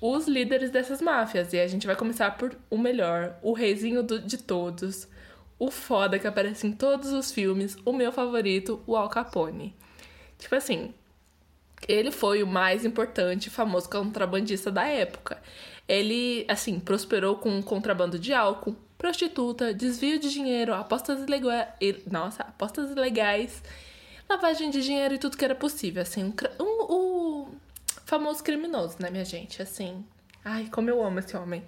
Os 0.00 0.26
líderes 0.26 0.70
dessas 0.70 1.00
máfias. 1.00 1.52
E 1.52 1.60
a 1.60 1.66
gente 1.66 1.86
vai 1.86 1.94
começar 1.94 2.36
por 2.36 2.56
o 2.68 2.78
melhor, 2.78 3.36
o 3.42 3.52
reizinho 3.52 4.02
do, 4.02 4.18
de 4.18 4.38
todos, 4.38 5.06
o 5.58 5.70
foda 5.70 6.18
que 6.18 6.26
aparece 6.26 6.66
em 6.66 6.72
todos 6.72 7.12
os 7.12 7.30
filmes, 7.30 7.76
o 7.84 7.92
meu 7.92 8.10
favorito, 8.10 8.82
o 8.86 8.96
Al 8.96 9.08
Capone. 9.08 9.76
Tipo 10.38 10.54
assim, 10.54 10.94
ele 11.88 12.10
foi 12.10 12.42
o 12.42 12.46
mais 12.46 12.84
importante 12.84 13.46
e 13.46 13.50
famoso 13.50 13.88
contrabandista 13.88 14.70
da 14.70 14.84
época. 14.84 15.40
Ele, 15.88 16.44
assim, 16.48 16.78
prosperou 16.78 17.36
com 17.36 17.60
contrabando 17.62 18.18
de 18.18 18.32
álcool, 18.32 18.76
prostituta, 18.96 19.74
desvio 19.74 20.18
de 20.18 20.30
dinheiro, 20.30 20.74
apostas 20.74 21.22
ilegais. 21.22 21.68
Nossa, 22.10 22.42
apostas 22.42 22.90
ilegais, 22.90 23.62
lavagem 24.28 24.70
de 24.70 24.82
dinheiro 24.82 25.14
e 25.14 25.18
tudo 25.18 25.36
que 25.36 25.44
era 25.44 25.54
possível. 25.54 26.02
Assim, 26.02 26.24
um, 26.24 26.32
um, 26.62 26.86
o 26.88 27.48
famoso 28.04 28.42
criminoso, 28.44 28.96
né, 29.00 29.10
minha 29.10 29.24
gente? 29.24 29.60
Assim. 29.62 30.04
Ai, 30.44 30.68
como 30.70 30.90
eu 30.90 31.02
amo 31.02 31.18
esse 31.18 31.36
homem. 31.36 31.62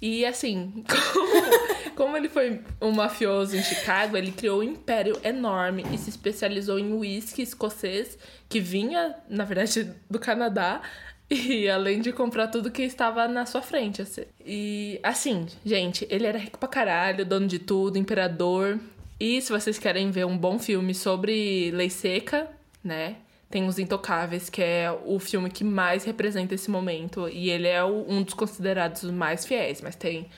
E 0.00 0.24
assim, 0.24 0.84
como, 1.14 1.67
como, 1.98 2.16
ele 2.16 2.28
foi 2.28 2.60
um 2.80 2.92
mafioso 2.92 3.56
em 3.56 3.62
Chicago, 3.62 4.16
ele 4.16 4.30
criou 4.30 4.60
um 4.60 4.62
império 4.62 5.18
enorme 5.24 5.84
e 5.92 5.98
se 5.98 6.08
especializou 6.08 6.78
em 6.78 6.92
uísque 6.92 7.42
escocês, 7.42 8.16
que 8.48 8.60
vinha, 8.60 9.16
na 9.28 9.44
verdade, 9.44 9.92
do 10.08 10.16
Canadá, 10.16 10.80
e 11.28 11.68
além 11.68 12.00
de 12.00 12.12
comprar 12.12 12.46
tudo 12.46 12.70
que 12.70 12.82
estava 12.84 13.26
na 13.26 13.44
sua 13.44 13.60
frente. 13.60 14.00
Assim. 14.00 14.22
E 14.46 15.00
assim, 15.02 15.46
gente, 15.64 16.06
ele 16.08 16.24
era 16.24 16.38
rico 16.38 16.56
pra 16.56 16.68
caralho, 16.68 17.26
dono 17.26 17.48
de 17.48 17.58
tudo, 17.58 17.98
imperador. 17.98 18.78
E 19.18 19.42
se 19.42 19.50
vocês 19.50 19.76
querem 19.76 20.12
ver 20.12 20.24
um 20.24 20.38
bom 20.38 20.56
filme 20.56 20.94
sobre 20.94 21.72
lei 21.72 21.90
seca, 21.90 22.48
né? 22.82 23.16
Tem 23.50 23.66
Os 23.66 23.76
Intocáveis, 23.76 24.48
que 24.48 24.62
é 24.62 24.96
o 25.04 25.18
filme 25.18 25.50
que 25.50 25.64
mais 25.64 26.04
representa 26.04 26.54
esse 26.54 26.70
momento. 26.70 27.28
E 27.28 27.50
ele 27.50 27.66
é 27.66 27.82
um 27.82 28.22
dos 28.22 28.34
considerados 28.34 29.02
mais 29.10 29.44
fiéis. 29.44 29.80
Mas 29.80 29.96
tem 29.96 30.28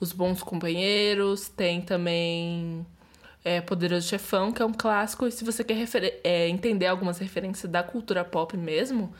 Os 0.00 0.12
Bons 0.12 0.42
Companheiros, 0.42 1.48
tem 1.48 1.80
também 1.80 2.86
é, 3.44 3.60
Poderoso 3.60 4.08
Chefão, 4.08 4.52
que 4.52 4.62
é 4.62 4.64
um 4.64 4.72
clássico. 4.72 5.26
E 5.26 5.32
se 5.32 5.44
você 5.44 5.64
quer 5.64 5.76
é, 6.22 6.48
entender 6.48 6.86
algumas 6.86 7.18
referências 7.18 7.70
da 7.70 7.82
cultura 7.82 8.24
pop 8.24 8.56
mesmo, 8.56 9.12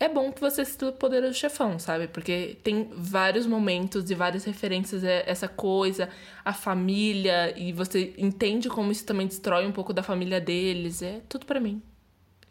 é 0.00 0.08
bom 0.08 0.32
que 0.32 0.40
você 0.40 0.62
assista 0.62 0.88
o 0.88 0.92
Poderoso 0.92 1.34
Chefão, 1.34 1.78
sabe? 1.78 2.08
Porque 2.08 2.56
tem 2.64 2.90
vários 2.92 3.46
momentos 3.46 4.10
e 4.10 4.14
várias 4.14 4.44
referências 4.44 5.04
a 5.04 5.08
essa 5.08 5.46
coisa, 5.46 6.08
a 6.44 6.52
família, 6.52 7.56
e 7.56 7.72
você 7.72 8.12
entende 8.18 8.68
como 8.68 8.90
isso 8.90 9.04
também 9.04 9.26
destrói 9.26 9.64
um 9.66 9.72
pouco 9.72 9.92
da 9.92 10.02
família 10.02 10.40
deles. 10.40 11.02
É 11.02 11.20
tudo 11.28 11.46
para 11.46 11.60
mim. 11.60 11.80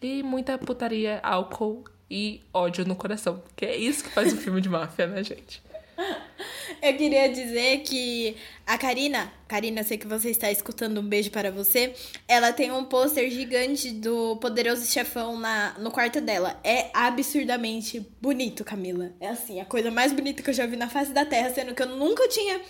E 0.01 0.23
muita 0.23 0.57
putaria, 0.57 1.19
álcool 1.21 1.83
e 2.09 2.41
ódio 2.53 2.85
no 2.85 2.95
coração. 2.95 3.43
Que 3.55 3.65
é 3.65 3.75
isso 3.75 4.03
que 4.03 4.09
faz 4.11 4.31
um 4.31 4.37
filme 4.37 4.61
de 4.61 4.69
máfia, 4.69 5.07
né, 5.07 5.21
gente? 5.23 5.61
Eu 6.81 6.95
queria 6.95 7.29
dizer 7.29 7.79
que 7.79 8.35
a 8.65 8.77
Karina, 8.77 9.31
Karina, 9.47 9.83
sei 9.83 9.97
que 9.97 10.07
você 10.07 10.29
está 10.29 10.51
escutando, 10.51 10.99
um 10.99 11.07
beijo 11.07 11.29
para 11.29 11.51
você. 11.51 11.93
Ela 12.27 12.51
tem 12.51 12.71
um 12.71 12.85
pôster 12.85 13.29
gigante 13.29 13.91
do 13.91 14.37
Poderoso 14.37 14.85
Chefão 14.85 15.37
na, 15.37 15.75
no 15.79 15.91
quarto 15.91 16.19
dela. 16.21 16.59
É 16.63 16.89
absurdamente 16.93 18.05
bonito, 18.21 18.63
Camila. 18.63 19.11
É 19.19 19.27
assim, 19.27 19.59
a 19.59 19.65
coisa 19.65 19.91
mais 19.91 20.11
bonita 20.11 20.41
que 20.41 20.49
eu 20.49 20.53
já 20.53 20.65
vi 20.65 20.75
na 20.75 20.89
face 20.89 21.11
da 21.11 21.25
Terra, 21.25 21.49
sendo 21.53 21.75
que 21.75 21.83
eu 21.83 21.87
nunca 21.87 22.27
tinha. 22.27 22.61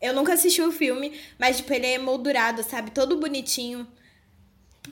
Eu 0.00 0.14
nunca 0.14 0.34
assisti 0.34 0.60
o 0.60 0.70
filme, 0.70 1.12
mas, 1.38 1.56
tipo, 1.56 1.72
ele 1.72 1.86
é 1.86 1.98
moldurado, 1.98 2.62
sabe? 2.62 2.90
Todo 2.90 3.16
bonitinho. 3.16 3.86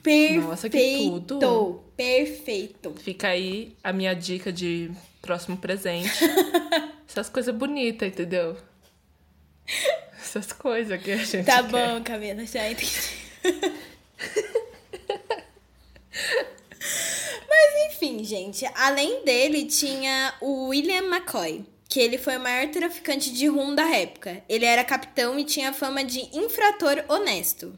Perfeito. 0.01 0.47
Nossa, 0.47 0.69
que 0.69 1.23
tudo. 1.27 1.83
Perfeito. 1.95 2.93
Fica 2.97 3.29
aí 3.29 3.75
a 3.83 3.93
minha 3.93 4.13
dica 4.13 4.51
de 4.51 4.91
próximo 5.21 5.57
presente. 5.57 6.09
Essas 7.07 7.29
coisas 7.29 7.53
bonitas, 7.55 8.07
entendeu? 8.07 8.57
Essas 10.19 10.51
coisas 10.51 11.01
que 11.01 11.11
a 11.11 11.17
gente 11.17 11.45
Tá 11.45 11.63
quer. 11.63 11.69
bom, 11.69 12.03
Camila, 12.03 12.45
já 12.45 12.69
entendi. 12.69 12.91
Mas 17.49 17.93
enfim, 17.93 18.23
gente, 18.23 18.65
além 18.75 19.23
dele 19.23 19.65
tinha 19.65 20.33
o 20.41 20.67
William 20.69 21.03
McCoy, 21.03 21.65
que 21.87 21.99
ele 21.99 22.17
foi 22.17 22.37
o 22.37 22.41
maior 22.41 22.69
traficante 22.71 23.31
de 23.31 23.47
rum 23.47 23.73
da 23.73 23.89
época. 23.95 24.43
Ele 24.49 24.65
era 24.65 24.83
capitão 24.83 25.39
e 25.39 25.45
tinha 25.45 25.71
fama 25.73 26.03
de 26.03 26.19
infrator 26.37 27.03
honesto. 27.07 27.77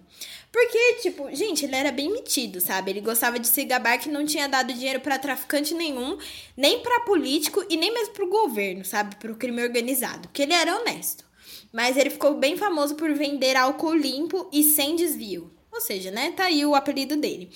Porque, 0.57 0.95
tipo, 1.03 1.29
gente, 1.35 1.65
ele 1.65 1.75
era 1.75 1.91
bem 1.91 2.11
metido, 2.11 2.59
sabe? 2.59 2.89
Ele 2.89 2.99
gostava 2.99 3.37
de 3.37 3.47
se 3.47 3.63
gabar 3.63 3.99
que 3.99 4.09
não 4.09 4.25
tinha 4.25 4.49
dado 4.49 4.73
dinheiro 4.73 4.99
para 4.99 5.19
traficante 5.19 5.75
nenhum, 5.75 6.17
nem 6.57 6.79
para 6.79 7.01
político 7.01 7.63
e 7.69 7.77
nem 7.77 7.93
mesmo 7.93 8.15
pro 8.15 8.27
governo, 8.27 8.83
sabe? 8.83 9.17
Pro 9.17 9.35
crime 9.35 9.61
organizado. 9.61 10.27
Porque 10.27 10.41
ele 10.41 10.53
era 10.53 10.75
honesto. 10.75 11.23
Mas 11.71 11.95
ele 11.95 12.09
ficou 12.09 12.33
bem 12.33 12.57
famoso 12.57 12.95
por 12.95 13.13
vender 13.13 13.55
álcool 13.55 13.93
limpo 13.93 14.49
e 14.51 14.63
sem 14.63 14.95
desvio. 14.95 15.53
Ou 15.71 15.79
seja, 15.79 16.09
né? 16.09 16.31
Tá 16.31 16.45
aí 16.45 16.65
o 16.65 16.73
apelido 16.73 17.15
dele. 17.15 17.51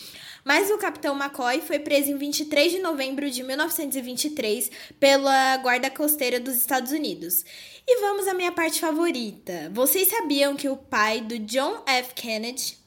Mas 0.46 0.70
o 0.70 0.78
capitão 0.78 1.16
McCoy 1.16 1.60
foi 1.60 1.80
preso 1.80 2.12
em 2.12 2.18
23 2.18 2.74
de 2.74 2.80
novembro 2.82 3.32
de 3.32 3.42
1923 3.42 4.70
pela 5.00 5.58
Guarda 5.58 5.90
Costeira 5.90 6.40
dos 6.40 6.56
Estados 6.56 6.92
Unidos. 6.92 7.44
E 7.88 8.00
vamos 8.00 8.28
à 8.28 8.36
minha 8.36 8.52
parte 8.52 8.80
favorita. 8.80 9.72
Vocês 9.74 10.08
sabiam 10.08 10.56
que 10.56 10.70
o 10.70 10.78
pai 10.78 11.20
do 11.20 11.40
John 11.40 11.82
F. 11.88 12.14
Kennedy, 12.14 12.81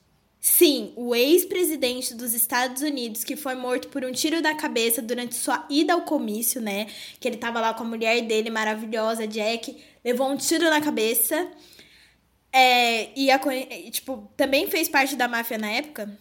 sim, 0.46 0.92
o 0.94 1.14
ex-presidente 1.14 2.14
dos 2.14 2.34
Estados 2.34 2.82
Unidos, 2.82 3.24
que 3.24 3.34
foi 3.34 3.54
morto 3.54 3.88
por 3.88 4.04
um 4.04 4.12
tiro 4.12 4.42
da 4.42 4.54
cabeça 4.54 5.00
durante 5.00 5.34
sua 5.34 5.66
ida 5.70 5.94
ao 5.94 6.02
comício, 6.02 6.60
né? 6.60 6.86
Que 7.18 7.26
ele 7.26 7.38
tava 7.38 7.62
lá 7.62 7.72
com 7.72 7.82
a 7.82 7.86
mulher 7.86 8.20
dele 8.20 8.50
maravilhosa, 8.50 9.26
Jack, 9.26 9.74
levou 10.04 10.30
um 10.30 10.36
tiro 10.36 10.68
na 10.68 10.82
cabeça. 10.82 11.48
É, 12.52 13.18
e 13.18 13.30
a, 13.30 13.40
tipo, 13.90 14.30
também 14.36 14.66
fez 14.66 14.86
parte 14.86 15.16
da 15.16 15.26
máfia 15.26 15.56
na 15.56 15.70
época. 15.70 16.14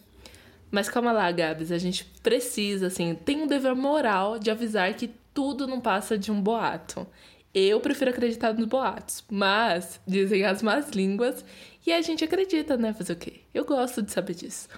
Mas 0.70 0.88
calma 0.88 1.12
lá, 1.12 1.30
Gabs, 1.30 1.70
a 1.70 1.76
gente 1.76 2.06
precisa, 2.22 2.86
assim, 2.86 3.14
tem 3.14 3.42
um 3.42 3.46
dever 3.46 3.74
moral 3.74 4.38
de 4.38 4.50
avisar 4.50 4.94
que 4.94 5.10
tudo 5.34 5.66
não 5.66 5.82
passa 5.82 6.16
de 6.16 6.32
um 6.32 6.40
boato. 6.40 7.06
Eu 7.52 7.78
prefiro 7.78 8.10
acreditar 8.10 8.54
nos 8.54 8.66
boatos, 8.66 9.22
mas 9.30 10.00
dizem 10.08 10.44
as 10.44 10.62
más 10.62 10.88
línguas 10.88 11.44
e 11.86 11.92
a 11.92 12.00
gente 12.02 12.24
acredita, 12.24 12.76
né? 12.76 12.92
Fazer 12.92 13.12
o 13.12 13.16
quê? 13.16 13.40
Eu 13.52 13.64
gosto 13.64 14.02
de 14.02 14.10
saber 14.10 14.34
disso. 14.34 14.68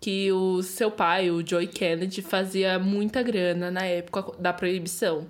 Que 0.00 0.32
o 0.32 0.62
seu 0.62 0.90
pai, 0.90 1.30
o 1.30 1.46
Joey 1.46 1.68
Kennedy, 1.68 2.22
fazia 2.22 2.78
muita 2.78 3.22
grana 3.22 3.70
na 3.70 3.84
época 3.84 4.36
da 4.38 4.52
proibição. 4.52 5.26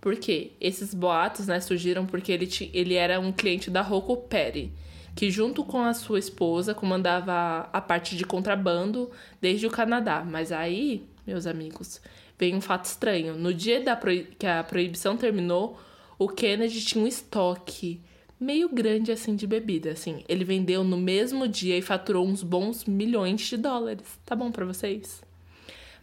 Por 0.00 0.16
quê? 0.16 0.52
Esses 0.60 0.94
boatos, 0.94 1.46
né, 1.46 1.60
surgiram 1.60 2.06
porque 2.06 2.32
ele, 2.32 2.48
ele 2.72 2.94
era 2.94 3.18
um 3.20 3.32
cliente 3.32 3.70
da 3.70 3.82
Rocco 3.82 4.16
Perry 4.16 4.72
que 5.14 5.30
junto 5.30 5.64
com 5.64 5.82
a 5.82 5.94
sua 5.94 6.18
esposa 6.18 6.74
comandava 6.74 7.68
a 7.72 7.80
parte 7.80 8.16
de 8.16 8.24
contrabando 8.24 9.10
desde 9.40 9.66
o 9.66 9.70
Canadá. 9.70 10.24
Mas 10.24 10.50
aí, 10.50 11.06
meus 11.26 11.46
amigos, 11.46 12.00
veio 12.38 12.56
um 12.56 12.60
fato 12.60 12.86
estranho. 12.86 13.36
No 13.36 13.52
dia 13.52 13.82
da 13.82 13.96
que 13.96 14.46
a 14.46 14.64
proibição 14.64 15.16
terminou, 15.16 15.78
o 16.18 16.28
Kennedy 16.28 16.80
tinha 16.84 17.04
um 17.04 17.06
estoque 17.06 18.00
meio 18.42 18.68
grande 18.68 19.12
assim 19.12 19.36
de 19.36 19.46
bebida, 19.46 19.90
assim. 19.90 20.24
Ele 20.28 20.44
vendeu 20.44 20.82
no 20.84 20.96
mesmo 20.96 21.46
dia 21.46 21.76
e 21.78 21.82
faturou 21.82 22.26
uns 22.26 22.42
bons 22.42 22.84
milhões 22.84 23.40
de 23.42 23.56
dólares. 23.56 24.18
Tá 24.26 24.34
bom 24.34 24.50
para 24.50 24.64
vocês? 24.64 25.22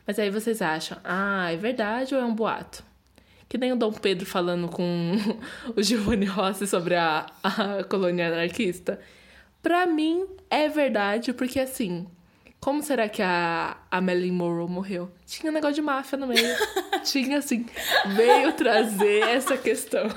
Mas 0.07 0.17
aí 0.17 0.29
vocês 0.29 0.61
acham, 0.61 0.97
ah, 1.03 1.51
é 1.51 1.55
verdade 1.55 2.15
ou 2.15 2.21
é 2.21 2.25
um 2.25 2.33
boato? 2.33 2.83
Que 3.47 3.57
nem 3.57 3.71
o 3.73 3.75
Dom 3.75 3.91
Pedro 3.91 4.25
falando 4.25 4.67
com 4.67 5.13
o 5.75 5.83
Giovanni 5.83 6.25
Rossi 6.25 6.65
sobre 6.65 6.95
a, 6.95 7.25
a 7.43 7.83
colônia 7.83 8.27
anarquista. 8.27 8.99
Pra 9.61 9.85
mim, 9.85 10.25
é 10.49 10.69
verdade, 10.69 11.33
porque 11.33 11.59
assim, 11.59 12.07
como 12.59 12.83
será 12.83 13.07
que 13.07 13.21
a, 13.21 13.77
a 13.89 14.01
Marilyn 14.01 14.31
Monroe 14.31 14.69
morreu? 14.69 15.09
Tinha 15.25 15.49
um 15.49 15.53
negócio 15.53 15.75
de 15.75 15.81
máfia 15.81 16.17
no 16.17 16.27
meio. 16.27 16.55
Tinha, 17.03 17.39
assim, 17.39 17.65
veio 18.15 18.53
trazer 18.53 19.21
essa 19.29 19.57
questão. 19.57 20.07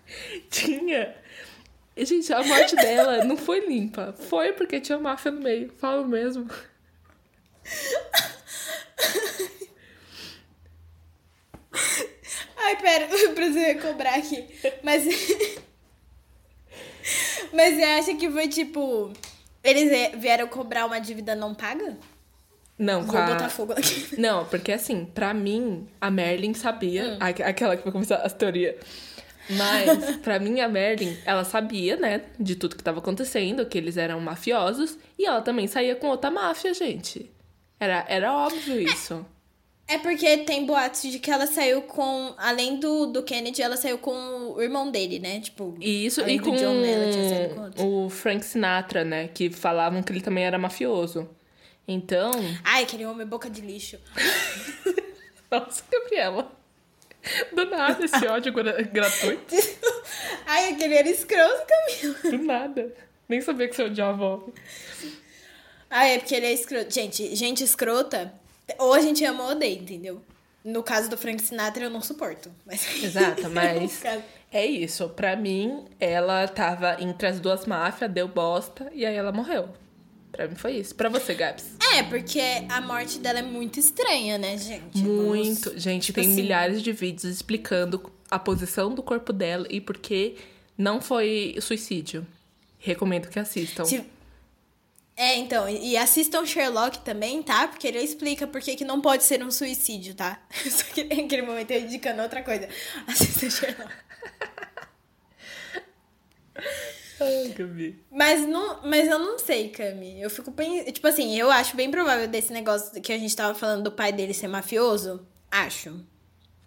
Tinha. 0.50 1.14
Gente, 2.04 2.32
a 2.32 2.42
morte 2.42 2.74
dela 2.76 3.24
não 3.24 3.36
foi 3.36 3.60
limpa. 3.66 4.14
Foi 4.28 4.52
porque 4.52 4.80
tinha 4.80 4.98
máfia 4.98 5.30
no 5.30 5.40
meio. 5.40 5.72
Falo 5.78 6.06
mesmo. 6.06 6.48
Ai, 12.56 12.76
pera, 12.76 13.06
eu 13.10 13.32
preciso 13.32 13.58
recobrar 13.58 14.14
aqui. 14.18 14.46
Mas. 14.82 15.04
Mas 17.52 17.74
você 17.74 17.82
acha 17.82 18.14
que 18.14 18.30
foi 18.30 18.48
tipo. 18.48 19.12
Eles 19.62 20.18
vieram 20.18 20.48
cobrar 20.48 20.86
uma 20.86 20.98
dívida 20.98 21.34
não 21.34 21.54
paga? 21.54 21.96
Não, 22.78 23.02
Vou 23.02 23.20
a... 23.20 23.26
botar 23.26 23.50
fogo 23.50 23.72
aqui. 23.74 24.18
Não, 24.18 24.46
porque 24.46 24.72
assim, 24.72 25.04
pra 25.04 25.34
mim, 25.34 25.86
a 26.00 26.10
Merlin 26.10 26.54
sabia. 26.54 27.14
Hum. 27.14 27.18
Aquela 27.20 27.76
que 27.76 27.82
vai 27.82 27.92
começar 27.92 28.16
as 28.16 28.32
teorias. 28.32 28.76
Mas, 29.48 30.16
pra 30.18 30.38
mim, 30.38 30.60
a 30.60 30.68
Merlin, 30.68 31.16
ela 31.24 31.44
sabia, 31.44 31.96
né, 31.96 32.22
de 32.38 32.54
tudo 32.54 32.76
que 32.76 32.84
tava 32.84 32.98
acontecendo, 32.98 33.66
que 33.66 33.78
eles 33.78 33.96
eram 33.96 34.20
mafiosos. 34.20 34.98
E 35.18 35.26
ela 35.26 35.40
também 35.40 35.66
saía 35.66 35.96
com 35.96 36.08
outra 36.08 36.30
máfia, 36.30 36.74
gente. 36.74 37.30
Era, 37.78 38.04
era 38.08 38.32
óbvio 38.32 38.80
isso. 38.80 39.24
É 39.90 39.98
porque 39.98 40.38
tem 40.38 40.64
boatos 40.64 41.02
de 41.02 41.18
que 41.18 41.32
ela 41.32 41.48
saiu 41.48 41.82
com. 41.82 42.32
Além 42.38 42.78
do, 42.78 43.06
do 43.06 43.24
Kennedy, 43.24 43.60
ela 43.60 43.76
saiu 43.76 43.98
com 43.98 44.14
o 44.54 44.62
irmão 44.62 44.88
dele, 44.88 45.18
né? 45.18 45.40
Tipo. 45.40 45.74
Isso, 45.80 46.20
e 46.28 46.38
com, 46.38 46.52
com 47.76 48.06
o 48.06 48.08
Frank 48.08 48.44
Sinatra, 48.44 49.02
né? 49.02 49.26
Que 49.26 49.50
falavam 49.50 50.00
que 50.00 50.12
ele 50.12 50.20
também 50.20 50.44
era 50.44 50.56
mafioso. 50.56 51.28
Então. 51.88 52.30
Ai, 52.62 52.84
aquele 52.84 53.04
homem 53.04 53.26
boca 53.26 53.50
de 53.50 53.62
lixo. 53.62 53.98
Nossa, 55.50 55.82
Gabriela. 55.90 56.59
Do 57.54 57.66
nada 57.66 58.04
esse 58.04 58.26
ódio 58.26 58.52
gratuito. 58.52 59.54
Ai, 60.46 60.72
aquele 60.72 60.94
era 60.94 61.08
escroto, 61.08 61.66
Camila. 61.66 62.18
Do 62.22 62.44
nada. 62.44 62.94
Nem 63.28 63.40
sabia 63.40 63.68
que 63.68 63.76
você 63.76 63.84
odiava. 63.84 64.42
Ai, 65.88 66.14
é 66.14 66.18
porque 66.18 66.34
ele 66.34 66.46
é 66.46 66.52
escroto. 66.52 66.92
Gente, 66.92 67.34
gente 67.36 67.62
escrota 67.62 68.32
ou 68.78 68.94
a 68.94 69.00
gente 69.00 69.24
ama 69.24 69.44
ou 69.44 69.50
odeia, 69.50 69.78
entendeu? 69.78 70.22
No 70.64 70.82
caso 70.82 71.08
do 71.08 71.16
Frank 71.16 71.42
Sinatra, 71.42 71.84
eu 71.84 71.90
não 71.90 72.02
suporto. 72.02 72.50
Mas... 72.66 72.86
Exato, 73.02 73.48
mas 73.50 74.02
é 74.52 74.66
isso. 74.66 75.08
Pra 75.10 75.36
mim, 75.36 75.84
ela 75.98 76.46
tava 76.48 76.96
entre 77.00 77.28
as 77.28 77.40
duas 77.40 77.66
máfias, 77.66 78.10
deu 78.10 78.28
bosta, 78.28 78.90
e 78.92 79.06
aí 79.06 79.16
ela 79.16 79.32
morreu. 79.32 79.68
Pra 80.32 80.46
mim 80.46 80.54
foi 80.54 80.76
isso. 80.76 80.94
Pra 80.94 81.08
você, 81.08 81.34
Gabs? 81.34 81.64
É, 81.94 82.02
porque 82.04 82.40
a 82.68 82.80
morte 82.80 83.18
dela 83.18 83.40
é 83.40 83.42
muito 83.42 83.80
estranha, 83.80 84.38
né, 84.38 84.56
gente? 84.56 84.98
Muito. 84.98 85.70
Nossa. 85.70 85.78
Gente, 85.78 86.06
tipo 86.06 86.20
tem 86.20 86.30
assim... 86.30 86.42
milhares 86.42 86.82
de 86.82 86.92
vídeos 86.92 87.24
explicando 87.24 88.12
a 88.30 88.38
posição 88.38 88.94
do 88.94 89.02
corpo 89.02 89.32
dela 89.32 89.66
e 89.68 89.80
por 89.80 89.98
que 89.98 90.36
não 90.78 91.00
foi 91.00 91.56
suicídio. 91.60 92.26
Recomendo 92.78 93.28
que 93.28 93.38
assistam. 93.38 93.82
Tipo... 93.84 94.08
É, 95.16 95.36
então, 95.36 95.68
e 95.68 95.98
assistam 95.98 96.46
Sherlock 96.46 97.00
também, 97.00 97.42
tá? 97.42 97.68
Porque 97.68 97.86
ele 97.86 97.98
explica 97.98 98.46
por 98.46 98.60
que 98.62 98.82
não 98.84 99.02
pode 99.02 99.24
ser 99.24 99.42
um 99.42 99.50
suicídio, 99.50 100.14
tá? 100.14 100.40
Só 100.70 100.84
que 100.84 101.04
naquele 101.04 101.42
momento 101.42 101.72
eu 101.72 101.80
indicando 101.80 102.22
outra 102.22 102.42
coisa. 102.42 102.68
Assista 103.06 103.50
Sherlock. 103.50 103.92
Ai, 107.20 107.52
Cami. 107.56 108.04
Mas, 108.10 108.46
não, 108.46 108.80
mas 108.84 109.08
eu 109.08 109.18
não 109.18 109.38
sei, 109.38 109.68
Cami. 109.68 110.20
Eu 110.20 110.30
fico 110.30 110.50
pensando. 110.50 110.92
Tipo 110.92 111.06
assim, 111.06 111.38
eu 111.38 111.50
acho 111.50 111.76
bem 111.76 111.90
provável 111.90 112.26
desse 112.26 112.52
negócio 112.52 113.00
que 113.00 113.12
a 113.12 113.18
gente 113.18 113.34
tava 113.34 113.54
falando 113.54 113.84
do 113.84 113.92
pai 113.92 114.12
dele 114.12 114.34
ser 114.34 114.48
mafioso. 114.48 115.26
Acho. 115.50 115.90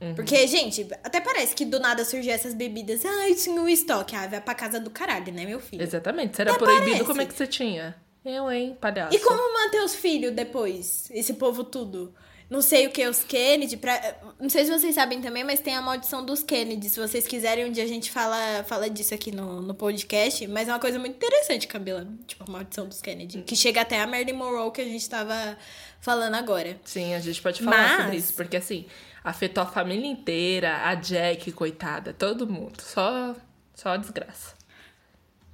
Uhum. 0.01 0.15
Porque, 0.15 0.45
gente, 0.47 0.87
até 1.03 1.21
parece 1.21 1.55
que 1.55 1.63
do 1.63 1.79
nada 1.79 2.03
surgiu 2.03 2.33
essas 2.33 2.53
bebidas. 2.53 3.05
Ai, 3.05 3.35
tinha 3.35 3.59
um 3.59 3.69
estoque. 3.69 4.15
Ah, 4.15 4.27
vai 4.27 4.41
pra 4.41 4.53
casa 4.53 4.79
do 4.79 4.89
caralho, 4.89 5.33
né, 5.33 5.45
meu 5.45 5.59
filho? 5.59 5.81
Exatamente. 5.81 6.35
Se 6.35 6.41
era 6.41 6.51
até 6.51 6.59
proibido, 6.59 6.91
parece. 6.91 7.05
como 7.05 7.21
é 7.21 7.25
que 7.25 7.33
você 7.33 7.47
tinha? 7.47 7.95
Eu, 8.25 8.49
hein, 8.51 8.77
palhaço. 8.79 9.15
E 9.15 9.19
como 9.19 9.53
manter 9.53 9.81
os 9.81 9.95
filhos 9.95 10.33
depois? 10.33 11.09
Esse 11.11 11.33
povo 11.33 11.63
tudo. 11.63 12.13
Não 12.53 12.61
sei 12.61 12.85
o 12.85 12.91
que, 12.91 13.03
os 13.07 13.23
Kennedy. 13.23 13.77
Pra... 13.77 14.15
Não 14.39 14.47
sei 14.47 14.63
se 14.63 14.69
vocês 14.69 14.93
sabem 14.93 15.19
também, 15.19 15.43
mas 15.43 15.59
tem 15.59 15.75
a 15.75 15.81
maldição 15.81 16.23
dos 16.23 16.43
Kennedy. 16.43 16.87
Se 16.87 16.99
vocês 16.99 17.25
quiserem, 17.25 17.65
um 17.65 17.71
dia 17.71 17.83
a 17.83 17.87
gente 17.87 18.11
fala, 18.11 18.63
fala 18.65 18.87
disso 18.91 19.11
aqui 19.11 19.31
no, 19.31 19.59
no 19.59 19.73
podcast. 19.73 20.45
Mas 20.45 20.67
é 20.67 20.71
uma 20.71 20.79
coisa 20.79 20.99
muito 20.99 21.15
interessante, 21.15 21.67
Camila. 21.67 22.07
Tipo, 22.27 22.43
a 22.47 22.51
maldição 22.51 22.87
dos 22.87 23.01
Kennedy. 23.01 23.41
Que 23.41 23.55
chega 23.55 23.81
até 23.81 23.99
a 23.99 24.05
Marilyn 24.05 24.33
Monroe 24.33 24.71
que 24.71 24.81
a 24.81 24.85
gente 24.85 25.09
tava 25.09 25.57
falando 25.99 26.35
agora. 26.35 26.79
Sim, 26.85 27.15
a 27.15 27.19
gente 27.19 27.41
pode 27.41 27.63
falar 27.63 27.75
mas... 27.75 28.01
sobre 28.03 28.17
isso. 28.17 28.33
Porque, 28.35 28.57
assim, 28.57 28.85
afetou 29.23 29.63
a 29.63 29.65
família 29.65 30.05
inteira. 30.05 30.87
A 30.87 30.93
Jack, 30.93 31.51
coitada. 31.53 32.13
Todo 32.13 32.45
mundo. 32.45 32.83
Só, 32.83 33.35
só 33.73 33.97
desgraça. 33.97 34.53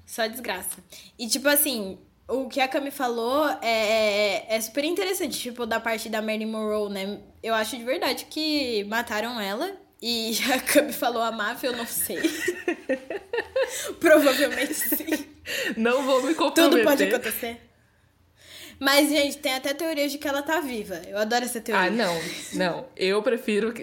Só 0.06 0.28
desgraça. 0.28 0.84
E, 1.18 1.30
tipo 1.30 1.48
assim, 1.48 1.98
o 2.30 2.48
que 2.48 2.62
a 2.62 2.68
Cami 2.68 2.92
falou 2.92 3.48
é, 3.62 4.46
é, 4.48 4.56
é, 4.56 4.62
super 4.62 4.84
interessante, 4.84 5.40
tipo, 5.40 5.66
da 5.66 5.80
parte 5.80 6.10
da 6.10 6.22
Marilyn 6.22 6.46
Monroe, 6.46 6.92
né? 6.92 7.20
Eu 7.42 7.54
acho 7.54 7.78
de 7.78 7.84
verdade 7.84 8.26
que 8.30 8.84
mataram 8.86 9.40
ela. 9.40 9.72
E 10.02 10.38
a 10.54 10.60
Cami 10.60 10.94
falou 10.94 11.22
a 11.22 11.32
máfia, 11.32 11.68
eu 11.68 11.76
não 11.76 11.86
sei. 11.86 12.20
Provavelmente 14.00 14.74
sim. 14.74 15.26
Não 15.76 16.04
vou 16.04 16.24
me 16.24 16.34
comprometer. 16.36 16.80
Tudo 16.80 16.84
pode 16.84 17.04
acontecer. 17.04 17.70
Mas, 18.80 19.10
gente, 19.10 19.40
tem 19.40 19.56
até 19.56 19.74
teorias 19.74 20.12
de 20.12 20.18
que 20.18 20.28
ela 20.28 20.42
tá 20.42 20.62
viva. 20.62 21.02
Eu 21.06 21.18
adoro 21.18 21.44
essa 21.44 21.60
teoria. 21.60 21.88
Ah, 21.88 21.92
não. 21.92 22.22
Não. 22.54 22.86
Eu 22.96 23.22
prefiro 23.22 23.74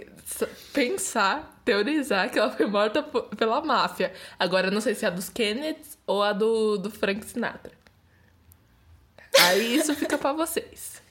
pensar, 0.72 1.60
teorizar 1.64 2.30
que 2.30 2.38
ela 2.38 2.50
foi 2.50 2.64
morta 2.64 3.02
pela 3.02 3.60
máfia. 3.60 4.12
Agora, 4.38 4.68
eu 4.68 4.72
não 4.72 4.80
sei 4.80 4.94
se 4.94 5.04
é 5.04 5.08
a 5.08 5.10
dos 5.10 5.28
Kennedy 5.28 5.80
ou 6.06 6.22
a 6.22 6.32
do, 6.32 6.78
do 6.78 6.90
Frank 6.90 7.26
Sinatra. 7.26 7.75
Aí 9.42 9.76
isso 9.76 9.94
fica 9.94 10.16
para 10.18 10.32
vocês. 10.32 11.02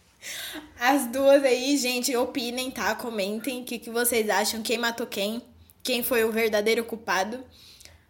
As 0.79 1.07
duas 1.07 1.43
aí, 1.43 1.77
gente, 1.77 2.15
opinem, 2.15 2.71
tá? 2.71 2.95
Comentem 2.95 3.61
o 3.61 3.65
que, 3.65 3.79
que 3.79 3.89
vocês 3.89 4.29
acham, 4.29 4.61
quem 4.61 4.77
matou 4.77 5.05
quem, 5.07 5.41
quem 5.83 6.03
foi 6.03 6.23
o 6.23 6.31
verdadeiro 6.31 6.83
culpado 6.83 7.43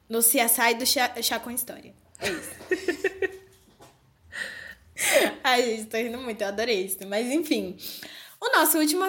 no 0.08 0.20
CSI 0.20 0.76
do 0.78 0.86
Chá, 0.86 1.14
Chá 1.22 1.40
com 1.40 1.52
História. 1.52 1.94
É 2.20 2.30
isso. 2.30 3.36
Ai, 5.44 5.62
gente, 5.64 5.86
tô 5.86 5.98
rindo 5.98 6.18
muito, 6.18 6.42
eu 6.42 6.48
adorei 6.48 6.86
isso. 6.86 6.98
Mas 7.08 7.28
enfim. 7.28 7.78
O 8.40 8.58
nosso 8.58 8.78
último 8.78 9.04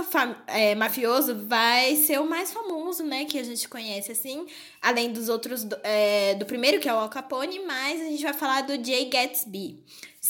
é, 0.47 0.75
mafioso 0.75 1.47
vai 1.47 1.95
ser 1.97 2.21
o 2.21 2.29
mais 2.29 2.53
famoso, 2.53 3.05
né? 3.05 3.25
Que 3.25 3.39
a 3.39 3.43
gente 3.43 3.69
conhece, 3.69 4.13
assim. 4.13 4.47
Além 4.81 5.13
dos 5.13 5.29
outros... 5.29 5.65
Do, 5.65 5.77
é, 5.83 6.35
do 6.35 6.47
primeiro, 6.47 6.81
que 6.81 6.89
é 6.89 6.95
o 6.95 6.97
Al 6.97 7.09
Capone. 7.09 7.61
Mas 7.61 8.01
a 8.01 8.05
gente 8.05 8.23
vai 8.23 8.33
falar 8.33 8.63
do 8.63 8.83
Jay 8.85 9.07
Gatsby. 9.07 9.85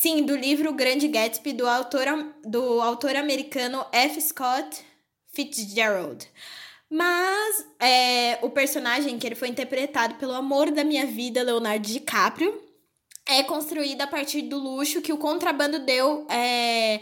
Sim, 0.06 0.24
do 0.24 0.36
livro 0.36 0.72
Grande 0.72 1.08
Gatsby, 1.08 1.52
do 1.52 1.66
autor, 1.66 2.06
do 2.44 2.80
autor 2.80 3.16
americano 3.16 3.84
F. 3.90 4.20
Scott 4.20 4.80
Fitzgerald. 5.34 6.30
Mas 6.88 7.66
é, 7.80 8.38
o 8.40 8.48
personagem 8.48 9.18
que 9.18 9.26
ele 9.26 9.34
foi 9.34 9.48
interpretado 9.48 10.14
pelo 10.14 10.34
amor 10.34 10.70
da 10.70 10.84
minha 10.84 11.04
vida, 11.06 11.42
Leonardo 11.42 11.88
DiCaprio, 11.88 12.56
é 13.28 13.42
construído 13.42 14.00
a 14.00 14.06
partir 14.06 14.42
do 14.42 14.56
luxo 14.56 15.02
que 15.02 15.12
o 15.12 15.18
contrabando 15.18 15.80
deu... 15.80 16.24
É, 16.30 17.00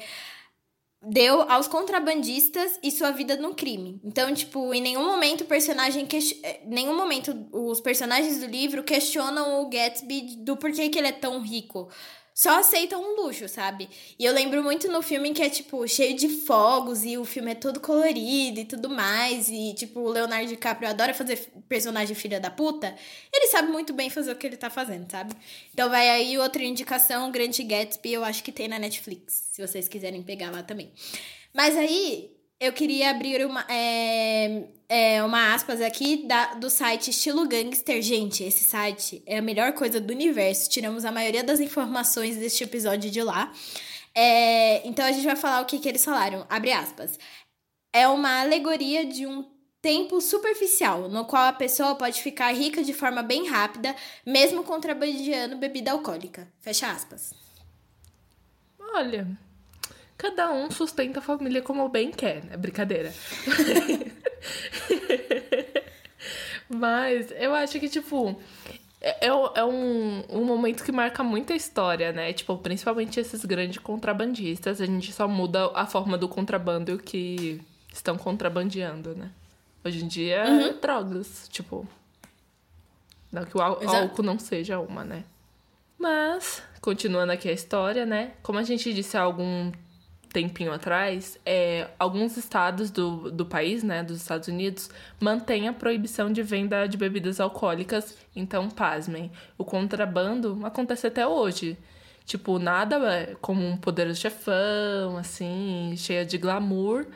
deu 1.07 1.43
aos 1.43 1.69
contrabandistas 1.69 2.79
e 2.83 2.91
sua 2.91 3.11
vida 3.11 3.37
no 3.37 3.55
crime. 3.55 4.01
Então, 4.03 4.33
tipo, 4.33 4.73
em 4.73 4.81
nenhum 4.81 5.05
momento 5.05 5.43
o 5.43 5.47
personagem 5.47 6.07
que 6.07 6.41
eh, 6.43 6.63
nenhum 6.65 6.97
momento 6.97 7.47
os 7.53 7.83
personagens 7.83 8.41
do 8.41 8.47
livro 8.47 8.83
questionam 8.83 9.61
o 9.61 9.69
Gatsby 9.69 10.37
do 10.39 10.57
porquê 10.57 10.89
que 10.89 10.99
ele 10.99 11.09
é 11.09 11.13
tão 11.13 11.43
rico 11.43 11.91
só 12.35 12.59
aceitam 12.59 13.01
um 13.01 13.23
luxo, 13.23 13.49
sabe? 13.49 13.89
E 14.19 14.25
eu 14.25 14.35
lembro 14.35 14.61
muito 14.61 14.91
no 14.91 15.01
filme 15.01 15.33
que 15.33 15.41
é, 15.41 15.49
tipo, 15.49 15.87
cheio 15.87 16.17
de 16.17 16.29
fogos 16.29 17.05
e 17.05 17.17
o 17.17 17.25
filme 17.25 17.53
é 17.53 17.55
todo 17.55 17.79
colorido 17.79 18.59
e 18.59 18.65
tudo 18.65 18.91
mais. 18.91 19.49
E, 19.49 19.73
tipo, 19.75 20.01
o 20.01 20.09
Leonardo 20.11 20.49
DiCaprio 20.49 20.89
adora 20.89 21.15
fazer 21.15 21.37
personagem 21.69 22.17
filha 22.17 22.41
da 22.41 22.51
puta. 22.51 22.93
Ele 23.33 23.47
sabe 23.47 23.71
muito 23.71 23.93
bem 23.93 24.11
fazer 24.11 24.33
o 24.33 24.37
que 24.37 24.49
ele 24.49 24.57
tá 24.57 24.69
fazendo, 24.69 25.09
sabe? 25.09 25.33
Então 25.73 25.89
vai 25.89 26.11
aí 26.11 26.37
outra 26.37 26.65
indicação, 26.65 27.31
Grande 27.31 27.63
Gatsby, 27.63 28.15
eu 28.15 28.25
acho 28.25 28.43
que 28.43 28.51
tem 28.51 28.67
na 28.67 28.81
Netflix, 28.81 29.51
se 29.53 29.65
vocês 29.65 29.87
quiserem 29.87 30.21
pegar 30.21 30.51
lá 30.51 30.65
também. 30.65 30.91
Mas 31.55 31.77
aí, 31.77 32.34
eu 32.65 32.73
queria 32.73 33.11
abrir 33.11 33.45
uma, 33.45 33.65
é, 33.69 34.65
é, 34.89 35.23
uma 35.23 35.55
aspas 35.55 35.81
aqui 35.81 36.27
da, 36.27 36.55
do 36.55 36.71
site 36.71 37.11
Estilo 37.11 37.47
Gangster. 37.47 38.01
Gente, 38.01 38.43
esse 38.43 38.65
site 38.65 39.23
é 39.27 39.39
a 39.39 39.43
melhor 39.43 39.73
coisa 39.75 40.01
do 40.01 40.13
universo. 40.13 40.71
Tiramos 40.71 41.05
a 41.05 41.13
maioria 41.13 41.45
das 41.45 41.61
informações 41.61 42.37
deste 42.37 42.65
episódio 42.65 43.11
de 43.11 43.23
lá. 43.23 43.53
É, 44.15 44.87
então 44.87 45.05
a 45.05 45.13
gente 45.13 45.27
vai 45.27 45.37
falar 45.37 45.61
o 45.61 45.67
que, 45.67 45.79
que 45.79 45.89
eles 45.89 46.05
falaram. 46.05 46.47
Abre 46.49 46.73
aspas. 46.73 47.19
É 47.93 48.09
uma 48.09 48.41
alegoria 48.41 49.05
de 49.05 49.27
um 49.27 49.45
tempo 49.83 50.19
superficial, 50.21 51.11
no 51.11 51.27
qual 51.27 51.47
a 51.47 51.53
pessoa 51.53 51.95
pode 51.95 52.23
ficar 52.23 52.51
rica 52.55 52.83
de 52.83 52.95
forma 52.95 53.23
bem 53.23 53.47
rápida, 53.47 53.95
mesmo 54.25 54.65
contrabandeando 54.65 55.59
bebida 55.59 55.93
alcoólica. 55.93 56.51
Fecha 56.63 56.91
aspas. 56.91 57.35
Olha, 58.79 59.29
Cada 60.17 60.53
um 60.53 60.71
sustenta 60.71 61.19
a 61.19 61.23
família 61.23 61.61
como 61.61 61.89
bem 61.89 62.11
quer, 62.11 62.45
né? 62.45 62.57
Brincadeira. 62.57 63.13
Mas 66.69 67.31
eu 67.33 67.55
acho 67.55 67.79
que, 67.79 67.89
tipo, 67.89 68.41
é, 69.01 69.27
é, 69.27 69.29
é 69.29 69.65
um, 69.65 70.25
um 70.31 70.45
momento 70.45 70.83
que 70.83 70.91
marca 70.91 71.23
muita 71.23 71.55
história, 71.55 72.11
né? 72.13 72.33
Tipo, 72.33 72.57
principalmente 72.57 73.21
esses 73.21 73.45
grandes 73.45 73.79
contrabandistas. 73.79 74.81
A 74.81 74.87
gente 74.87 75.13
só 75.13 75.29
muda 75.29 75.71
a 75.75 75.85
forma 75.85 76.17
do 76.17 76.27
contrabando 76.29 76.97
que 76.97 77.61
estão 77.93 78.17
contrabandeando, 78.17 79.15
né? 79.15 79.31
Hoje 79.85 80.03
em 80.03 80.09
dia, 80.09 80.45
uhum. 80.47 80.81
drogas, 80.81 81.49
tipo. 81.51 81.87
Não 83.31 83.45
que 83.45 83.59
o 83.59 83.61
álcool 83.61 84.23
não 84.23 84.39
seja 84.39 84.79
uma, 84.79 85.05
né? 85.05 85.25
Mas, 85.99 86.63
continuando 86.81 87.33
aqui 87.33 87.49
a 87.49 87.53
história, 87.53 88.07
né? 88.07 88.33
Como 88.43 88.59
a 88.59 88.63
gente 88.63 88.95
disse 88.95 89.17
há 89.17 89.21
algum 89.23 89.71
tempinho 90.35 90.73
atrás, 90.73 91.39
é, 91.47 91.89
alguns 91.97 92.37
estados 92.37 92.91
do, 92.91 93.31
do 93.31 93.47
país, 93.47 93.85
né, 93.85 94.03
dos 94.03 94.17
Estados 94.21 94.49
Unidos, 94.49 94.91
mantêm 95.21 95.69
a 95.69 95.73
proibição 95.73 96.31
de 96.31 96.43
venda 96.43 96.87
de 96.87 96.97
bebidas 96.97 97.39
alcoólicas. 97.41 98.19
Então, 98.35 98.69
pasmem, 98.69 99.31
o 99.57 99.65
contrabando 99.65 100.61
acontece 100.65 101.07
até 101.07 101.25
hoje. 101.25 101.79
Tipo, 102.27 102.59
nada 102.59 102.97
é 103.13 103.37
como 103.41 103.65
um 103.65 103.77
poderoso 103.77 104.21
chefão, 104.21 105.17
assim, 105.17 105.95
cheia 105.97 106.25
de 106.27 106.37
glamour. 106.37 107.07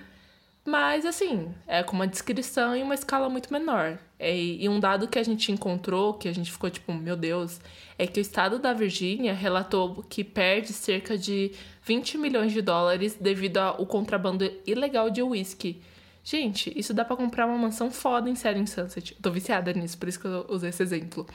Mas, 0.68 1.06
assim, 1.06 1.50
é 1.66 1.82
com 1.82 1.96
uma 1.96 2.06
descrição 2.06 2.76
em 2.76 2.82
uma 2.82 2.94
escala 2.94 3.30
muito 3.30 3.50
menor. 3.50 3.98
E 4.20 4.68
um 4.68 4.78
dado 4.78 5.08
que 5.08 5.18
a 5.18 5.22
gente 5.22 5.50
encontrou, 5.50 6.12
que 6.12 6.28
a 6.28 6.34
gente 6.34 6.52
ficou 6.52 6.68
tipo, 6.68 6.92
meu 6.92 7.16
Deus, 7.16 7.58
é 7.98 8.06
que 8.06 8.20
o 8.20 8.22
estado 8.22 8.58
da 8.58 8.74
Virgínia 8.74 9.32
relatou 9.32 10.02
que 10.02 10.22
perde 10.22 10.74
cerca 10.74 11.16
de 11.16 11.52
20 11.84 12.18
milhões 12.18 12.52
de 12.52 12.60
dólares 12.60 13.16
devido 13.18 13.56
ao 13.56 13.86
contrabando 13.86 14.44
ilegal 14.66 15.08
de 15.08 15.22
uísque. 15.22 15.80
Gente, 16.22 16.70
isso 16.78 16.92
dá 16.92 17.02
para 17.02 17.16
comprar 17.16 17.46
uma 17.46 17.56
mansão 17.56 17.90
foda 17.90 18.28
em 18.28 18.34
Sério 18.34 18.60
em 18.60 18.66
Sunset. 18.66 19.14
Tô 19.22 19.30
viciada 19.30 19.72
nisso, 19.72 19.96
por 19.96 20.06
isso 20.06 20.20
que 20.20 20.26
eu 20.26 20.44
usei 20.50 20.68
esse 20.68 20.82
exemplo. 20.82 21.26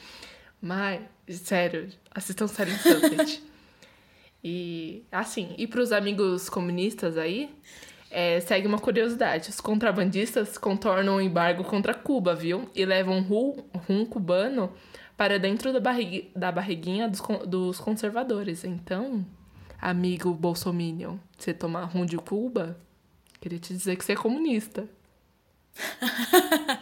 Mas, 0.62 1.02
sério, 1.28 1.90
assistam 2.12 2.48
Sério 2.48 2.72
em 2.72 2.78
Sunset. 2.78 3.44
e, 4.44 5.02
assim, 5.12 5.56
e 5.58 5.66
pros 5.66 5.92
amigos 5.92 6.52
comunistas 6.52 7.18
aí, 7.18 7.50
é, 8.14 8.40
segue 8.40 8.68
uma 8.68 8.78
curiosidade. 8.78 9.50
Os 9.50 9.60
contrabandistas 9.60 10.56
contornam 10.58 11.16
o 11.16 11.22
embargo 11.22 11.64
contra 11.64 11.96
Cuba, 11.96 12.36
viu? 12.36 12.70
E 12.76 12.86
levam 12.86 13.22
rum, 13.22 13.56
rum 13.90 14.06
cubano 14.06 14.72
para 15.18 15.40
dentro 15.40 15.74
da, 15.74 15.80
da 16.36 16.52
barriguinha 16.52 17.10
dos, 17.10 17.22
dos 17.48 17.80
conservadores. 17.80 18.64
Então, 18.64 19.26
amigo 19.82 20.32
bolsominion, 20.32 21.18
você 21.38 21.54
tomar 21.54 21.86
rum 21.86 22.06
de 22.06 22.18
Cuba, 22.18 22.78
queria 23.42 23.58
te 23.58 23.74
dizer 23.74 23.96
que 23.96 24.06
você 24.06 24.12
é 24.14 24.16
comunista. 24.16 24.88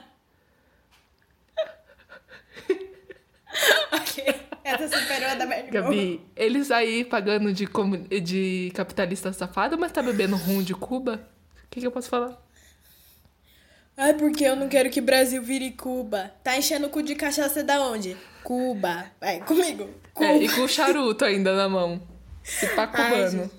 ok, 3.93 4.41
essa 4.71 4.99
superou 4.99 5.29
a 5.29 5.35
da 5.35 5.45
Mary 5.45 5.69
Gabi, 5.69 6.21
eles 6.35 6.71
aí 6.71 7.03
pagando 7.03 7.51
de, 7.53 7.67
de 8.21 8.71
capitalista 8.73 9.31
safado, 9.33 9.77
mas 9.77 9.91
tá 9.91 10.01
bebendo 10.01 10.35
rum 10.35 10.61
de 10.61 10.73
Cuba? 10.73 11.27
O 11.65 11.69
que, 11.69 11.79
que 11.79 11.87
eu 11.87 11.91
posso 11.91 12.09
falar? 12.09 12.41
Ai, 13.95 14.13
porque 14.15 14.43
eu 14.43 14.55
não 14.55 14.67
quero 14.67 14.89
que 14.89 15.01
Brasil 15.01 15.41
vire 15.41 15.71
Cuba. 15.71 16.31
Tá 16.43 16.57
enchendo 16.57 16.87
o 16.87 16.89
cu 16.89 17.03
de 17.03 17.15
cachaça 17.15 17.63
da 17.63 17.81
onde? 17.81 18.17
Cuba. 18.43 19.05
Vai, 19.19 19.39
comigo. 19.41 19.89
Cuba. 20.13 20.29
É, 20.29 20.37
e 20.37 20.49
com 20.49 20.67
charuto 20.67 21.25
ainda 21.25 21.55
na 21.55 21.69
mão. 21.69 22.01
Se 22.43 22.67
pá 22.69 22.87
cubano. 22.87 23.49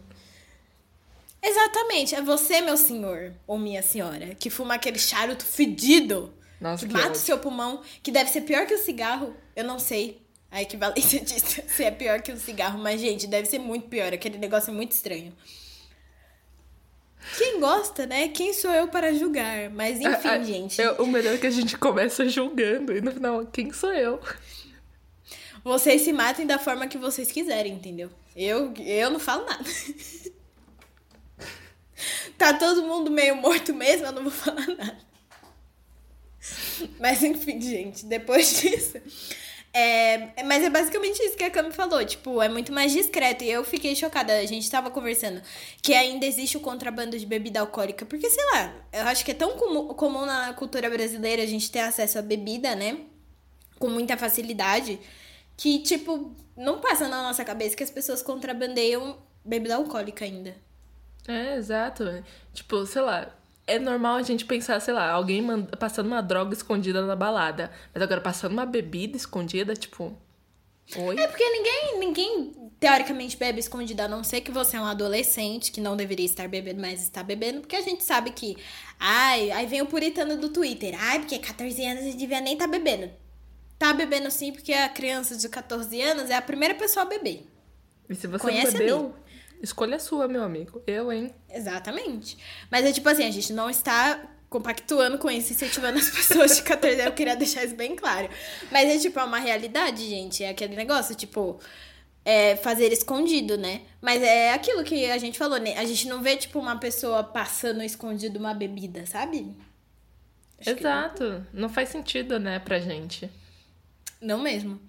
Exatamente. 1.43 2.15
É 2.15 2.23
você, 2.23 2.61
meu 2.61 2.77
senhor, 2.77 3.33
ou 3.47 3.59
minha 3.59 3.83
senhora, 3.83 4.35
que 4.35 4.49
fuma 4.51 4.75
aquele 4.75 4.99
charuto 4.99 5.45
fedido. 5.45 6.33
Nossa, 6.61 6.87
que, 6.87 6.93
que 6.93 7.01
mata 7.01 7.13
o 7.13 7.17
seu 7.17 7.39
pulmão, 7.39 7.83
que 8.03 8.13
deve 8.13 8.31
ser 8.31 8.43
pior 8.43 8.67
que 8.67 8.75
o 8.75 8.79
cigarro. 8.79 9.37
Eu 9.55 9.65
não 9.65 9.79
sei 9.79 10.22
a 10.53 10.61
equivalência 10.61 11.19
disso, 11.25 11.63
se 11.67 11.83
é 11.83 11.91
pior 11.91 12.21
que 12.21 12.31
o 12.31 12.37
cigarro, 12.37 12.79
mas, 12.79 13.01
gente, 13.01 13.27
deve 13.27 13.49
ser 13.49 13.59
muito 13.59 13.89
pior. 13.89 14.13
Aquele 14.13 14.37
negócio 14.37 14.71
é 14.71 14.75
muito 14.75 14.93
estranho. 14.93 15.33
Quem 17.39 17.59
gosta, 17.59 18.05
né? 18.05 18.29
Quem 18.29 18.53
sou 18.53 18.71
eu 18.71 18.89
para 18.89 19.15
julgar? 19.15 19.71
Mas 19.71 20.01
enfim, 20.01 20.29
a, 20.29 20.33
a, 20.33 20.43
gente. 20.43 20.83
É, 20.83 20.93
o 20.93 21.07
melhor 21.07 21.35
é 21.35 21.39
que 21.39 21.47
a 21.47 21.51
gente 21.51 21.79
começa 21.79 22.29
julgando 22.29 22.95
e 22.95 23.01
no 23.01 23.13
final, 23.13 23.47
quem 23.47 23.73
sou 23.73 23.93
eu? 23.93 24.21
Vocês 25.65 26.03
se 26.03 26.13
matem 26.13 26.47
da 26.47 26.59
forma 26.59 26.89
que 26.89 26.99
vocês 26.99 27.31
quiserem, 27.31 27.75
entendeu? 27.75 28.11
Eu, 28.35 28.75
eu 28.79 29.11
não 29.11 29.21
falo 29.21 29.47
nada. 29.47 29.65
tá 32.37 32.53
todo 32.55 32.83
mundo 32.83 33.11
meio 33.11 33.37
morto 33.37 33.73
mesmo, 33.73 34.07
eu 34.07 34.13
não 34.13 34.25
vou 34.25 34.33
falar 34.33 34.67
nada. 34.67 34.99
Mas 36.99 37.23
enfim, 37.23 37.61
gente, 37.61 38.05
depois 38.05 38.61
disso. 38.61 39.01
É, 39.75 40.43
mas 40.45 40.63
é 40.63 40.69
basicamente 40.69 41.19
isso 41.23 41.37
que 41.37 41.45
a 41.45 41.51
Cami 41.51 41.73
falou, 41.73 42.05
tipo, 42.05 42.43
é 42.43 42.49
muito 42.49 42.73
mais 42.73 42.93
discreto. 42.93 43.43
E 43.43 43.51
eu 43.51 43.65
fiquei 43.65 43.97
chocada, 43.97 44.35
a 44.35 44.45
gente 44.45 44.71
tava 44.71 44.91
conversando 44.91 45.41
que 45.81 45.95
ainda 45.95 46.27
existe 46.27 46.57
o 46.57 46.61
contrabando 46.61 47.19
de 47.19 47.25
bebida 47.25 47.61
alcoólica. 47.61 48.05
Porque, 48.05 48.29
sei 48.29 48.45
lá, 48.53 48.75
eu 48.93 49.07
acho 49.09 49.25
que 49.25 49.31
é 49.31 49.35
tão 49.35 49.57
comum, 49.57 49.89
comum 49.89 50.27
na 50.27 50.53
cultura 50.53 50.91
brasileira 50.91 51.43
a 51.43 51.47
gente 51.47 51.71
ter 51.71 51.81
acesso 51.81 52.19
a 52.19 52.23
bebida, 52.23 52.75
né? 52.75 52.99
Com 53.79 53.89
muita 53.89 54.17
facilidade 54.17 55.01
que, 55.57 55.79
tipo, 55.79 56.35
não 56.57 56.81
passa 56.81 57.09
na 57.09 57.23
nossa 57.23 57.45
cabeça 57.45 57.77
que 57.77 57.83
as 57.83 57.91
pessoas 57.91 58.23
contrabandeiam 58.23 59.19
bebida 59.45 59.77
alcoólica 59.77 60.25
ainda. 60.25 60.55
É, 61.27 61.57
exato. 61.57 62.23
Tipo, 62.53 62.85
sei 62.85 63.01
lá, 63.03 63.33
é 63.67 63.79
normal 63.79 64.17
a 64.17 64.23
gente 64.23 64.45
pensar, 64.45 64.81
sei 64.81 64.93
lá, 64.95 65.11
alguém 65.11 65.45
passando 65.79 66.07
uma 66.07 66.21
droga 66.21 66.55
escondida 66.55 67.05
na 67.05 67.15
balada. 67.15 67.71
Mas 67.95 68.03
agora, 68.03 68.21
passando 68.21 68.53
uma 68.53 68.67
bebida 68.67 69.17
escondida, 69.17 69.75
tipo. 69.75 70.17
Oi? 70.97 71.19
É 71.19 71.27
porque 71.29 71.49
ninguém, 71.49 71.99
ninguém 71.99 72.53
teoricamente 72.81 73.37
bebe 73.37 73.61
escondida, 73.61 74.05
a 74.05 74.09
não 74.09 74.25
ser 74.25 74.41
que 74.41 74.51
você 74.51 74.77
é 74.77 74.81
um 74.81 74.85
adolescente 74.85 75.71
que 75.71 75.81
não 75.81 75.97
deveria 75.97 76.27
estar 76.27 76.49
bebendo, 76.49 76.81
mas 76.81 77.01
está 77.01 77.23
bebendo, 77.23 77.61
porque 77.61 77.77
a 77.77 77.81
gente 77.81 78.03
sabe 78.03 78.33
que. 78.33 78.57
Ai, 78.99 79.51
aí 79.53 79.67
vem 79.67 79.81
o 79.81 79.87
puritano 79.87 80.37
do 80.37 80.49
Twitter. 80.49 80.95
Ai, 80.99 81.21
porque 81.21 81.39
14 81.39 81.85
anos 81.87 82.05
não 82.05 82.17
devia 82.17 82.41
nem 82.41 82.55
estar 82.55 82.67
tá 82.67 82.71
bebendo. 82.71 83.11
Tá 83.79 83.93
bebendo 83.93 84.31
sim, 84.31 84.53
porque 84.53 84.73
a 84.73 84.89
criança 84.89 85.37
de 85.37 85.49
14 85.49 86.01
anos 86.01 86.31
é 86.31 86.35
a 86.35 86.43
primeira 86.43 86.75
pessoa 86.75 87.05
a 87.05 87.09
beber. 87.09 87.47
E 88.09 88.15
se 88.15 88.27
você 88.27 88.43
Conhece 88.43 88.77
bebeu, 88.77 89.15
escolha 89.63 89.99
sua, 89.99 90.29
meu 90.29 90.43
amigo. 90.43 90.83
Eu, 90.87 91.13
hein? 91.13 91.33
Exatamente. 91.49 92.37
Mas 92.71 92.85
é 92.85 92.93
tipo 92.93 93.09
assim, 93.09 93.25
a 93.25 93.31
gente 93.31 93.53
não 93.53 93.71
está 93.71 94.21
compactuando 94.51 95.17
com 95.17 95.31
isso, 95.31 95.53
incentivando 95.53 95.99
as 95.99 96.11
pessoas 96.11 96.57
de 96.57 96.63
14 96.63 96.95
anos. 96.95 97.07
Eu 97.07 97.13
queria 97.13 97.37
deixar 97.37 97.65
isso 97.65 97.75
bem 97.75 97.97
claro. 97.97 98.29
Mas 98.71 98.89
é 98.91 98.99
tipo, 98.99 99.19
é 99.19 99.25
uma 99.25 99.39
realidade, 99.39 100.07
gente. 100.09 100.45
É 100.45 100.51
aquele 100.51 100.77
negócio, 100.77 101.15
tipo 101.15 101.59
é, 102.25 102.57
fazer 102.57 102.93
escondido, 102.93 103.57
né? 103.57 103.83
Mas 104.01 104.23
é 104.23 104.53
aquilo 104.53 104.85
que 104.85 105.11
a 105.11 105.19
gente 105.19 105.39
falou, 105.39 105.59
né? 105.59 105.77
A 105.77 105.85
gente 105.85 106.07
não 106.09 106.23
vê, 106.23 106.37
tipo, 106.37 106.59
uma 106.59 106.77
pessoa 106.77 107.25
passando 107.25 107.83
escondido 107.83 108.39
uma 108.39 108.55
bebida, 108.55 109.05
sabe? 109.07 109.55
Acho 110.61 110.71
Exato. 110.71 111.25
Não... 111.53 111.63
não 111.63 111.69
faz 111.69 111.89
sentido, 111.89 112.39
né, 112.39 112.59
pra 112.59 112.79
gente. 112.79 113.29
Não 114.21 114.41
mesmo. 114.41 114.81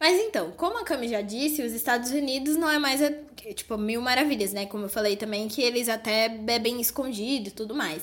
Mas 0.00 0.18
então, 0.18 0.50
como 0.52 0.78
a 0.78 0.84
Cami 0.84 1.08
já 1.08 1.20
disse, 1.20 1.62
os 1.62 1.74
Estados 1.74 2.10
Unidos 2.10 2.56
não 2.56 2.70
é 2.70 2.78
mais, 2.78 3.02
tipo, 3.54 3.76
mil 3.76 4.00
maravilhas, 4.00 4.50
né? 4.50 4.64
Como 4.64 4.86
eu 4.86 4.88
falei 4.88 5.14
também, 5.14 5.46
que 5.46 5.60
eles 5.60 5.90
até 5.90 6.26
bebem 6.26 6.80
escondido 6.80 7.48
e 7.48 7.52
tudo 7.52 7.74
mais. 7.74 8.02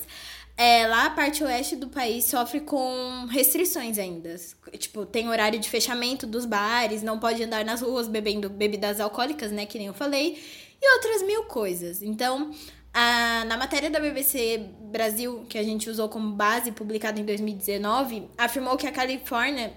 É, 0.55 0.85
lá 0.85 1.07
a 1.07 1.09
parte 1.09 1.43
oeste 1.43 1.75
do 1.75 1.87
país 1.87 2.25
sofre 2.25 2.59
com 2.61 3.25
restrições 3.25 3.97
ainda. 3.97 4.35
Tipo, 4.77 5.07
tem 5.07 5.27
horário 5.27 5.59
de 5.59 5.67
fechamento 5.69 6.27
dos 6.27 6.45
bares, 6.45 7.01
não 7.01 7.19
pode 7.19 7.43
andar 7.43 7.65
nas 7.65 7.81
ruas 7.81 8.07
bebendo 8.07 8.47
bebidas 8.47 8.99
alcoólicas, 8.99 9.51
né? 9.51 9.65
Que 9.65 9.79
nem 9.79 9.87
eu 9.87 9.93
falei. 9.93 10.39
E 10.79 10.93
outras 10.93 11.23
mil 11.23 11.45
coisas. 11.45 12.03
Então, 12.03 12.51
a, 12.93 13.43
na 13.45 13.57
matéria 13.57 13.89
da 13.89 13.99
BBC 13.99 14.69
Brasil, 14.91 15.45
que 15.49 15.57
a 15.57 15.63
gente 15.63 15.89
usou 15.89 16.09
como 16.09 16.31
base, 16.33 16.71
publicada 16.71 17.19
em 17.19 17.25
2019, 17.25 18.27
afirmou 18.37 18.77
que 18.77 18.85
a 18.85 18.91
Califórnia 18.91 19.73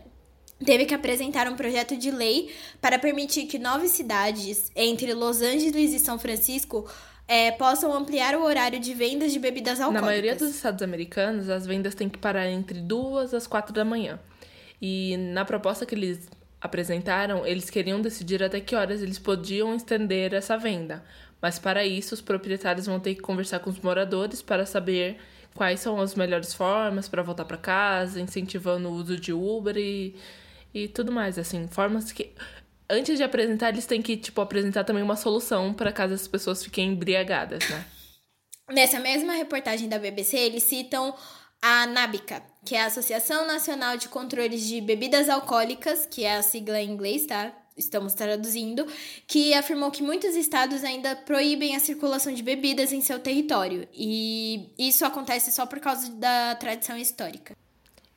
teve 0.64 0.84
que 0.84 0.94
apresentar 0.94 1.48
um 1.48 1.56
projeto 1.56 1.96
de 1.96 2.10
lei 2.10 2.54
para 2.80 2.98
permitir 2.98 3.46
que 3.46 3.58
nove 3.58 3.88
cidades, 3.88 4.70
entre 4.76 5.14
Los 5.14 5.40
Angeles 5.40 5.92
e 5.92 5.98
São 5.98 6.18
Francisco, 6.18 6.88
é, 7.26 7.52
possam 7.52 7.92
ampliar 7.92 8.34
o 8.34 8.42
horário 8.42 8.80
de 8.80 8.92
vendas 8.92 9.32
de 9.32 9.38
bebidas 9.38 9.80
alcoólicas. 9.80 10.00
Na 10.00 10.06
maioria 10.06 10.34
dos 10.34 10.50
estados 10.50 10.82
americanos, 10.82 11.48
as 11.48 11.66
vendas 11.66 11.94
têm 11.94 12.08
que 12.08 12.18
parar 12.18 12.48
entre 12.48 12.80
duas 12.80 13.32
às 13.32 13.46
quatro 13.46 13.72
da 13.72 13.84
manhã. 13.84 14.18
E 14.82 15.16
na 15.16 15.44
proposta 15.44 15.86
que 15.86 15.94
eles 15.94 16.28
apresentaram, 16.60 17.46
eles 17.46 17.70
queriam 17.70 18.00
decidir 18.00 18.42
até 18.42 18.60
que 18.60 18.74
horas 18.74 19.02
eles 19.02 19.18
podiam 19.18 19.74
estender 19.74 20.34
essa 20.34 20.56
venda. 20.58 21.04
Mas 21.40 21.58
para 21.58 21.86
isso, 21.86 22.14
os 22.14 22.20
proprietários 22.20 22.86
vão 22.86 23.00
ter 23.00 23.14
que 23.14 23.22
conversar 23.22 23.60
com 23.60 23.70
os 23.70 23.80
moradores 23.80 24.42
para 24.42 24.66
saber 24.66 25.18
quais 25.54 25.80
são 25.80 26.00
as 26.00 26.14
melhores 26.14 26.52
formas 26.52 27.08
para 27.08 27.22
voltar 27.22 27.44
para 27.44 27.56
casa, 27.56 28.20
incentivando 28.20 28.88
o 28.88 28.92
uso 28.92 29.16
de 29.16 29.32
Uber 29.32 29.76
e, 29.76 30.14
e 30.72 30.88
tudo 30.88 31.12
mais, 31.12 31.38
assim, 31.38 31.66
formas 31.68 32.12
que 32.12 32.32
antes 32.88 33.16
de 33.16 33.22
apresentar, 33.22 33.70
eles 33.70 33.86
têm 33.86 34.02
que, 34.02 34.16
tipo, 34.16 34.40
apresentar 34.40 34.84
também 34.84 35.02
uma 35.02 35.16
solução 35.16 35.72
para 35.72 35.92
caso 35.92 36.14
as 36.14 36.26
pessoas 36.26 36.62
fiquem 36.62 36.92
embriagadas, 36.92 37.68
né? 37.68 37.84
Nessa 38.72 39.00
mesma 39.00 39.32
reportagem 39.32 39.88
da 39.88 39.98
BBC, 39.98 40.36
eles 40.36 40.62
citam 40.62 41.14
a 41.62 41.86
NABICA, 41.86 42.42
que 42.64 42.74
é 42.74 42.82
a 42.82 42.86
Associação 42.86 43.46
Nacional 43.46 43.96
de 43.96 44.08
Controles 44.08 44.66
de 44.66 44.80
Bebidas 44.80 45.28
Alcoólicas, 45.28 46.06
que 46.06 46.24
é 46.24 46.36
a 46.36 46.42
sigla 46.42 46.80
em 46.80 46.90
inglês, 46.90 47.26
tá? 47.26 47.52
Estamos 47.76 48.14
traduzindo, 48.14 48.86
que 49.26 49.54
afirmou 49.54 49.90
que 49.90 50.02
muitos 50.02 50.34
estados 50.36 50.84
ainda 50.84 51.16
proíbem 51.16 51.74
a 51.74 51.80
circulação 51.80 52.32
de 52.32 52.42
bebidas 52.42 52.92
em 52.92 53.00
seu 53.00 53.18
território. 53.18 53.88
E 53.92 54.72
isso 54.78 55.04
acontece 55.04 55.50
só 55.50 55.66
por 55.66 55.80
causa 55.80 56.10
da 56.12 56.54
tradição 56.56 56.96
histórica. 56.96 57.56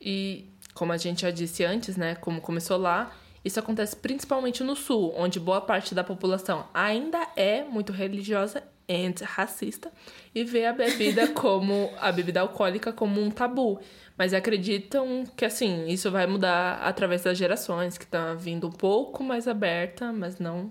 E, 0.00 0.44
como 0.74 0.92
a 0.92 0.96
gente 0.96 1.22
já 1.22 1.30
disse 1.30 1.64
antes, 1.64 1.96
né? 1.96 2.16
Como 2.16 2.40
começou 2.40 2.76
lá, 2.76 3.14
isso 3.44 3.58
acontece 3.60 3.96
principalmente 3.96 4.62
no 4.64 4.74
sul, 4.74 5.14
onde 5.16 5.38
boa 5.38 5.60
parte 5.60 5.94
da 5.94 6.02
população 6.02 6.66
ainda 6.74 7.26
é 7.36 7.62
muito 7.62 7.92
religiosa 7.92 8.62
e 8.86 9.24
racista 9.24 9.90
e 10.34 10.44
vê 10.44 10.66
a 10.66 10.72
bebida 10.72 11.28
como 11.32 11.90
a 11.98 12.12
bebida 12.12 12.40
alcoólica 12.40 12.92
como 12.92 13.20
um 13.20 13.30
tabu, 13.30 13.80
mas 14.16 14.34
acreditam 14.34 15.24
que 15.36 15.44
assim, 15.44 15.86
isso 15.88 16.10
vai 16.10 16.26
mudar 16.26 16.80
através 16.82 17.22
das 17.22 17.38
gerações, 17.38 17.96
que 17.96 18.06
tá 18.06 18.34
vindo 18.34 18.66
um 18.68 18.72
pouco 18.72 19.22
mais 19.22 19.48
aberta, 19.48 20.12
mas 20.12 20.38
não 20.38 20.70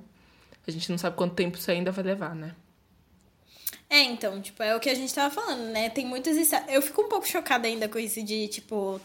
a 0.66 0.72
gente 0.72 0.90
não 0.90 0.98
sabe 0.98 1.18
quanto 1.18 1.36
tempo 1.36 1.58
isso 1.58 1.70
ainda 1.70 1.92
vai 1.92 2.04
levar, 2.04 2.36
né? 2.36 2.56
É, 3.90 4.02
então, 4.02 4.42
tipo, 4.42 4.64
é 4.64 4.76
o 4.76 4.80
que 4.80 4.90
a 4.90 4.96
gente 4.96 5.14
tava 5.14 5.34
falando, 5.34 5.72
né? 5.72 5.90
Tem 5.90 6.06
muitos 6.06 6.36
Eu 6.68 6.82
fico 6.82 7.02
um 7.02 7.10
pouco 7.10 7.28
chocada 7.28 7.68
ainda 7.68 7.88
com 7.90 8.00
isso 8.00 8.24
de, 8.24 8.48
tipo, 8.48 9.00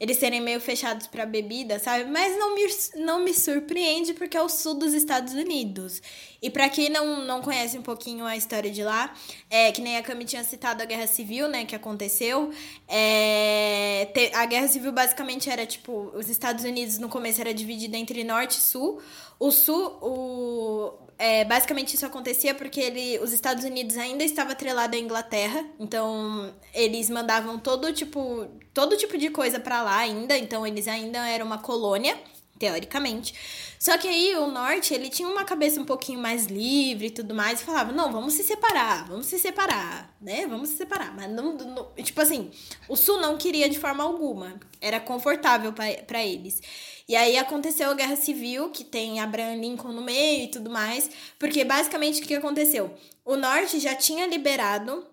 eles 0.00 0.16
serem 0.16 0.40
meio 0.40 0.60
fechados 0.60 1.06
para 1.06 1.26
bebida, 1.26 1.78
sabe? 1.78 2.04
Mas 2.04 2.36
não 2.38 2.54
me, 2.54 2.66
não 2.96 3.24
me 3.24 3.34
surpreende 3.34 4.14
porque 4.14 4.36
é 4.36 4.42
o 4.42 4.48
sul 4.48 4.74
dos 4.74 4.94
Estados 4.94 5.34
Unidos. 5.34 6.00
E 6.40 6.48
para 6.48 6.68
quem 6.68 6.88
não, 6.88 7.24
não 7.24 7.42
conhece 7.42 7.76
um 7.76 7.82
pouquinho 7.82 8.24
a 8.24 8.36
história 8.36 8.70
de 8.70 8.84
lá, 8.84 9.12
é 9.50 9.72
que 9.72 9.80
nem 9.80 9.96
a 9.96 10.02
Cami 10.02 10.24
tinha 10.24 10.44
citado 10.44 10.82
a 10.82 10.86
Guerra 10.86 11.06
Civil, 11.06 11.48
né, 11.48 11.64
que 11.64 11.74
aconteceu. 11.74 12.50
É, 12.86 14.08
te, 14.14 14.30
a 14.34 14.46
Guerra 14.46 14.68
Civil 14.68 14.92
basicamente 14.92 15.50
era 15.50 15.66
tipo, 15.66 16.12
os 16.14 16.28
Estados 16.28 16.64
Unidos 16.64 16.98
no 16.98 17.08
começo 17.08 17.40
era 17.40 17.52
dividido 17.52 17.96
entre 17.96 18.22
norte 18.22 18.52
e 18.52 18.60
sul. 18.60 19.02
O 19.38 19.50
sul, 19.50 19.98
o 20.00 21.07
é, 21.18 21.44
basicamente 21.44 21.94
isso 21.94 22.06
acontecia 22.06 22.54
porque 22.54 22.80
ele, 22.80 23.18
os 23.18 23.32
Estados 23.32 23.64
Unidos 23.64 23.96
ainda 23.98 24.22
estava 24.22 24.52
atrelado 24.52 24.94
à 24.94 24.98
Inglaterra, 24.98 25.64
então 25.78 26.54
eles 26.72 27.10
mandavam 27.10 27.58
todo 27.58 27.92
tipo, 27.92 28.46
todo 28.72 28.96
tipo 28.96 29.18
de 29.18 29.28
coisa 29.28 29.58
para 29.58 29.82
lá 29.82 29.98
ainda, 29.98 30.38
então 30.38 30.64
eles 30.64 30.86
ainda 30.86 31.28
eram 31.28 31.44
uma 31.44 31.58
colônia, 31.58 32.16
teoricamente. 32.56 33.34
Só 33.78 33.96
que 33.96 34.08
aí 34.08 34.34
o 34.36 34.48
norte, 34.48 34.92
ele 34.92 35.08
tinha 35.08 35.28
uma 35.28 35.44
cabeça 35.44 35.80
um 35.80 35.84
pouquinho 35.84 36.20
mais 36.20 36.46
livre 36.46 37.06
e 37.06 37.10
tudo 37.10 37.34
mais, 37.34 37.60
e 37.60 37.64
falava: 37.64 37.92
"Não, 37.92 38.10
vamos 38.12 38.34
se 38.34 38.42
separar, 38.42 39.06
vamos 39.06 39.26
se 39.26 39.38
separar", 39.38 40.14
né? 40.20 40.46
Vamos 40.46 40.70
se 40.70 40.76
separar, 40.76 41.14
mas 41.14 41.30
não, 41.30 41.54
não 41.54 41.92
tipo 42.02 42.20
assim, 42.20 42.50
o 42.88 42.96
sul 42.96 43.20
não 43.20 43.36
queria 43.36 43.68
de 43.68 43.78
forma 43.78 44.02
alguma, 44.02 44.58
era 44.80 44.98
confortável 45.00 45.72
para 45.72 46.24
eles. 46.24 46.60
E 47.08 47.16
aí 47.16 47.38
aconteceu 47.38 47.90
a 47.90 47.94
Guerra 47.94 48.16
Civil, 48.16 48.70
que 48.70 48.84
tem 48.84 49.20
Abraham 49.20 49.56
Lincoln 49.56 49.92
no 49.92 50.02
meio 50.02 50.44
e 50.44 50.48
tudo 50.48 50.68
mais, 50.70 51.10
porque 51.38 51.64
basicamente 51.64 52.22
o 52.22 52.26
que 52.26 52.34
aconteceu? 52.34 52.94
O 53.24 53.36
norte 53.36 53.80
já 53.80 53.94
tinha 53.94 54.26
liberado 54.26 55.06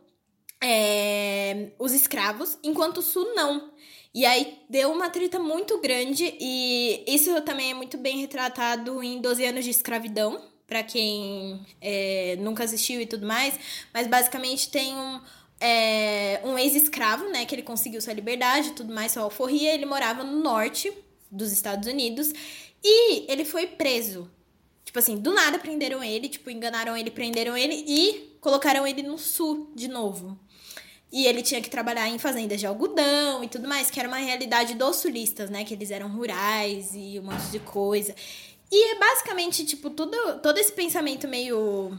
é, 0.61 1.71
os 1.77 1.93
escravos, 1.93 2.57
enquanto 2.63 2.97
o 2.97 3.01
sul 3.01 3.33
não. 3.35 3.71
E 4.15 4.25
aí 4.25 4.59
deu 4.69 4.93
uma 4.93 5.09
treta 5.09 5.37
muito 5.37 5.77
grande, 5.81 6.33
e 6.39 7.03
isso 7.05 7.41
também 7.41 7.71
é 7.71 7.73
muito 7.73 7.97
bem 7.97 8.17
retratado 8.17 9.03
em 9.03 9.19
12 9.19 9.43
anos 9.43 9.65
de 9.65 9.71
escravidão, 9.71 10.41
para 10.65 10.81
quem 10.81 11.59
é, 11.81 12.37
nunca 12.39 12.63
assistiu 12.63 13.01
e 13.01 13.05
tudo 13.05 13.27
mais, 13.27 13.59
mas 13.93 14.07
basicamente 14.07 14.69
tem 14.69 14.95
um, 14.95 15.19
é, 15.59 16.39
um 16.45 16.57
ex-escravo, 16.57 17.25
né, 17.25 17.45
que 17.45 17.53
ele 17.53 17.61
conseguiu 17.61 18.01
sua 18.01 18.13
liberdade 18.13 18.69
e 18.69 18.71
tudo 18.71 18.93
mais, 18.93 19.11
sua 19.11 19.23
alforria, 19.23 19.73
ele 19.73 19.85
morava 19.85 20.23
no 20.23 20.41
norte, 20.41 20.93
dos 21.29 21.51
Estados 21.51 21.87
Unidos. 21.87 22.31
E 22.81 23.29
ele 23.29 23.43
foi 23.43 23.67
preso. 23.67 24.31
Tipo 24.85 24.99
assim, 24.99 25.17
do 25.17 25.33
nada 25.33 25.59
prenderam 25.59 26.01
ele, 26.03 26.29
tipo, 26.29 26.49
enganaram 26.49 26.95
ele, 26.95 27.11
prenderam 27.11 27.57
ele 27.57 27.83
e 27.85 28.37
colocaram 28.39 28.87
ele 28.87 29.03
no 29.03 29.17
sul 29.17 29.71
de 29.75 29.89
novo. 29.89 30.39
E 31.11 31.25
ele 31.27 31.41
tinha 31.41 31.61
que 31.61 31.69
trabalhar 31.69 32.09
em 32.09 32.17
fazendas 32.17 32.59
de 32.59 32.65
algodão 32.65 33.43
e 33.43 33.47
tudo 33.47 33.67
mais, 33.67 33.89
que 33.89 33.99
era 33.99 34.07
uma 34.07 34.17
realidade 34.17 34.73
dos 34.73 34.97
sulistas, 34.97 35.49
né? 35.49 35.63
Que 35.63 35.73
eles 35.73 35.91
eram 35.91 36.09
rurais 36.09 36.91
e 36.93 37.19
um 37.19 37.23
monte 37.23 37.45
de 37.51 37.59
coisa. 37.59 38.13
E 38.71 38.91
é 38.91 38.99
basicamente, 38.99 39.65
tipo, 39.65 39.89
tudo, 39.89 40.39
todo 40.41 40.57
esse 40.57 40.71
pensamento 40.71 41.27
meio 41.27 41.97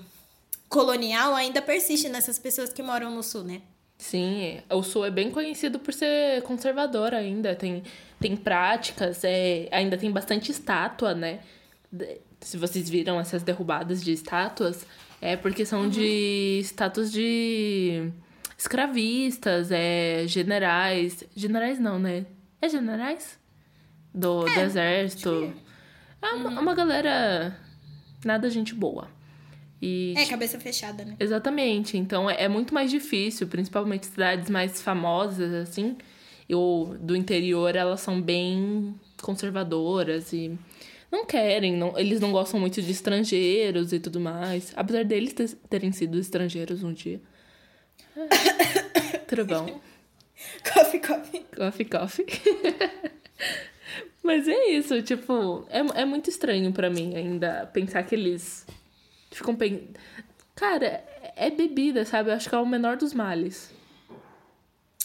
colonial 0.69 1.35
ainda 1.35 1.63
persiste 1.63 2.09
nessas 2.09 2.39
pessoas 2.39 2.73
que 2.73 2.83
moram 2.83 3.11
no 3.11 3.23
sul, 3.23 3.45
né? 3.45 3.63
Sim, 3.99 4.61
o 4.71 4.83
Sul 4.83 5.07
é 5.07 5.11
bem 5.11 5.31
conhecido 5.31 5.79
por 5.79 5.93
ser 5.95 6.43
conservador 6.43 7.15
ainda. 7.15 7.55
Tem, 7.55 7.83
tem 8.21 8.37
práticas, 8.37 9.25
é, 9.25 9.69
ainda 9.73 9.97
tem 9.97 10.11
bastante 10.11 10.51
estátua, 10.51 11.15
né? 11.15 11.41
Se 12.41 12.59
vocês 12.59 12.91
viram 12.91 13.19
essas 13.19 13.43
derrubadas 13.43 14.05
de 14.05 14.13
estátuas, 14.13 14.87
é 15.21 15.35
porque 15.35 15.65
são 15.65 15.85
uhum. 15.85 15.89
de 15.89 16.59
estátuas 16.61 17.11
de 17.11 18.11
escravistas, 18.57 19.71
é, 19.71 20.25
generais. 20.27 21.25
Generais 21.35 21.79
não, 21.79 21.99
né? 21.99 22.27
É 22.61 22.69
generais? 22.69 23.39
Do, 24.15 24.47
é, 24.49 24.55
do 24.55 24.61
exército. 24.61 25.53
É 26.23 26.29
uma, 26.29 26.51
uhum. 26.51 26.61
uma 26.61 26.75
galera. 26.75 27.57
Nada 28.25 28.49
gente 28.49 28.75
boa. 28.75 29.09
E, 29.81 30.15
é, 30.17 30.25
cabeça 30.25 30.59
fechada, 30.59 31.05
né? 31.05 31.17
Exatamente. 31.21 31.97
Então 31.99 32.31
é, 32.31 32.45
é 32.45 32.49
muito 32.49 32.73
mais 32.73 32.91
difícil, 32.91 33.47
principalmente 33.47 34.07
cidades 34.07 34.49
mais 34.49 34.81
famosas, 34.81 35.53
assim, 35.53 35.97
ou 36.51 36.97
do 36.97 37.15
interior, 37.15 37.77
elas 37.77 38.01
são 38.01 38.21
bem 38.21 38.95
conservadoras 39.21 40.33
e 40.33 40.59
não 41.13 41.27
querem, 41.27 41.77
não, 41.77 41.97
eles 41.99 42.21
não 42.21 42.33
gostam 42.33 42.59
muito 42.59 42.81
de 42.81 42.91
estrangeiros 42.91 43.93
e 43.93 44.01
tudo 44.01 44.19
mais. 44.19 44.73
Apesar 44.75 45.05
deles 45.05 45.35
terem 45.69 45.93
sido 45.93 46.19
estrangeiros 46.19 46.83
um 46.83 46.93
dia. 46.93 47.21
tudo 49.29 49.45
bom? 49.45 49.81
Coffee, 50.75 51.01
coffee. 51.01 51.47
Coffee, 51.57 51.87
coffee. 51.87 52.27
Mas 54.23 54.47
é 54.49 54.71
isso, 54.71 55.01
tipo, 55.03 55.67
é, 55.71 55.79
é 56.03 56.05
muito 56.05 56.29
estranho 56.29 56.73
para 56.73 56.91
mim 56.91 57.15
ainda 57.15 57.67
pensar 57.73 58.03
que 58.03 58.15
eles 58.15 58.67
ficam 59.31 59.55
pen... 59.55 59.91
Cara, 60.55 61.05
é 61.37 61.51
bebida, 61.51 62.05
sabe? 62.05 62.31
Eu 62.31 62.35
acho 62.35 62.49
que 62.49 62.55
é 62.55 62.59
o 62.59 62.67
menor 62.67 62.97
dos 62.97 63.15
males. 63.15 63.71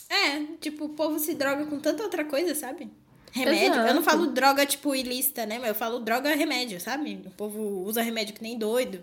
É, 0.09 0.41
tipo, 0.59 0.85
o 0.85 0.89
povo 0.89 1.19
se 1.19 1.35
droga 1.35 1.65
com 1.65 1.79
tanta 1.79 2.03
outra 2.03 2.25
coisa, 2.25 2.53
sabe? 2.55 2.89
Remédio. 3.31 3.73
Exato. 3.73 3.87
Eu 3.87 3.93
não 3.95 4.03
falo 4.03 4.27
droga, 4.27 4.65
tipo, 4.65 4.93
ilícita, 4.93 5.45
né? 5.45 5.57
Mas 5.59 5.69
eu 5.69 5.75
falo 5.75 5.99
droga 5.99 6.35
remédio, 6.35 6.79
sabe? 6.81 7.21
O 7.25 7.31
povo 7.31 7.83
usa 7.85 8.01
remédio 8.01 8.33
que 8.33 8.43
nem 8.43 8.57
doido. 8.57 9.01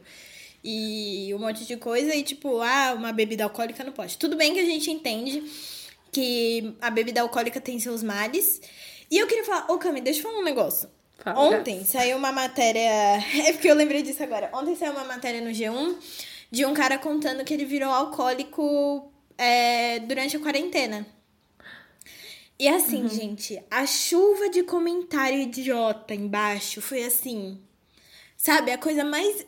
E 0.70 1.32
um 1.34 1.38
monte 1.38 1.64
de 1.64 1.76
coisa. 1.76 2.14
E, 2.14 2.22
tipo, 2.22 2.60
ah, 2.60 2.94
uma 2.94 3.12
bebida 3.12 3.44
alcoólica 3.44 3.82
não 3.82 3.92
pode. 3.92 4.18
Tudo 4.18 4.36
bem 4.36 4.52
que 4.52 4.60
a 4.60 4.64
gente 4.66 4.90
entende 4.90 5.42
que 6.12 6.74
a 6.80 6.90
bebida 6.90 7.20
alcoólica 7.22 7.60
tem 7.60 7.78
seus 7.80 8.02
males. 8.02 8.60
E 9.10 9.16
eu 9.16 9.26
queria 9.26 9.44
falar, 9.44 9.70
ô 9.70 9.78
Cami, 9.78 10.00
deixa 10.02 10.20
eu 10.20 10.24
falar 10.24 10.38
um 10.40 10.44
negócio. 10.44 10.90
Fala. 11.18 11.40
Ontem 11.40 11.84
saiu 11.84 12.16
uma 12.18 12.32
matéria. 12.32 12.80
É 13.46 13.52
porque 13.52 13.70
eu 13.70 13.74
lembrei 13.74 14.02
disso 14.02 14.22
agora. 14.22 14.50
Ontem 14.52 14.76
saiu 14.76 14.92
uma 14.92 15.04
matéria 15.04 15.40
no 15.40 15.50
G1 15.50 15.96
de 16.50 16.64
um 16.66 16.74
cara 16.74 16.98
contando 16.98 17.44
que 17.44 17.54
ele 17.54 17.64
virou 17.64 17.90
alcoólico 17.90 19.10
é, 19.38 20.00
durante 20.00 20.36
a 20.36 20.40
quarentena. 20.40 21.06
E 22.58 22.68
assim, 22.68 23.02
Uhum. 23.02 23.08
gente, 23.08 23.62
a 23.70 23.86
chuva 23.86 24.48
de 24.50 24.62
comentário 24.64 25.38
idiota 25.38 26.14
embaixo 26.14 26.80
foi 26.82 27.04
assim. 27.04 27.58
Sabe, 28.36 28.70
a 28.72 28.78
coisa 28.78 29.04
mais. 29.04 29.46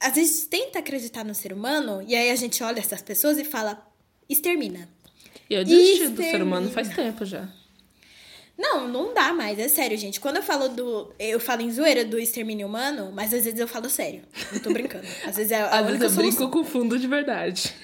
Às 0.00 0.14
vezes 0.14 0.46
tenta 0.46 0.78
acreditar 0.80 1.24
no 1.24 1.34
ser 1.34 1.52
humano, 1.52 2.02
e 2.06 2.14
aí 2.14 2.30
a 2.30 2.36
gente 2.36 2.62
olha 2.62 2.80
essas 2.80 3.00
pessoas 3.02 3.38
e 3.38 3.44
fala: 3.44 3.86
extermina. 4.28 4.88
E 5.48 5.54
eu 5.54 5.64
desisti 5.64 6.08
do 6.08 6.16
ser 6.16 6.22
Extermina. 6.24 6.44
humano 6.44 6.70
faz 6.70 6.88
tempo 6.94 7.24
já. 7.24 7.48
Não, 8.58 8.86
não 8.86 9.14
dá 9.14 9.32
mais, 9.32 9.58
é 9.58 9.66
sério, 9.66 9.96
gente. 9.96 10.20
Quando 10.20 10.36
eu 10.36 10.42
falo 10.42 10.68
do. 10.68 11.12
Eu 11.18 11.40
falo 11.40 11.62
em 11.62 11.70
zoeira 11.70 12.04
do 12.04 12.18
extermínio 12.18 12.66
humano, 12.66 13.10
mas 13.12 13.32
às 13.32 13.44
vezes 13.44 13.58
eu 13.58 13.66
falo 13.66 13.88
sério. 13.88 14.22
Não 14.52 14.60
tô 14.60 14.72
brincando. 14.72 15.06
Às 15.26 15.36
vezes 15.36 15.52
é 15.52 15.60
a 15.62 15.68
Às 15.80 15.86
vezes 15.86 16.02
eu 16.02 16.10
solução. 16.10 16.46
brinco 16.46 16.50
com 16.50 16.64
fundo 16.64 16.98
de 16.98 17.06
verdade. 17.08 17.74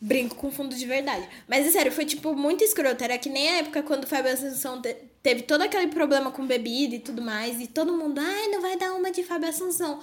Brinco 0.00 0.34
com 0.36 0.50
fundo 0.52 0.74
de 0.76 0.84
verdade. 0.84 1.26
Mas 1.48 1.66
é 1.66 1.70
sério, 1.70 1.90
foi 1.90 2.04
tipo 2.04 2.34
muito 2.36 2.62
escroto. 2.62 3.02
Era 3.02 3.16
que 3.16 3.30
nem 3.30 3.48
a 3.48 3.56
época 3.58 3.82
quando 3.82 4.04
o 4.04 4.06
Fábio 4.06 4.30
Assunção 4.32 4.80
te- 4.80 4.94
teve 5.22 5.42
todo 5.42 5.62
aquele 5.62 5.86
problema 5.88 6.30
com 6.30 6.46
bebida 6.46 6.94
e 6.96 6.98
tudo 7.00 7.22
mais. 7.22 7.58
E 7.60 7.66
todo 7.66 7.96
mundo, 7.96 8.18
ai, 8.20 8.48
não 8.48 8.60
vai 8.60 8.76
dar 8.76 8.92
uma 8.94 9.10
de 9.10 9.22
Fábio 9.22 9.48
Assunção. 9.48 10.00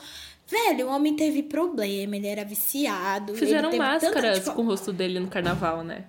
Velho, 0.51 0.87
o 0.87 0.89
homem 0.89 1.15
teve 1.15 1.41
problema, 1.43 2.17
ele 2.17 2.27
era 2.27 2.43
viciado. 2.43 3.33
Fizeram 3.35 3.73
máscaras 3.77 4.39
tipo, 4.39 4.53
com 4.53 4.63
o 4.63 4.65
rosto 4.65 4.91
dele 4.91 5.17
no 5.17 5.27
carnaval, 5.27 5.81
né? 5.81 6.03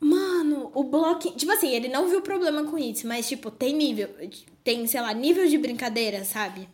Mano, 0.00 0.72
o 0.74 0.82
bloco. 0.82 1.30
Tipo 1.30 1.52
assim, 1.52 1.72
ele 1.72 1.86
não 1.88 2.08
viu 2.08 2.20
problema 2.20 2.64
com 2.64 2.76
isso, 2.76 3.06
mas, 3.06 3.28
tipo, 3.28 3.48
tem 3.48 3.72
nível. 3.74 4.08
Tem, 4.64 4.84
sei 4.88 5.00
lá, 5.00 5.14
nível 5.14 5.46
de 5.46 5.56
brincadeira, 5.56 6.24
sabe? 6.24 6.68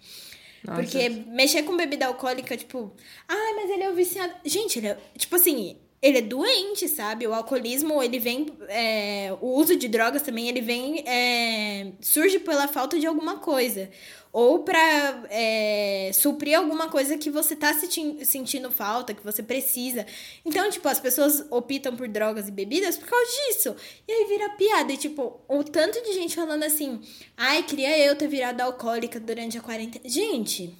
Nossa. 0.64 0.80
Porque 0.80 1.08
mexer 1.08 1.64
com 1.64 1.76
bebida 1.76 2.06
alcoólica, 2.06 2.56
tipo, 2.56 2.90
ai, 3.28 3.54
mas 3.56 3.70
ele 3.70 3.82
é 3.82 3.90
o 3.90 3.94
viciado. 3.94 4.32
Gente, 4.44 4.78
ele 4.78 4.88
é, 4.88 4.98
tipo 5.18 5.36
assim, 5.36 5.76
ele 6.00 6.18
é 6.18 6.22
doente, 6.22 6.88
sabe? 6.88 7.26
O 7.26 7.34
alcoolismo, 7.34 8.02
ele 8.02 8.18
vem. 8.18 8.46
é, 8.68 9.36
o 9.40 9.54
uso 9.58 9.76
de 9.76 9.86
drogas 9.86 10.22
também, 10.22 10.48
ele 10.48 10.60
vem. 10.62 11.04
é, 11.06 11.92
surge 12.00 12.38
pela 12.38 12.66
falta 12.68 12.98
de 12.98 13.06
alguma 13.06 13.36
coisa. 13.36 13.90
Ou 14.32 14.60
pra 14.60 15.24
é, 15.28 16.10
suprir 16.14 16.56
alguma 16.56 16.88
coisa 16.88 17.18
que 17.18 17.30
você 17.30 17.54
tá 17.54 17.74
senti- 17.74 18.24
sentindo 18.24 18.70
falta, 18.70 19.12
que 19.12 19.22
você 19.22 19.42
precisa. 19.42 20.06
Então, 20.42 20.70
tipo, 20.70 20.88
as 20.88 20.98
pessoas 20.98 21.44
optam 21.50 21.94
por 21.94 22.08
drogas 22.08 22.48
e 22.48 22.50
bebidas 22.50 22.96
por 22.96 23.06
causa 23.08 23.26
disso. 23.30 23.76
E 24.08 24.10
aí 24.10 24.24
vira 24.28 24.48
piada. 24.56 24.90
E, 24.90 24.96
tipo, 24.96 25.38
o 25.46 25.62
tanto 25.62 26.02
de 26.02 26.14
gente 26.14 26.34
falando 26.34 26.62
assim, 26.62 27.02
ai, 27.36 27.62
queria 27.62 27.98
eu 27.98 28.16
ter 28.16 28.26
virado 28.26 28.62
alcoólica 28.62 29.20
durante 29.20 29.58
a 29.58 29.60
quarentena. 29.60 30.08
Gente, 30.08 30.74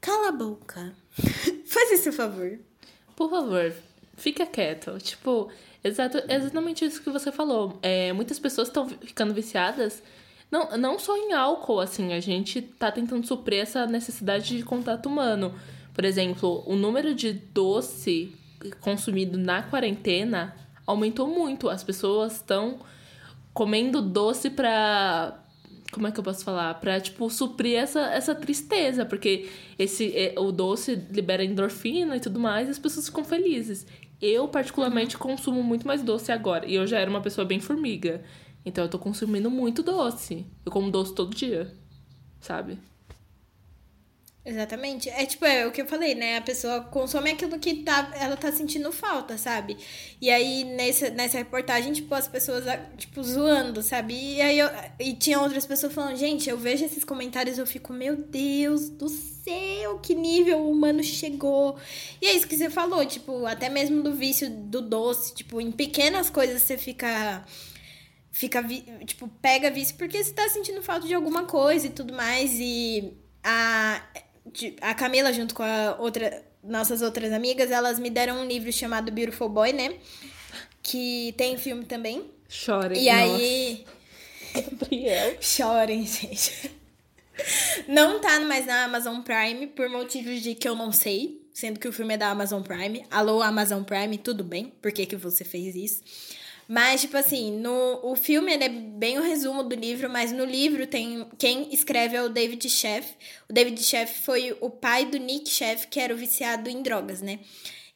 cala 0.00 0.28
a 0.28 0.32
boca. 0.32 0.94
Faz 1.66 1.90
esse 1.90 2.12
favor. 2.12 2.56
Por 3.16 3.28
favor, 3.28 3.74
fica 4.16 4.46
quieto. 4.46 4.96
Tipo, 5.00 5.50
exato, 5.82 6.18
exatamente 6.28 6.84
isso 6.84 7.02
que 7.02 7.10
você 7.10 7.32
falou. 7.32 7.80
É, 7.82 8.12
muitas 8.12 8.38
pessoas 8.38 8.68
estão 8.68 8.88
ficando 8.88 9.34
viciadas, 9.34 10.00
não, 10.50 10.76
não 10.76 10.98
só 10.98 11.16
em 11.16 11.32
álcool, 11.32 11.80
assim, 11.80 12.12
a 12.12 12.20
gente 12.20 12.60
tá 12.60 12.90
tentando 12.90 13.26
suprir 13.26 13.60
essa 13.60 13.86
necessidade 13.86 14.56
de 14.56 14.62
contato 14.64 15.06
humano. 15.06 15.54
Por 15.94 16.04
exemplo, 16.04 16.62
o 16.66 16.74
número 16.74 17.14
de 17.14 17.32
doce 17.32 18.34
consumido 18.80 19.38
na 19.38 19.62
quarentena 19.62 20.54
aumentou 20.86 21.28
muito. 21.28 21.68
As 21.68 21.84
pessoas 21.84 22.34
estão 22.34 22.80
comendo 23.54 24.02
doce 24.02 24.50
pra. 24.50 25.36
Como 25.92 26.06
é 26.06 26.12
que 26.12 26.20
eu 26.20 26.24
posso 26.24 26.44
falar? 26.44 26.74
Pra, 26.74 27.00
tipo, 27.00 27.28
suprir 27.28 27.76
essa, 27.76 28.00
essa 28.12 28.34
tristeza. 28.34 29.04
Porque 29.04 29.48
esse, 29.78 30.16
é, 30.16 30.34
o 30.38 30.52
doce 30.52 30.94
libera 31.10 31.44
endorfina 31.44 32.16
e 32.16 32.20
tudo 32.20 32.38
mais 32.38 32.68
e 32.68 32.70
as 32.70 32.78
pessoas 32.78 33.06
ficam 33.06 33.24
felizes. 33.24 33.86
Eu, 34.20 34.46
particularmente, 34.48 35.16
consumo 35.16 35.62
muito 35.62 35.86
mais 35.86 36.02
doce 36.02 36.30
agora. 36.30 36.66
E 36.66 36.74
eu 36.74 36.86
já 36.86 36.98
era 36.98 37.10
uma 37.10 37.20
pessoa 37.20 37.44
bem 37.44 37.58
formiga. 37.58 38.22
Então 38.64 38.84
eu 38.84 38.90
tô 38.90 38.98
consumindo 38.98 39.50
muito 39.50 39.82
doce. 39.82 40.46
Eu 40.64 40.72
como 40.72 40.90
doce 40.90 41.14
todo 41.14 41.34
dia. 41.34 41.74
Sabe? 42.40 42.78
Exatamente. 44.42 45.10
É 45.10 45.26
tipo, 45.26 45.44
é 45.44 45.66
o 45.66 45.70
que 45.70 45.82
eu 45.82 45.86
falei, 45.86 46.14
né? 46.14 46.38
A 46.38 46.40
pessoa 46.40 46.80
consome 46.80 47.30
aquilo 47.30 47.58
que 47.58 47.82
tá, 47.82 48.10
ela 48.14 48.36
tá 48.36 48.50
sentindo 48.50 48.90
falta, 48.90 49.36
sabe? 49.36 49.76
E 50.18 50.30
aí, 50.30 50.64
nessa, 50.64 51.10
nessa 51.10 51.36
reportagem, 51.36 51.92
tipo, 51.92 52.14
as 52.14 52.26
pessoas, 52.26 52.64
tipo, 52.96 53.22
zoando, 53.22 53.82
sabe? 53.82 54.14
E 54.14 54.40
aí, 54.40 54.58
eu, 54.58 54.68
e 54.98 55.12
tinha 55.12 55.38
outras 55.38 55.66
pessoas 55.66 55.92
falando, 55.92 56.16
gente, 56.16 56.48
eu 56.48 56.56
vejo 56.56 56.84
esses 56.84 57.04
comentários 57.04 57.58
eu 57.58 57.66
fico, 57.66 57.92
meu 57.92 58.16
Deus 58.16 58.88
do 58.88 59.10
céu, 59.10 59.98
que 59.98 60.14
nível 60.14 60.66
humano 60.70 61.02
chegou. 61.04 61.76
E 62.20 62.26
é 62.26 62.32
isso 62.34 62.48
que 62.48 62.56
você 62.56 62.70
falou, 62.70 63.04
tipo, 63.04 63.44
até 63.44 63.68
mesmo 63.68 64.02
do 64.02 64.14
vício 64.14 64.48
do 64.48 64.80
doce, 64.80 65.34
tipo, 65.34 65.60
em 65.60 65.70
pequenas 65.70 66.30
coisas 66.30 66.62
você 66.62 66.78
fica 66.78 67.44
fica, 68.30 68.62
tipo, 69.04 69.28
pega 69.40 69.70
vício 69.70 69.96
porque 69.96 70.22
você 70.22 70.32
tá 70.32 70.48
sentindo 70.48 70.82
falta 70.82 71.06
de 71.06 71.14
alguma 71.14 71.44
coisa 71.44 71.86
e 71.86 71.90
tudo 71.90 72.12
mais. 72.12 72.52
E 72.54 73.12
a, 73.42 74.02
a 74.80 74.94
Camila, 74.94 75.32
junto 75.32 75.54
com 75.54 75.62
a 75.62 75.96
outra, 75.98 76.44
nossas 76.62 77.02
outras 77.02 77.32
amigas, 77.32 77.70
elas 77.70 77.98
me 77.98 78.10
deram 78.10 78.40
um 78.40 78.46
livro 78.46 78.72
chamado 78.72 79.10
Beautiful 79.10 79.48
Boy, 79.48 79.72
né? 79.72 79.94
Que 80.82 81.34
tem 81.36 81.58
filme 81.58 81.84
também. 81.84 82.30
Chorem. 82.48 83.02
E 83.02 83.08
aí. 83.08 83.84
Nossa, 84.54 84.70
Gabriel. 84.70 85.36
Chorem, 85.40 86.06
gente. 86.06 86.70
Não 87.88 88.20
tá 88.20 88.38
mais 88.40 88.66
na 88.66 88.84
Amazon 88.84 89.20
Prime 89.22 89.66
por 89.68 89.88
motivos 89.88 90.42
de 90.42 90.54
que 90.54 90.68
eu 90.68 90.74
não 90.74 90.92
sei, 90.92 91.40
sendo 91.54 91.78
que 91.78 91.88
o 91.88 91.92
filme 91.92 92.14
é 92.14 92.16
da 92.16 92.28
Amazon 92.28 92.62
Prime. 92.62 93.04
Alô, 93.10 93.40
Amazon 93.40 93.82
Prime, 93.82 94.18
tudo 94.18 94.44
bem? 94.44 94.72
Por 94.82 94.92
que, 94.92 95.06
que 95.06 95.16
você 95.16 95.44
fez 95.44 95.74
isso? 95.74 96.02
Mas, 96.72 97.00
tipo 97.00 97.16
assim, 97.16 97.50
no, 97.58 97.98
o 98.00 98.14
filme 98.14 98.52
é 98.52 98.68
bem 98.68 99.18
o 99.18 99.22
resumo 99.22 99.64
do 99.64 99.74
livro, 99.74 100.08
mas 100.08 100.30
no 100.30 100.44
livro 100.44 100.86
tem. 100.86 101.26
Quem 101.36 101.74
escreve 101.74 102.16
é 102.16 102.22
o 102.22 102.28
David 102.28 102.70
Sheff. 102.70 103.12
O 103.48 103.52
David 103.52 103.82
Sheff 103.82 104.22
foi 104.22 104.56
o 104.60 104.70
pai 104.70 105.04
do 105.04 105.18
Nick 105.18 105.50
Sheff, 105.50 105.88
que 105.88 105.98
era 105.98 106.14
o 106.14 106.16
viciado 106.16 106.70
em 106.70 106.80
drogas, 106.80 107.20
né? 107.20 107.40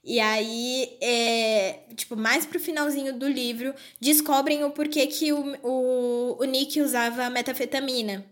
E 0.02 0.18
aí, 0.18 0.98
é, 1.00 1.84
tipo, 1.94 2.16
mais 2.16 2.46
pro 2.46 2.58
finalzinho 2.58 3.16
do 3.16 3.28
livro, 3.28 3.72
descobrem 4.00 4.64
o 4.64 4.70
porquê 4.72 5.06
que 5.06 5.32
o, 5.32 5.56
o, 5.62 6.36
o 6.40 6.44
Nick 6.44 6.80
usava 6.80 7.30
metafetamina. 7.30 8.26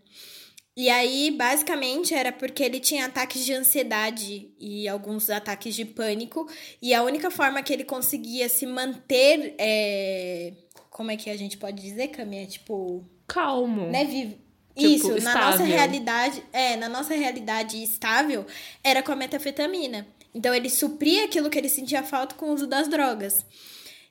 E 0.74 0.88
aí, 0.88 1.30
basicamente, 1.30 2.14
era 2.14 2.32
porque 2.32 2.62
ele 2.62 2.80
tinha 2.80 3.06
ataques 3.06 3.44
de 3.44 3.52
ansiedade 3.52 4.50
e 4.58 4.88
alguns 4.88 5.28
ataques 5.28 5.74
de 5.74 5.84
pânico. 5.84 6.48
E 6.80 6.94
a 6.94 7.02
única 7.02 7.30
forma 7.30 7.62
que 7.62 7.72
ele 7.72 7.84
conseguia 7.84 8.48
se 8.48 8.64
manter. 8.64 9.54
É... 9.58 10.52
Como 10.88 11.10
é 11.10 11.16
que 11.16 11.28
a 11.28 11.36
gente 11.36 11.58
pode 11.58 11.80
dizer, 11.80 12.08
Cami? 12.08 12.38
É 12.38 12.46
tipo. 12.46 13.04
Calmo. 13.26 13.90
Né, 13.90 14.04
vivo. 14.04 14.38
Tipo, 14.74 15.14
Isso, 15.14 15.22
na 15.22 15.34
nossa 15.34 15.62
realidade. 15.62 16.42
É, 16.52 16.76
na 16.76 16.88
nossa 16.88 17.14
realidade 17.14 17.82
estável, 17.82 18.46
era 18.82 19.02
com 19.02 19.12
a 19.12 19.16
metafetamina. 19.16 20.06
Então 20.34 20.54
ele 20.54 20.70
supria 20.70 21.26
aquilo 21.26 21.50
que 21.50 21.58
ele 21.58 21.68
sentia 21.68 22.02
falta 22.02 22.34
com 22.34 22.46
o 22.46 22.54
uso 22.54 22.66
das 22.66 22.88
drogas. 22.88 23.44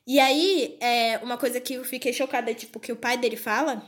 E 0.06 0.20
aí, 0.20 0.78
é, 0.80 1.18
uma 1.24 1.38
coisa 1.38 1.60
que 1.60 1.74
eu 1.74 1.84
fiquei 1.84 2.14
chocada 2.14 2.54
tipo 2.54 2.80
que 2.80 2.92
o 2.92 2.96
pai 2.96 3.18
dele 3.18 3.38
fala 3.38 3.84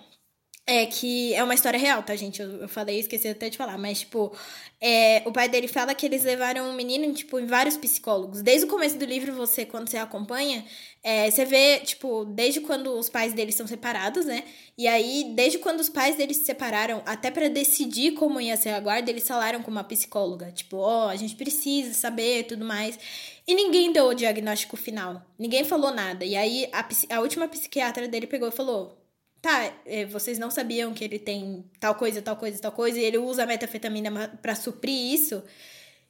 É 0.65 0.85
que 0.85 1.33
é 1.33 1.43
uma 1.43 1.53
história 1.53 1.77
real, 1.77 2.01
tá, 2.03 2.15
gente? 2.15 2.41
Eu, 2.41 2.61
eu 2.61 2.69
falei, 2.69 2.97
esqueci 2.97 3.27
até 3.27 3.49
de 3.49 3.57
falar, 3.57 3.77
mas, 3.77 3.99
tipo, 3.99 4.33
é, 4.79 5.21
o 5.25 5.31
pai 5.31 5.49
dele 5.49 5.67
fala 5.67 5.93
que 5.93 6.05
eles 6.05 6.23
levaram 6.23 6.69
um 6.69 6.73
menino, 6.73 7.13
tipo, 7.13 7.37
em 7.37 7.45
vários 7.45 7.75
psicólogos. 7.75 8.41
Desde 8.41 8.65
o 8.65 8.69
começo 8.69 8.97
do 8.97 9.03
livro, 9.03 9.33
você, 9.33 9.65
quando 9.65 9.89
você 9.89 9.97
acompanha, 9.97 10.63
é, 11.03 11.29
você 11.29 11.43
vê, 11.43 11.79
tipo, 11.81 12.23
desde 12.23 12.61
quando 12.61 12.97
os 12.97 13.09
pais 13.09 13.33
deles 13.33 13.55
são 13.55 13.67
separados, 13.67 14.25
né? 14.25 14.45
E 14.77 14.87
aí, 14.87 15.33
desde 15.35 15.57
quando 15.57 15.81
os 15.81 15.89
pais 15.89 16.15
deles 16.15 16.37
se 16.37 16.45
separaram, 16.45 17.01
até 17.05 17.29
para 17.29 17.49
decidir 17.49 18.13
como 18.13 18.39
ia 18.39 18.55
ser 18.55 18.69
a 18.69 18.79
guarda, 18.79 19.11
eles 19.11 19.27
falaram 19.27 19.61
com 19.61 19.69
uma 19.69 19.83
psicóloga. 19.83 20.49
Tipo, 20.53 20.77
ó, 20.77 21.07
oh, 21.07 21.09
a 21.09 21.15
gente 21.17 21.35
precisa 21.35 21.93
saber 21.93 22.45
tudo 22.45 22.63
mais. 22.63 22.97
E 23.45 23.53
ninguém 23.53 23.91
deu 23.91 24.05
o 24.05 24.13
diagnóstico 24.13 24.77
final. 24.77 25.21
Ninguém 25.37 25.65
falou 25.65 25.93
nada. 25.93 26.23
E 26.23 26.37
aí, 26.37 26.69
a, 26.71 26.87
a 27.17 27.19
última 27.19 27.49
psiquiatra 27.49 28.07
dele 28.07 28.27
pegou 28.27 28.47
e 28.47 28.51
falou: 28.51 29.02
tá, 29.43 29.73
é, 29.85 30.05
vocês 30.05 30.39
não 30.39 30.49
sabiam 30.49 30.93
que 30.93 31.03
ele 31.03 31.19
tem 31.19 31.65
tal 31.77 31.95
coisa, 31.95 32.21
tal 32.21 32.37
coisa, 32.37 32.61
tal 32.61 32.71
coisa, 32.71 32.97
e 32.97 33.03
ele 33.03 33.17
usa 33.17 33.43
a 33.43 33.45
metafetamina 33.45 34.29
para 34.41 34.55
suprir 34.55 35.13
isso. 35.13 35.43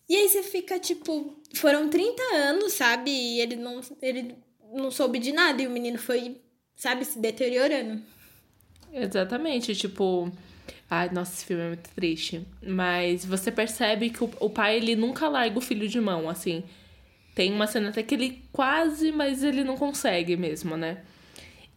E 0.07 0.15
aí 0.15 0.29
você 0.29 0.43
fica, 0.43 0.77
tipo, 0.77 1.35
foram 1.55 1.89
30 1.89 2.21
anos, 2.35 2.73
sabe? 2.73 3.09
E 3.09 3.41
ele 3.41 3.55
não, 3.55 3.81
ele 4.03 4.35
não 4.71 4.91
soube 4.91 5.17
de 5.17 5.31
nada 5.31 5.63
e 5.63 5.67
o 5.67 5.71
menino 5.71 5.97
foi, 5.97 6.39
sabe, 6.75 7.03
se 7.05 7.17
deteriorando. 7.17 8.03
Exatamente, 8.93 9.75
tipo. 9.75 10.31
Ai, 10.87 11.09
nossa, 11.11 11.33
esse 11.33 11.45
filme 11.45 11.63
é 11.63 11.67
muito 11.69 11.89
triste. 11.95 12.45
Mas 12.61 13.25
você 13.25 13.51
percebe 13.51 14.11
que 14.11 14.23
o, 14.23 14.29
o 14.39 14.49
pai, 14.51 14.77
ele 14.77 14.95
nunca 14.95 15.27
larga 15.27 15.57
o 15.57 15.61
filho 15.61 15.87
de 15.87 15.99
mão, 15.99 16.29
assim. 16.29 16.63
Tem 17.33 17.51
uma 17.51 17.65
cena 17.65 17.89
até 17.89 18.03
que 18.03 18.13
ele 18.13 18.43
quase, 18.51 19.11
mas 19.11 19.41
ele 19.41 19.63
não 19.63 19.75
consegue 19.75 20.37
mesmo, 20.37 20.77
né? 20.77 21.03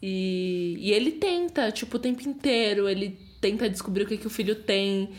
E, 0.03 0.77
e 0.79 0.93
ele 0.93 1.13
tenta, 1.13 1.71
tipo, 1.73 1.97
o 1.97 2.01
tempo 2.01 2.27
inteiro, 2.29 2.89
ele 2.89 3.19
tenta 3.41 3.69
descobrir 3.69 4.05
o 4.05 4.07
que, 4.07 4.19
que 4.19 4.27
o 4.27 4.31
filho 4.31 4.55
tem. 4.55 5.11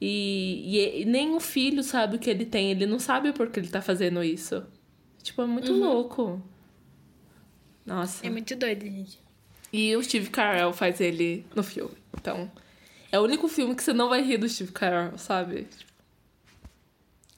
E, 0.00 0.76
e, 0.76 1.02
e, 1.02 1.04
nem 1.04 1.34
o 1.34 1.40
filho 1.40 1.82
sabe 1.82 2.16
o 2.16 2.18
que 2.18 2.28
ele 2.28 2.44
tem, 2.44 2.70
ele 2.70 2.86
não 2.86 2.98
sabe 2.98 3.32
por 3.32 3.50
que 3.50 3.60
ele 3.60 3.68
tá 3.68 3.80
fazendo 3.80 4.22
isso. 4.22 4.62
Tipo, 5.22 5.42
é 5.42 5.46
muito 5.46 5.72
uhum. 5.72 5.80
louco. 5.80 6.42
Nossa. 7.84 8.26
É 8.26 8.30
muito 8.30 8.54
doido, 8.56 8.82
gente. 8.82 9.18
E 9.72 9.96
o 9.96 10.02
Steve 10.02 10.30
Carell 10.30 10.72
faz 10.72 11.00
ele 11.00 11.44
no 11.54 11.62
filme. 11.62 11.96
Então, 12.14 12.50
é 13.10 13.18
o 13.18 13.22
único 13.22 13.48
filme 13.48 13.74
que 13.74 13.82
você 13.82 13.92
não 13.92 14.08
vai 14.08 14.22
rir 14.22 14.38
do 14.38 14.48
Steve 14.48 14.72
Carell, 14.72 15.16
sabe? 15.18 15.66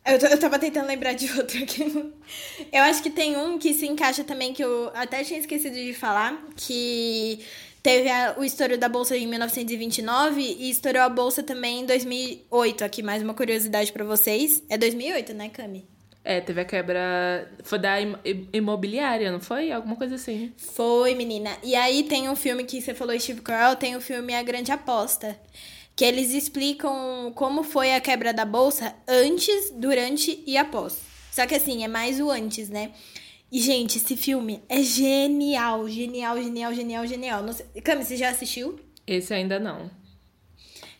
Eu, 0.08 0.16
eu 0.30 0.38
tava 0.38 0.58
tentando 0.58 0.86
lembrar 0.86 1.12
de 1.12 1.30
outro 1.38 1.62
aqui. 1.62 1.84
Eu 2.72 2.82
acho 2.84 3.02
que 3.02 3.10
tem 3.10 3.36
um 3.36 3.58
que 3.58 3.74
se 3.74 3.86
encaixa 3.86 4.24
também, 4.24 4.54
que 4.54 4.64
eu 4.64 4.90
até 4.94 5.22
tinha 5.22 5.38
esquecido 5.38 5.74
de 5.74 5.92
falar, 5.92 6.42
que 6.56 7.44
teve 7.82 8.08
a, 8.08 8.34
o 8.38 8.42
estouro 8.42 8.78
da 8.78 8.88
bolsa 8.88 9.14
em 9.16 9.26
1929 9.26 10.40
e 10.40 10.70
estourou 10.70 11.02
a 11.02 11.08
bolsa 11.10 11.42
também 11.42 11.80
em 11.80 11.86
2008. 11.86 12.84
Aqui 12.84 13.02
mais 13.02 13.22
uma 13.22 13.34
curiosidade 13.34 13.92
para 13.92 14.02
vocês. 14.02 14.62
É 14.70 14.78
2008, 14.78 15.34
né, 15.34 15.50
Cami? 15.50 15.86
É, 16.24 16.40
teve 16.40 16.60
a 16.60 16.64
quebra. 16.64 17.50
Foi 17.62 17.78
da 17.78 17.96
imobiliária, 18.52 19.30
não 19.30 19.40
foi? 19.40 19.70
Alguma 19.70 19.96
coisa 19.96 20.14
assim. 20.14 20.52
Foi, 20.56 21.14
menina. 21.14 21.50
E 21.62 21.74
aí 21.74 22.02
tem 22.02 22.30
um 22.30 22.36
filme 22.36 22.64
que 22.64 22.80
você 22.80 22.94
falou, 22.94 23.18
Steve 23.18 23.42
Carell, 23.42 23.76
tem 23.76 23.94
o 23.94 24.00
filme 24.00 24.34
A 24.34 24.42
Grande 24.42 24.72
Aposta 24.72 25.38
que 25.98 26.04
eles 26.04 26.30
explicam 26.30 27.32
como 27.34 27.64
foi 27.64 27.92
a 27.92 28.00
quebra 28.00 28.32
da 28.32 28.44
bolsa 28.44 28.94
antes, 29.08 29.72
durante 29.72 30.44
e 30.46 30.56
após. 30.56 30.96
Só 31.32 31.44
que 31.44 31.56
assim, 31.56 31.82
é 31.82 31.88
mais 31.88 32.20
o 32.20 32.30
antes, 32.30 32.68
né? 32.68 32.92
E, 33.50 33.60
gente, 33.60 33.98
esse 33.98 34.16
filme 34.16 34.62
é 34.68 34.80
genial, 34.80 35.88
genial, 35.88 36.40
genial, 36.40 36.72
genial, 36.72 37.04
genial. 37.04 37.42
Não 37.42 37.52
sei... 37.52 37.66
Cami, 37.82 38.04
você 38.04 38.16
já 38.16 38.28
assistiu? 38.28 38.78
Esse 39.08 39.34
ainda 39.34 39.58
não. 39.58 39.90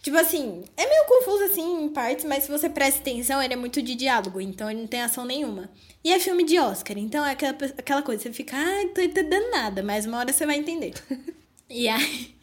Tipo 0.02 0.16
assim, 0.16 0.64
é 0.76 0.88
meio 0.88 1.04
confuso 1.04 1.44
assim 1.44 1.84
em 1.84 1.88
partes, 1.90 2.24
mas 2.24 2.42
se 2.42 2.50
você 2.50 2.68
presta 2.68 2.98
atenção, 2.98 3.40
ele 3.40 3.54
é 3.54 3.56
muito 3.56 3.80
de 3.80 3.94
diálogo, 3.94 4.40
então 4.40 4.68
ele 4.68 4.80
não 4.80 4.88
tem 4.88 5.02
ação 5.02 5.24
nenhuma. 5.24 5.70
E 6.02 6.12
é 6.12 6.18
filme 6.18 6.42
de 6.42 6.58
Oscar, 6.58 6.98
então 6.98 7.24
é 7.24 7.30
aquela, 7.30 7.52
aquela 7.52 8.02
coisa, 8.02 8.24
você 8.24 8.32
fica, 8.32 8.56
ah, 8.56 8.88
tô 8.92 9.00
entendendo 9.00 9.48
nada, 9.52 9.80
mas 9.80 10.06
uma 10.06 10.18
hora 10.18 10.32
você 10.32 10.44
vai 10.44 10.56
entender. 10.56 10.94
e 11.70 11.88
aí. 11.88 12.37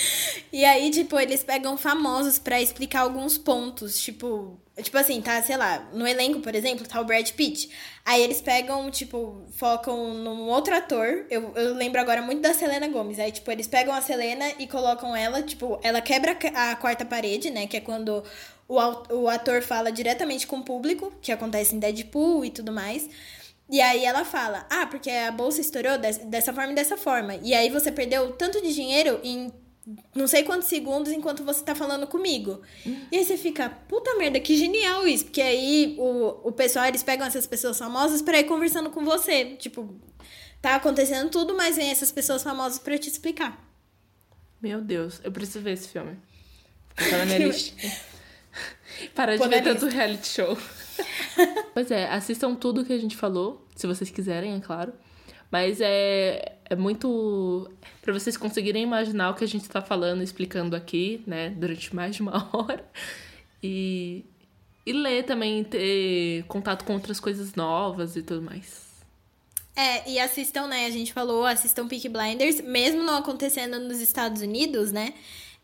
E 0.52 0.64
aí, 0.64 0.90
tipo, 0.90 1.18
eles 1.18 1.44
pegam 1.44 1.78
famosos 1.78 2.38
para 2.38 2.60
explicar 2.60 3.02
alguns 3.02 3.38
pontos, 3.38 4.00
tipo, 4.00 4.58
tipo 4.82 4.98
assim, 4.98 5.20
tá, 5.20 5.40
sei 5.42 5.56
lá, 5.56 5.88
no 5.92 6.06
elenco, 6.06 6.40
por 6.40 6.54
exemplo, 6.56 6.86
tá 6.86 7.00
o 7.00 7.04
Brad 7.04 7.30
Pitt. 7.30 7.70
Aí 8.04 8.20
eles 8.20 8.40
pegam, 8.40 8.90
tipo, 8.90 9.44
focam 9.52 10.12
num 10.14 10.48
outro 10.48 10.74
ator. 10.74 11.24
Eu, 11.30 11.52
eu 11.54 11.74
lembro 11.74 12.00
agora 12.00 12.20
muito 12.20 12.40
da 12.40 12.52
Selena 12.52 12.88
Gomes. 12.88 13.20
Aí, 13.20 13.30
tipo, 13.30 13.48
eles 13.50 13.68
pegam 13.68 13.94
a 13.94 14.00
Selena 14.00 14.44
e 14.58 14.66
colocam 14.66 15.14
ela, 15.14 15.40
tipo, 15.42 15.78
ela 15.82 16.00
quebra 16.00 16.36
a 16.54 16.74
quarta 16.74 17.04
parede, 17.04 17.50
né, 17.50 17.66
que 17.68 17.76
é 17.76 17.80
quando 17.80 18.24
o, 18.66 18.76
o 19.14 19.28
ator 19.28 19.62
fala 19.62 19.92
diretamente 19.92 20.46
com 20.46 20.58
o 20.58 20.64
público, 20.64 21.12
que 21.22 21.32
acontece 21.32 21.74
em 21.74 21.78
Deadpool 21.78 22.44
e 22.44 22.50
tudo 22.50 22.72
mais. 22.72 23.08
E 23.70 23.80
aí 23.80 24.04
ela 24.04 24.24
fala, 24.24 24.66
ah, 24.68 24.84
porque 24.86 25.08
a 25.08 25.30
bolsa 25.30 25.60
estourou 25.60 25.96
dessa 25.96 26.52
forma 26.52 26.72
e 26.72 26.74
dessa 26.74 26.96
forma. 26.96 27.36
E 27.36 27.54
aí 27.54 27.70
você 27.70 27.92
perdeu 27.92 28.32
tanto 28.32 28.60
de 28.60 28.74
dinheiro 28.74 29.20
em 29.22 29.52
não 30.14 30.26
sei 30.26 30.42
quantos 30.42 30.68
segundos 30.68 31.12
enquanto 31.12 31.44
você 31.44 31.64
tá 31.64 31.74
falando 31.74 32.06
comigo. 32.06 32.60
E 33.10 33.16
aí 33.16 33.24
você 33.24 33.36
fica, 33.36 33.70
puta 33.70 34.16
merda, 34.16 34.38
que 34.38 34.56
genial 34.56 35.06
isso. 35.06 35.24
Porque 35.24 35.40
aí 35.40 35.96
o, 35.98 36.48
o 36.48 36.52
pessoal, 36.52 36.86
eles 36.86 37.02
pegam 37.02 37.26
essas 37.26 37.46
pessoas 37.46 37.78
famosas 37.78 38.22
pra 38.22 38.38
ir 38.38 38.44
conversando 38.44 38.90
com 38.90 39.04
você. 39.04 39.56
Tipo, 39.56 39.94
tá 40.60 40.76
acontecendo 40.76 41.30
tudo, 41.30 41.56
mas 41.56 41.76
vem 41.76 41.90
essas 41.90 42.12
pessoas 42.12 42.42
famosas 42.42 42.78
pra 42.78 42.98
te 42.98 43.08
explicar. 43.08 43.58
Meu 44.60 44.80
Deus, 44.80 45.20
eu 45.24 45.32
preciso 45.32 45.60
ver 45.60 45.72
esse 45.72 45.88
filme. 45.88 46.16
Tá 46.94 47.18
na 47.18 47.24
minha 47.26 47.38
lista. 47.38 47.74
Para 49.14 49.38
de 49.38 49.48
ver 49.48 49.62
tanto 49.62 49.86
reality 49.86 50.28
show. 50.28 50.58
pois 51.72 51.90
é, 51.90 52.06
assistam 52.10 52.54
tudo 52.54 52.84
que 52.84 52.92
a 52.92 52.98
gente 52.98 53.16
falou, 53.16 53.66
se 53.74 53.86
vocês 53.86 54.10
quiserem, 54.10 54.54
é 54.54 54.60
claro. 54.60 54.92
Mas 55.50 55.80
é, 55.80 56.56
é 56.64 56.76
muito. 56.76 57.70
para 58.00 58.12
vocês 58.12 58.36
conseguirem 58.36 58.82
imaginar 58.82 59.30
o 59.30 59.34
que 59.34 59.44
a 59.44 59.48
gente 59.48 59.62
está 59.62 59.82
falando, 59.82 60.22
explicando 60.22 60.76
aqui, 60.76 61.22
né, 61.26 61.50
durante 61.50 61.94
mais 61.94 62.14
de 62.14 62.22
uma 62.22 62.48
hora. 62.56 62.84
E, 63.62 64.24
e 64.86 64.92
ler 64.92 65.24
também, 65.24 65.64
ter 65.64 66.44
contato 66.44 66.84
com 66.84 66.94
outras 66.94 67.18
coisas 67.18 67.54
novas 67.54 68.16
e 68.16 68.22
tudo 68.22 68.42
mais. 68.42 68.88
É, 69.76 70.10
e 70.10 70.18
assistam, 70.18 70.66
né? 70.66 70.86
A 70.86 70.90
gente 70.90 71.12
falou, 71.12 71.44
assistam 71.44 71.88
Peak 71.88 72.08
Blinders, 72.08 72.60
mesmo 72.60 73.02
não 73.02 73.16
acontecendo 73.16 73.78
nos 73.80 74.00
Estados 74.00 74.42
Unidos, 74.42 74.92
né? 74.92 75.14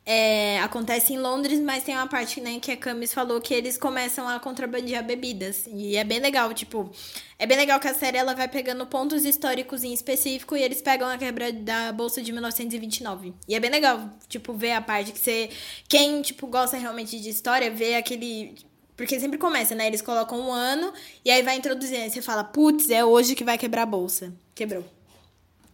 É, 0.09 0.61
acontece 0.61 1.13
em 1.13 1.19
Londres, 1.19 1.59
mas 1.59 1.83
tem 1.83 1.97
uma 1.97 2.07
parte, 2.07 2.41
né, 2.41 2.61
que 2.61 2.71
a 2.71 2.77
Camis 2.77 3.13
falou 3.13 3.41
que 3.41 3.53
eles 3.53 3.77
começam 3.77 4.29
a 4.29 4.39
contrabandear 4.39 5.05
bebidas. 5.05 5.65
E 5.67 5.97
é 5.97 6.05
bem 6.05 6.21
legal, 6.21 6.55
tipo, 6.55 6.89
é 7.37 7.45
bem 7.45 7.57
legal 7.57 7.81
que 7.81 7.89
a 7.89 7.95
série 7.95 8.17
ela 8.17 8.33
vai 8.33 8.47
pegando 8.47 8.87
pontos 8.87 9.25
históricos 9.25 9.83
em 9.83 9.93
específico 9.93 10.57
e 10.57 10.63
eles 10.63 10.81
pegam 10.81 11.09
a 11.09 11.19
quebra 11.19 11.53
da 11.53 11.93
bolsa 11.93 12.23
de 12.23 12.31
1929. 12.31 13.35
E 13.49 13.57
é 13.57 13.59
bem 13.59 13.69
legal, 13.69 14.09
tipo, 14.29 14.53
ver 14.53 14.73
a 14.73 14.81
parte 14.81 15.11
que 15.11 15.19
você 15.19 15.51
quem, 15.89 16.23
tipo, 16.23 16.47
gosta 16.47 16.77
realmente 16.77 17.19
de 17.19 17.29
história, 17.29 17.69
vê 17.69 17.97
aquele 17.97 18.55
porque 18.97 19.21
sempre 19.21 19.39
começa, 19.39 19.75
né? 19.75 19.89
Eles 19.89 20.01
colocam 20.01 20.41
um 20.41 20.53
ano 20.53 20.93
e 21.25 21.31
aí 21.31 21.43
vai 21.43 21.57
introduzindo. 21.57 22.03
Aí 22.03 22.11
você 22.11 22.23
fala, 22.23 22.45
putz, 22.45 22.89
é 22.91 23.05
hoje 23.05 23.35
que 23.35 23.45
vai 23.45 23.59
quebrar 23.59 23.83
a 23.83 23.87
bolsa. 23.87 24.33
Quebrou. 24.55 24.85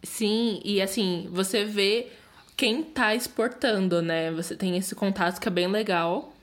Sim, 0.01 0.59
e 0.65 0.81
assim, 0.81 1.29
você 1.31 1.63
vê 1.63 2.07
quem 2.55 2.83
tá 2.83 3.15
exportando, 3.15 4.01
né? 4.01 4.31
Você 4.31 4.55
tem 4.55 4.77
esse 4.77 4.95
contato 4.95 5.39
que 5.39 5.47
é 5.47 5.51
bem 5.51 5.67
legal. 5.67 6.33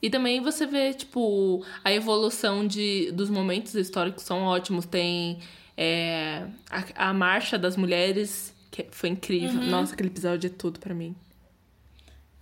E 0.00 0.08
também 0.08 0.40
você 0.40 0.66
vê, 0.66 0.92
tipo, 0.94 1.64
a 1.82 1.92
evolução 1.92 2.66
de, 2.66 3.10
dos 3.12 3.28
momentos 3.28 3.74
históricos 3.74 4.22
são 4.22 4.42
ótimos. 4.44 4.86
Tem 4.86 5.40
é, 5.76 6.46
a, 6.70 7.08
a 7.08 7.14
Marcha 7.14 7.58
das 7.58 7.76
Mulheres, 7.76 8.54
que 8.70 8.86
foi 8.90 9.10
incrível. 9.10 9.60
Uhum. 9.60 9.70
Nossa, 9.70 9.94
aquele 9.94 10.08
episódio 10.08 10.48
é 10.48 10.50
tudo 10.50 10.78
para 10.78 10.94
mim. 10.94 11.14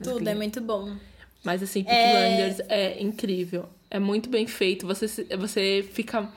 tudo, 0.02 0.28
é 0.28 0.34
muito 0.34 0.60
bom. 0.60 0.96
Mas 1.42 1.62
assim, 1.62 1.82
Peaky 1.82 1.98
é... 1.98 2.28
Blinders 2.28 2.60
é 2.68 3.02
incrível. 3.02 3.68
É 3.90 3.98
muito 3.98 4.28
bem 4.28 4.46
feito. 4.46 4.86
Você, 4.86 5.06
você 5.36 5.88
fica... 5.92 6.30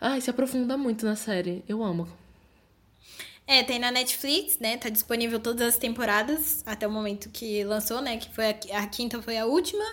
Ai, 0.00 0.20
se 0.20 0.28
aprofunda 0.28 0.76
muito 0.76 1.06
na 1.06 1.16
série. 1.16 1.64
Eu 1.68 1.82
amo. 1.82 2.08
É, 3.46 3.62
tem 3.62 3.78
na 3.78 3.90
Netflix, 3.90 4.58
né? 4.58 4.76
Tá 4.76 4.88
disponível 4.88 5.40
todas 5.40 5.68
as 5.68 5.76
temporadas 5.76 6.62
até 6.64 6.86
o 6.86 6.90
momento 6.90 7.28
que 7.30 7.64
lançou, 7.64 8.00
né? 8.00 8.16
Que 8.16 8.32
foi 8.34 8.46
a, 8.46 8.82
a 8.82 8.86
quinta 8.86 9.20
foi 9.20 9.36
a 9.36 9.46
última. 9.46 9.84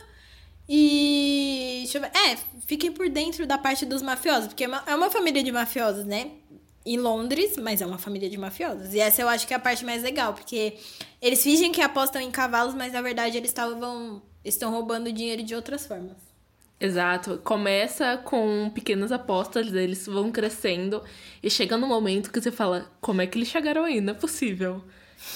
E. 0.68 1.80
Deixa 1.84 1.98
eu 1.98 2.02
ver. 2.02 2.12
É, 2.16 2.38
fiquem 2.68 2.92
por 2.92 3.10
dentro 3.10 3.48
da 3.48 3.58
parte 3.58 3.86
dos 3.86 4.02
mafiosos, 4.02 4.50
porque 4.50 4.66
é 4.66 4.68
uma, 4.68 4.84
é 4.86 4.96
uma 4.96 5.10
família 5.10 5.44
de 5.44 5.52
mafiosos, 5.52 6.06
né? 6.06 6.32
Em 6.86 6.98
Londres, 6.98 7.58
mas 7.58 7.82
é 7.82 7.86
uma 7.86 7.98
família 7.98 8.30
de 8.30 8.38
mafiosos. 8.38 8.94
E 8.94 9.00
essa 9.00 9.22
eu 9.22 9.28
acho 9.28 9.48
que 9.48 9.54
é 9.54 9.58
a 9.58 9.60
parte 9.60 9.84
mais 9.84 10.04
legal, 10.04 10.34
porque 10.34 10.78
eles 11.22 11.44
fingem 11.44 11.72
que 11.72 11.82
apostam 11.82 12.22
em 12.22 12.32
cavalos, 12.32 12.74
mas 12.76 12.94
na 12.94 13.02
verdade 13.02 13.38
eles 13.38 13.50
estavam. 13.50 14.22
estão 14.46 14.72
roubando 14.72 15.12
dinheiro 15.12 15.44
de 15.44 15.56
outras 15.56 15.86
formas. 15.88 16.29
Exato. 16.80 17.40
Começa 17.44 18.18
com 18.18 18.70
pequenas 18.74 19.12
apostas, 19.12 19.74
eles 19.74 20.06
vão 20.08 20.32
crescendo 20.32 21.04
e 21.44 21.50
chega 21.50 21.76
no 21.76 21.88
momento 21.88 22.32
que 22.32 22.40
você 22.40 22.52
fala, 22.52 22.90
como 23.02 23.22
é 23.22 23.28
que 23.28 23.38
eles 23.38 23.50
chegaram 23.50 23.84
aí? 23.84 24.00
Não 24.00 24.12
é 24.14 24.16
possível. 24.16 24.84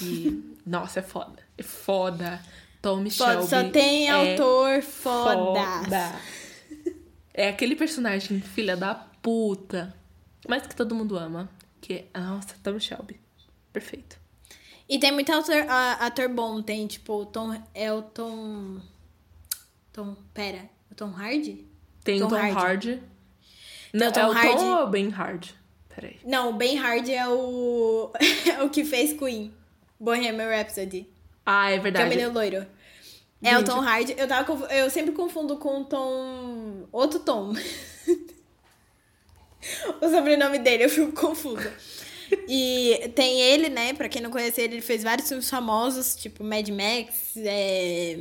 E, 0.02 0.42
nossa, 0.66 1.00
é 1.00 1.04
foda. 1.04 1.44
É 1.58 1.64
foda. 1.64 2.42
Tommy 2.82 3.10
Foda, 3.12 3.34
Shelby. 3.34 3.48
só 3.48 3.70
tem 3.70 4.08
é 4.10 4.12
autor 4.12 4.82
foda. 4.82 5.36
foda. 5.84 6.16
É 7.34 7.48
aquele 7.48 7.76
personagem 7.76 8.42
filha 8.42 8.76
da 8.76 8.94
puta. 8.94 9.96
Mas 10.48 10.68
que 10.68 10.76
todo 10.76 10.94
mundo 10.94 11.18
ama. 11.18 11.50
Que 11.80 12.06
é, 12.14 12.20
nossa, 12.20 12.56
Tommy 12.62 12.82
Shelby. 12.82 13.20
Perfeito. 13.72 14.18
E 14.88 15.00
tem 15.00 15.12
muito 15.14 15.32
ator, 15.32 15.66
ator 16.00 16.28
bom, 16.30 16.62
tem 16.62 16.86
tipo 16.86 17.14
o 17.22 17.26
Tom. 17.26 17.62
É 17.74 17.92
o 17.92 18.02
Tom. 18.02 18.82
Tom. 19.94 20.16
Pera. 20.34 20.70
O 20.94 20.96
Tom 20.96 21.10
Hardy? 21.10 21.66
Tem 22.04 22.20
Tom 22.20 22.28
o 22.28 22.30
Tom 22.30 22.36
Hardy. 22.36 22.56
Hardy. 22.56 23.04
Não, 23.92 24.12
Tom 24.12 24.20
é 24.20 24.28
o 24.28 24.32
Hardy. 24.32 24.58
Tom 24.58 24.66
ou 24.78 24.84
o 24.84 24.88
Ben 24.88 25.10
Hardy? 25.10 25.56
Peraí. 25.90 26.20
Não, 26.24 26.52
o 26.52 26.54
Ben 26.54 26.78
Hardy 26.78 27.14
é 27.14 27.28
o. 27.28 28.12
é 28.48 28.62
o 28.62 28.70
que 28.70 28.86
fez 28.86 29.12
Queen. 29.18 29.52
Bohemian 30.00 30.48
Rhapsody. 30.50 31.10
Ah, 31.44 31.72
é 31.72 31.72
Que 31.72 31.78
é 31.78 31.80
o 31.80 31.84
verdade. 31.84 32.10
menino 32.10 32.32
loiro. 32.32 32.68
É 33.42 33.56
o 33.56 33.58
Gente. 33.58 33.66
Tom 33.66 33.80
Hardy. 33.80 34.14
Eu, 34.16 34.28
tava, 34.28 34.54
eu 34.72 34.88
sempre 34.92 35.14
confundo 35.14 35.58
com 35.58 35.82
o 35.82 35.86
Tom. 35.86 36.88
Outro 36.92 37.20
Tom. 37.20 37.54
o 40.00 40.10
sobrenome 40.10 40.60
dele, 40.60 40.86
eu 40.86 40.90
fico 40.90 41.12
confusa. 41.12 41.74
E 42.48 43.12
tem 43.16 43.42
ele, 43.42 43.70
né? 43.70 43.94
Pra 43.94 44.08
quem 44.08 44.22
não 44.22 44.30
conhece 44.30 44.62
ele, 44.62 44.76
ele 44.76 44.82
fez 44.82 45.02
vários 45.04 45.28
filmes 45.28 45.50
famosos, 45.50 46.16
tipo 46.16 46.44
Mad 46.44 46.70
Max. 46.70 47.36
é, 47.38 48.20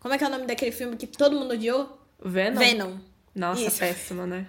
Como 0.00 0.14
é 0.14 0.18
que 0.18 0.24
é 0.24 0.26
o 0.26 0.30
nome 0.30 0.46
daquele 0.46 0.72
filme 0.72 0.96
que 0.96 1.06
todo 1.06 1.38
mundo 1.38 1.52
odiou? 1.52 2.00
Venom? 2.24 2.58
Venom. 2.58 2.98
Nossa, 3.34 3.62
Isso. 3.62 3.78
péssima, 3.78 4.26
né? 4.26 4.46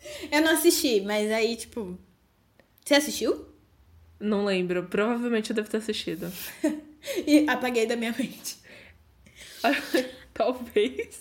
Eu 0.32 0.40
não 0.40 0.52
assisti, 0.52 1.02
mas 1.02 1.30
aí, 1.30 1.54
tipo. 1.54 1.98
Você 2.84 2.94
assistiu? 2.94 3.46
Não 4.18 4.44
lembro. 4.44 4.84
Provavelmente 4.84 5.50
eu 5.50 5.56
devo 5.56 5.70
ter 5.70 5.78
assistido. 5.78 6.32
E 7.26 7.48
apaguei 7.48 7.86
da 7.86 7.96
minha 7.96 8.14
mente. 8.16 8.58
Talvez. 10.34 11.18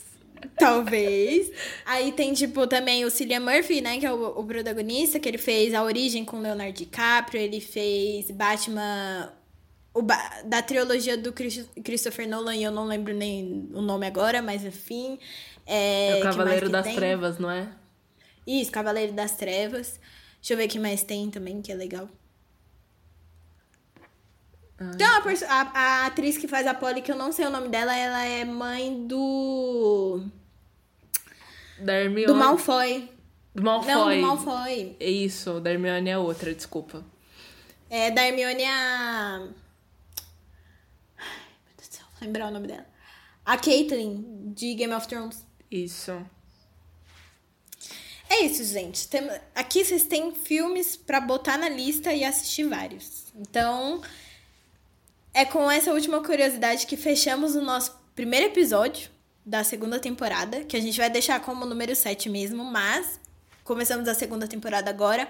Talvez. 0.57 1.51
Aí 1.85 2.11
tem, 2.11 2.33
tipo, 2.33 2.67
também 2.67 3.05
o 3.05 3.09
Cillian 3.09 3.39
Murphy, 3.39 3.79
né? 3.79 3.97
Que 3.97 4.05
é 4.05 4.11
o, 4.11 4.39
o 4.39 4.43
protagonista, 4.43 5.21
que 5.21 5.29
ele 5.29 5.37
fez 5.37 5.73
A 5.73 5.81
Origem 5.81 6.25
com 6.25 6.41
Leonardo 6.41 6.73
DiCaprio. 6.73 7.39
Ele 7.41 7.61
fez 7.61 8.29
Batman... 8.29 9.31
Da 10.45 10.61
trilogia 10.61 11.17
do 11.17 11.33
Chris- 11.33 11.67
Christopher 11.83 12.27
Nolan, 12.29 12.55
e 12.55 12.63
eu 12.63 12.71
não 12.71 12.85
lembro 12.85 13.13
nem 13.13 13.69
o 13.73 13.81
nome 13.81 14.05
agora, 14.07 14.41
mas 14.41 14.63
enfim. 14.63 15.19
É, 15.65 16.09
É 16.09 16.13
o 16.13 16.17
que 16.17 16.23
Cavaleiro 16.23 16.65
que 16.67 16.71
das 16.71 16.85
tem? 16.85 16.95
Trevas, 16.95 17.37
não 17.39 17.49
é? 17.51 17.67
Isso, 18.47 18.71
Cavaleiro 18.71 19.13
das 19.13 19.35
Trevas. 19.35 19.99
Deixa 20.39 20.53
eu 20.53 20.57
ver 20.57 20.65
o 20.67 20.69
que 20.69 20.79
mais 20.79 21.03
tem 21.03 21.29
também, 21.29 21.61
que 21.61 21.71
é 21.71 21.75
legal. 21.75 22.07
Ai. 24.79 24.95
Tem 24.95 25.07
uma 25.07 25.21
perso- 25.21 25.45
a, 25.45 25.61
a 25.73 26.05
atriz 26.05 26.37
que 26.37 26.47
faz 26.47 26.65
a 26.65 26.73
Polly, 26.73 27.01
que 27.01 27.11
eu 27.11 27.17
não 27.17 27.31
sei 27.31 27.45
o 27.45 27.49
nome 27.49 27.67
dela, 27.67 27.93
ela 27.95 28.23
é 28.23 28.45
mãe 28.45 29.05
do. 29.05 30.23
Da 31.79 31.93
Hermione. 31.93 32.27
Do 32.27 32.35
Malfoy. 32.35 33.09
Do 33.53 33.63
Malfoy. 33.63 33.91
Não, 33.93 34.09
do 34.09 34.21
Malfoy. 34.21 34.95
Isso, 34.99 35.59
da 35.59 35.71
Hermione 35.71 36.09
é 36.09 36.17
outra, 36.17 36.53
desculpa. 36.53 37.03
É, 37.89 38.11
da 38.11 38.25
Hermione 38.25 38.63
é 38.63 38.69
a. 38.69 39.47
Ai, 41.17 41.27
meu 41.65 41.75
Deus 41.77 41.89
do 41.89 41.93
céu, 41.95 42.05
vou 42.05 42.08
lembrar 42.21 42.47
o 42.47 42.51
nome 42.51 42.67
dela. 42.67 42.85
A 43.45 43.57
Caitlyn, 43.57 44.53
de 44.53 44.73
Game 44.75 44.93
of 44.93 45.07
Thrones. 45.07 45.45
Isso. 45.71 46.11
É 48.29 48.41
isso, 48.41 48.63
gente. 48.63 49.07
Tem- 49.07 49.29
Aqui 49.55 49.83
vocês 49.83 50.03
têm 50.03 50.33
filmes 50.33 50.95
pra 50.95 51.19
botar 51.19 51.57
na 51.57 51.67
lista 51.69 52.13
e 52.13 52.23
assistir 52.23 52.63
vários. 52.65 53.25
Então, 53.35 54.01
é 55.33 55.45
com 55.45 55.69
essa 55.71 55.91
última 55.91 56.21
curiosidade 56.23 56.85
que 56.85 56.95
fechamos 56.97 57.55
o 57.55 57.61
nosso 57.61 57.97
primeiro 58.15 58.47
episódio 58.47 59.09
da 59.45 59.63
segunda 59.63 59.99
temporada, 59.99 60.63
que 60.63 60.77
a 60.77 60.81
gente 60.81 60.97
vai 60.97 61.09
deixar 61.09 61.39
como 61.39 61.65
número 61.65 61.95
7 61.95 62.29
mesmo, 62.29 62.63
mas 62.63 63.19
começamos 63.63 64.07
a 64.07 64.13
segunda 64.13 64.47
temporada 64.47 64.89
agora. 64.91 65.27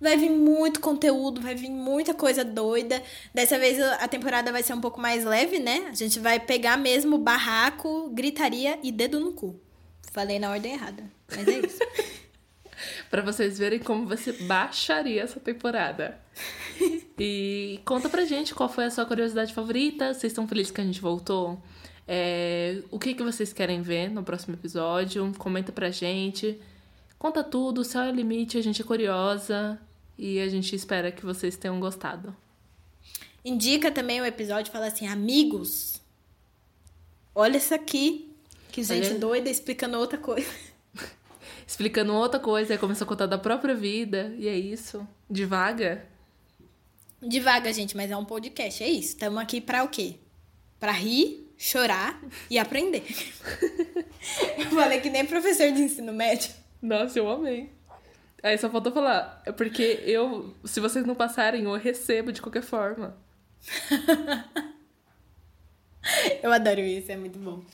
Vai 0.00 0.16
vir 0.16 0.30
muito 0.30 0.80
conteúdo, 0.80 1.40
vai 1.40 1.54
vir 1.54 1.70
muita 1.70 2.12
coisa 2.12 2.44
doida. 2.44 3.02
Dessa 3.32 3.58
vez 3.58 3.80
a 3.80 4.06
temporada 4.06 4.52
vai 4.52 4.62
ser 4.62 4.74
um 4.74 4.80
pouco 4.80 5.00
mais 5.00 5.24
leve, 5.24 5.58
né? 5.58 5.88
A 5.90 5.94
gente 5.94 6.18
vai 6.18 6.38
pegar 6.38 6.76
mesmo 6.76 7.16
barraco, 7.16 8.10
gritaria 8.10 8.78
e 8.82 8.92
dedo 8.92 9.18
no 9.18 9.32
cu. 9.32 9.58
Falei 10.12 10.38
na 10.38 10.50
ordem 10.50 10.74
errada, 10.74 11.04
mas 11.34 11.48
é 11.48 11.58
isso. 11.58 11.78
Pra 13.10 13.22
vocês 13.22 13.58
verem 13.58 13.78
como 13.78 14.06
você 14.06 14.32
baixaria 14.32 15.22
essa 15.22 15.40
temporada. 15.40 16.18
E 17.18 17.80
conta 17.86 18.10
pra 18.10 18.26
gente 18.26 18.54
qual 18.54 18.68
foi 18.68 18.84
a 18.84 18.90
sua 18.90 19.06
curiosidade 19.06 19.54
favorita. 19.54 20.12
Vocês 20.12 20.32
estão 20.32 20.46
felizes 20.46 20.70
que 20.70 20.82
a 20.82 20.84
gente 20.84 21.00
voltou? 21.00 21.58
É, 22.06 22.82
o 22.90 22.98
que, 22.98 23.14
que 23.14 23.22
vocês 23.22 23.54
querem 23.54 23.80
ver 23.80 24.10
no 24.10 24.22
próximo 24.22 24.54
episódio? 24.54 25.32
Comenta 25.38 25.72
pra 25.72 25.90
gente. 25.90 26.60
Conta 27.18 27.42
tudo, 27.42 27.80
o 27.80 27.84
céu 27.84 28.02
é 28.02 28.10
o 28.10 28.14
limite, 28.14 28.58
a 28.58 28.62
gente 28.62 28.82
é 28.82 28.84
curiosa. 28.84 29.80
E 30.18 30.40
a 30.40 30.48
gente 30.48 30.74
espera 30.74 31.12
que 31.12 31.24
vocês 31.24 31.56
tenham 31.56 31.78
gostado. 31.78 32.34
Indica 33.44 33.90
também 33.90 34.20
o 34.20 34.26
episódio, 34.26 34.72
fala 34.72 34.86
assim, 34.86 35.06
amigos, 35.06 36.00
olha 37.34 37.56
isso 37.58 37.74
aqui. 37.74 38.32
Que 38.72 38.82
gente 38.82 39.08
Olha. 39.08 39.18
doida 39.18 39.48
explicando 39.48 39.96
outra 39.98 40.18
coisa. 40.18 40.50
Explicando 41.66 42.14
outra 42.14 42.38
coisa, 42.38 42.74
aí 42.74 42.78
começou 42.78 43.04
a 43.04 43.08
contar 43.08 43.26
da 43.26 43.38
própria 43.38 43.74
vida. 43.74 44.34
E 44.38 44.46
é 44.46 44.54
isso. 44.54 45.06
Devaga. 45.28 46.06
Devaga, 47.20 47.72
gente, 47.72 47.96
mas 47.96 48.10
é 48.10 48.16
um 48.16 48.24
podcast, 48.24 48.84
é 48.84 48.88
isso. 48.88 49.08
Estamos 49.08 49.38
aqui 49.38 49.60
pra 49.60 49.82
o 49.82 49.88
quê? 49.88 50.16
Pra 50.78 50.92
rir, 50.92 51.50
chorar 51.56 52.20
e 52.50 52.58
aprender. 52.58 53.02
Eu 54.58 54.70
falei 54.70 55.00
que 55.00 55.10
nem 55.10 55.24
professor 55.24 55.70
de 55.72 55.82
ensino 55.82 56.12
médio. 56.12 56.50
Nossa, 56.82 57.18
eu 57.18 57.28
amei. 57.28 57.70
Aí 58.42 58.56
só 58.58 58.70
faltou 58.70 58.92
falar, 58.92 59.42
é 59.44 59.52
porque 59.52 60.00
eu, 60.04 60.54
se 60.64 60.78
vocês 60.78 61.04
não 61.04 61.14
passarem, 61.14 61.64
eu 61.64 61.74
recebo 61.74 62.32
de 62.32 62.40
qualquer 62.42 62.62
forma. 62.62 63.16
Eu 66.40 66.52
adoro 66.52 66.80
isso, 66.80 67.10
é 67.10 67.16
muito 67.16 67.36
bom. 67.36 67.64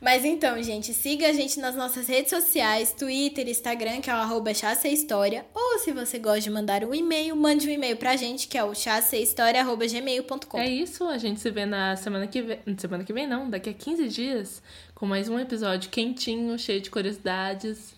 Mas 0.00 0.24
então, 0.24 0.62
gente, 0.62 0.92
siga 0.92 1.28
a 1.28 1.32
gente 1.32 1.58
nas 1.58 1.74
nossas 1.74 2.06
redes 2.08 2.28
sociais, 2.28 2.92
Twitter, 2.92 3.48
Instagram, 3.48 4.02
que 4.02 4.10
é 4.10 4.12
o 4.12 4.18
arroba 4.18 4.50
História. 4.50 5.46
Ou 5.54 5.78
se 5.78 5.92
você 5.92 6.18
gosta 6.18 6.42
de 6.42 6.50
mandar 6.50 6.84
um 6.84 6.94
e-mail, 6.94 7.34
mande 7.34 7.66
um 7.66 7.70
e-mail 7.70 7.96
pra 7.96 8.14
gente, 8.14 8.46
que 8.46 8.58
é 8.58 8.62
o 8.62 8.74
chassehistoria.gmail.com. 8.74 10.58
É 10.58 10.68
isso, 10.68 11.04
a 11.04 11.16
gente 11.16 11.40
se 11.40 11.50
vê 11.50 11.64
na 11.64 11.96
semana 11.96 12.26
que 12.26 12.42
vem. 12.42 12.58
Semana 12.76 13.02
que 13.02 13.14
vem 13.14 13.26
não, 13.26 13.48
daqui 13.48 13.70
a 13.70 13.72
15 13.72 14.08
dias, 14.08 14.62
com 14.94 15.06
mais 15.06 15.30
um 15.30 15.38
episódio 15.38 15.88
quentinho, 15.88 16.58
cheio 16.58 16.82
de 16.82 16.90
curiosidades. 16.90 17.93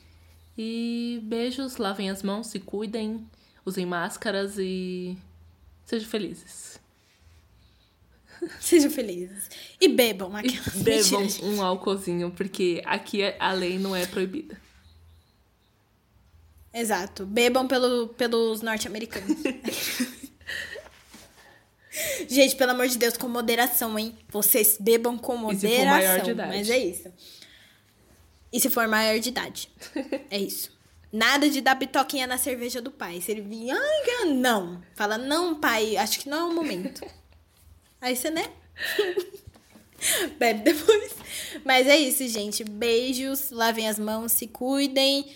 E 0.56 1.20
beijos, 1.22 1.76
lavem 1.76 2.08
as 2.10 2.22
mãos, 2.22 2.46
se 2.46 2.58
cuidem, 2.58 3.26
usem 3.64 3.84
máscaras 3.84 4.54
e 4.58 5.16
sejam 5.84 6.08
felizes. 6.08 6.80
Sejam 8.60 8.90
felizes. 8.90 9.48
E 9.80 9.88
bebam 9.88 10.30
E 10.36 10.40
aquelas 10.40 10.74
bebam 10.82 11.20
Mentira, 11.20 11.28
gente. 11.28 11.44
um 11.44 11.62
álcoolzinho, 11.62 12.30
porque 12.30 12.82
aqui 12.84 13.22
a 13.38 13.52
lei 13.52 13.78
não 13.78 13.96
é 13.96 14.04
proibida. 14.06 14.60
Exato. 16.72 17.24
Bebam 17.24 17.66
pelo, 17.66 18.08
pelos 18.08 18.60
norte-americanos. 18.60 19.38
Gente, 22.28 22.54
pelo 22.56 22.72
amor 22.72 22.88
de 22.88 22.98
Deus, 22.98 23.16
com 23.16 23.26
moderação, 23.26 23.98
hein? 23.98 24.14
Vocês 24.28 24.76
bebam 24.78 25.16
com 25.16 25.34
E 25.34 25.38
moderação. 25.38 26.34
Mas 26.48 26.68
é 26.68 26.78
isso. 26.78 27.10
E 28.56 28.60
se 28.60 28.70
for 28.70 28.88
maior 28.88 29.18
de 29.18 29.28
idade. 29.28 29.68
é 30.30 30.38
isso. 30.38 30.74
Nada 31.12 31.50
de 31.50 31.60
dar 31.60 31.74
bitoquinha 31.74 32.26
na 32.26 32.38
cerveja 32.38 32.80
do 32.80 32.90
pai. 32.90 33.20
Se 33.20 33.30
ele 33.30 33.42
vir, 33.42 33.74
não. 34.34 34.82
Fala, 34.94 35.18
não, 35.18 35.60
pai, 35.60 35.94
acho 35.98 36.20
que 36.20 36.28
não 36.30 36.38
é 36.38 36.44
o 36.44 36.54
momento. 36.54 37.06
Aí 38.00 38.16
você, 38.16 38.30
né? 38.30 38.46
Bebe 40.40 40.62
depois. 40.62 41.14
Mas 41.66 41.86
é 41.86 41.98
isso, 41.98 42.26
gente. 42.28 42.64
Beijos, 42.64 43.50
lavem 43.50 43.90
as 43.90 43.98
mãos, 43.98 44.32
se 44.32 44.46
cuidem. 44.46 45.30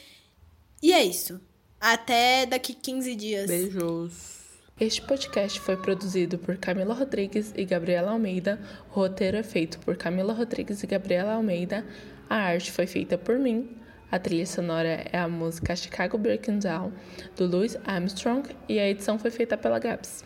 E 0.83 0.91
é 0.91 1.05
isso. 1.05 1.39
Até 1.79 2.47
daqui 2.47 2.73
15 2.73 3.15
dias. 3.15 3.47
Beijos. 3.49 4.41
Este 4.81 5.03
podcast 5.03 5.61
foi 5.61 5.77
produzido 5.77 6.39
por 6.39 6.57
Camila 6.57 6.95
Rodrigues 6.95 7.53
e 7.55 7.67
Gabriela 7.67 8.13
Almeida. 8.13 8.59
O 8.89 8.95
roteiro 8.95 9.37
é 9.37 9.43
feito 9.43 9.79
por 9.81 9.95
Camila 9.95 10.33
Rodrigues 10.33 10.83
e 10.83 10.87
Gabriela 10.87 11.35
Almeida. 11.35 11.85
A 12.31 12.37
arte 12.37 12.71
foi 12.71 12.87
feita 12.87 13.19
por 13.19 13.41
mim. 13.41 13.77
A 14.09 14.17
trilha 14.17 14.47
sonora 14.47 15.05
é 15.11 15.19
a 15.19 15.27
música 15.27 15.75
Chicago 15.75 16.17
Breaking 16.17 16.61
Down, 16.61 16.93
do 17.37 17.45
Louis 17.45 17.77
Armstrong, 17.85 18.49
e 18.69 18.79
a 18.79 18.89
edição 18.89 19.19
foi 19.19 19.33
feita 19.33 19.59
pela 19.59 19.81
Gabs. 19.81 20.25